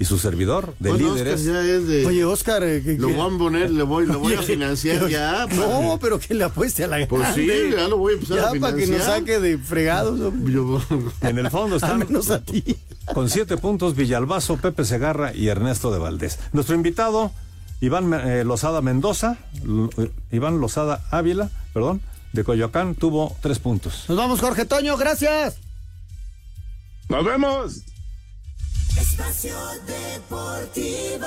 y 0.00 0.04
su 0.06 0.18
servidor 0.18 0.74
de 0.80 0.90
Bueno, 0.90 1.12
líderes. 1.14 1.40
Oscar 1.40 1.54
ya 1.64 1.72
es 1.74 1.86
de- 1.86 2.06
Oye, 2.06 2.24
Oscar, 2.24 2.64
eh, 2.64 2.82
que- 2.82 2.94
Lo 2.98 3.08
voy 3.10 3.34
a 3.34 3.38
poner, 3.38 3.70
le 3.70 3.82
voy, 3.84 4.06
lo 4.06 4.18
voy 4.18 4.34
a 4.34 4.42
financiar 4.42 5.04
que- 5.06 5.12
ya. 5.12 5.46
No, 5.46 5.98
pero 6.00 6.18
que 6.18 6.34
le 6.34 6.42
apueste 6.44 6.84
a 6.84 6.88
la 6.88 7.06
Pues 7.06 7.28
sí, 7.34 7.46
ya 7.70 7.86
lo 7.86 7.98
voy 7.98 8.12
a 8.12 8.16
empezar 8.16 8.36
Ya 8.38 8.42
a 8.48 8.50
para 8.54 8.74
que 8.74 8.86
nos 8.86 8.86
financiar. 8.86 9.18
saque 9.18 9.38
de 9.40 9.58
fregados. 9.58 10.18
Yo- 10.18 10.82
En 11.20 11.38
el 11.38 11.50
fondo 11.50 11.76
Al 11.76 11.82
están 11.82 11.98
menos 12.00 12.30
a 12.30 12.42
ti. 12.42 12.76
Con 13.14 13.28
siete 13.30 13.56
puntos 13.56 13.96
Villalbazo, 13.96 14.56
Pepe 14.58 14.84
Segarra 14.84 15.34
y 15.34 15.48
Ernesto 15.48 15.90
de 15.90 15.98
Valdés. 15.98 16.38
Nuestro 16.52 16.74
invitado, 16.74 17.32
Iván 17.80 18.12
eh, 18.14 18.44
Lozada 18.44 18.80
Mendoza, 18.82 19.38
L- 19.64 19.88
Iván 20.30 20.60
Lozada 20.60 21.04
Ávila, 21.10 21.50
perdón, 21.74 22.00
de 22.32 22.44
Coyoacán 22.44 22.94
tuvo 22.94 23.36
tres 23.40 23.58
puntos. 23.58 24.04
Nos 24.08 24.16
vamos, 24.16 24.40
Jorge 24.40 24.64
Toño, 24.64 24.96
gracias. 24.96 25.56
Nos 27.08 27.24
vemos. 27.24 27.76
Espacio 28.96 29.56
Deportivo. 29.86 31.26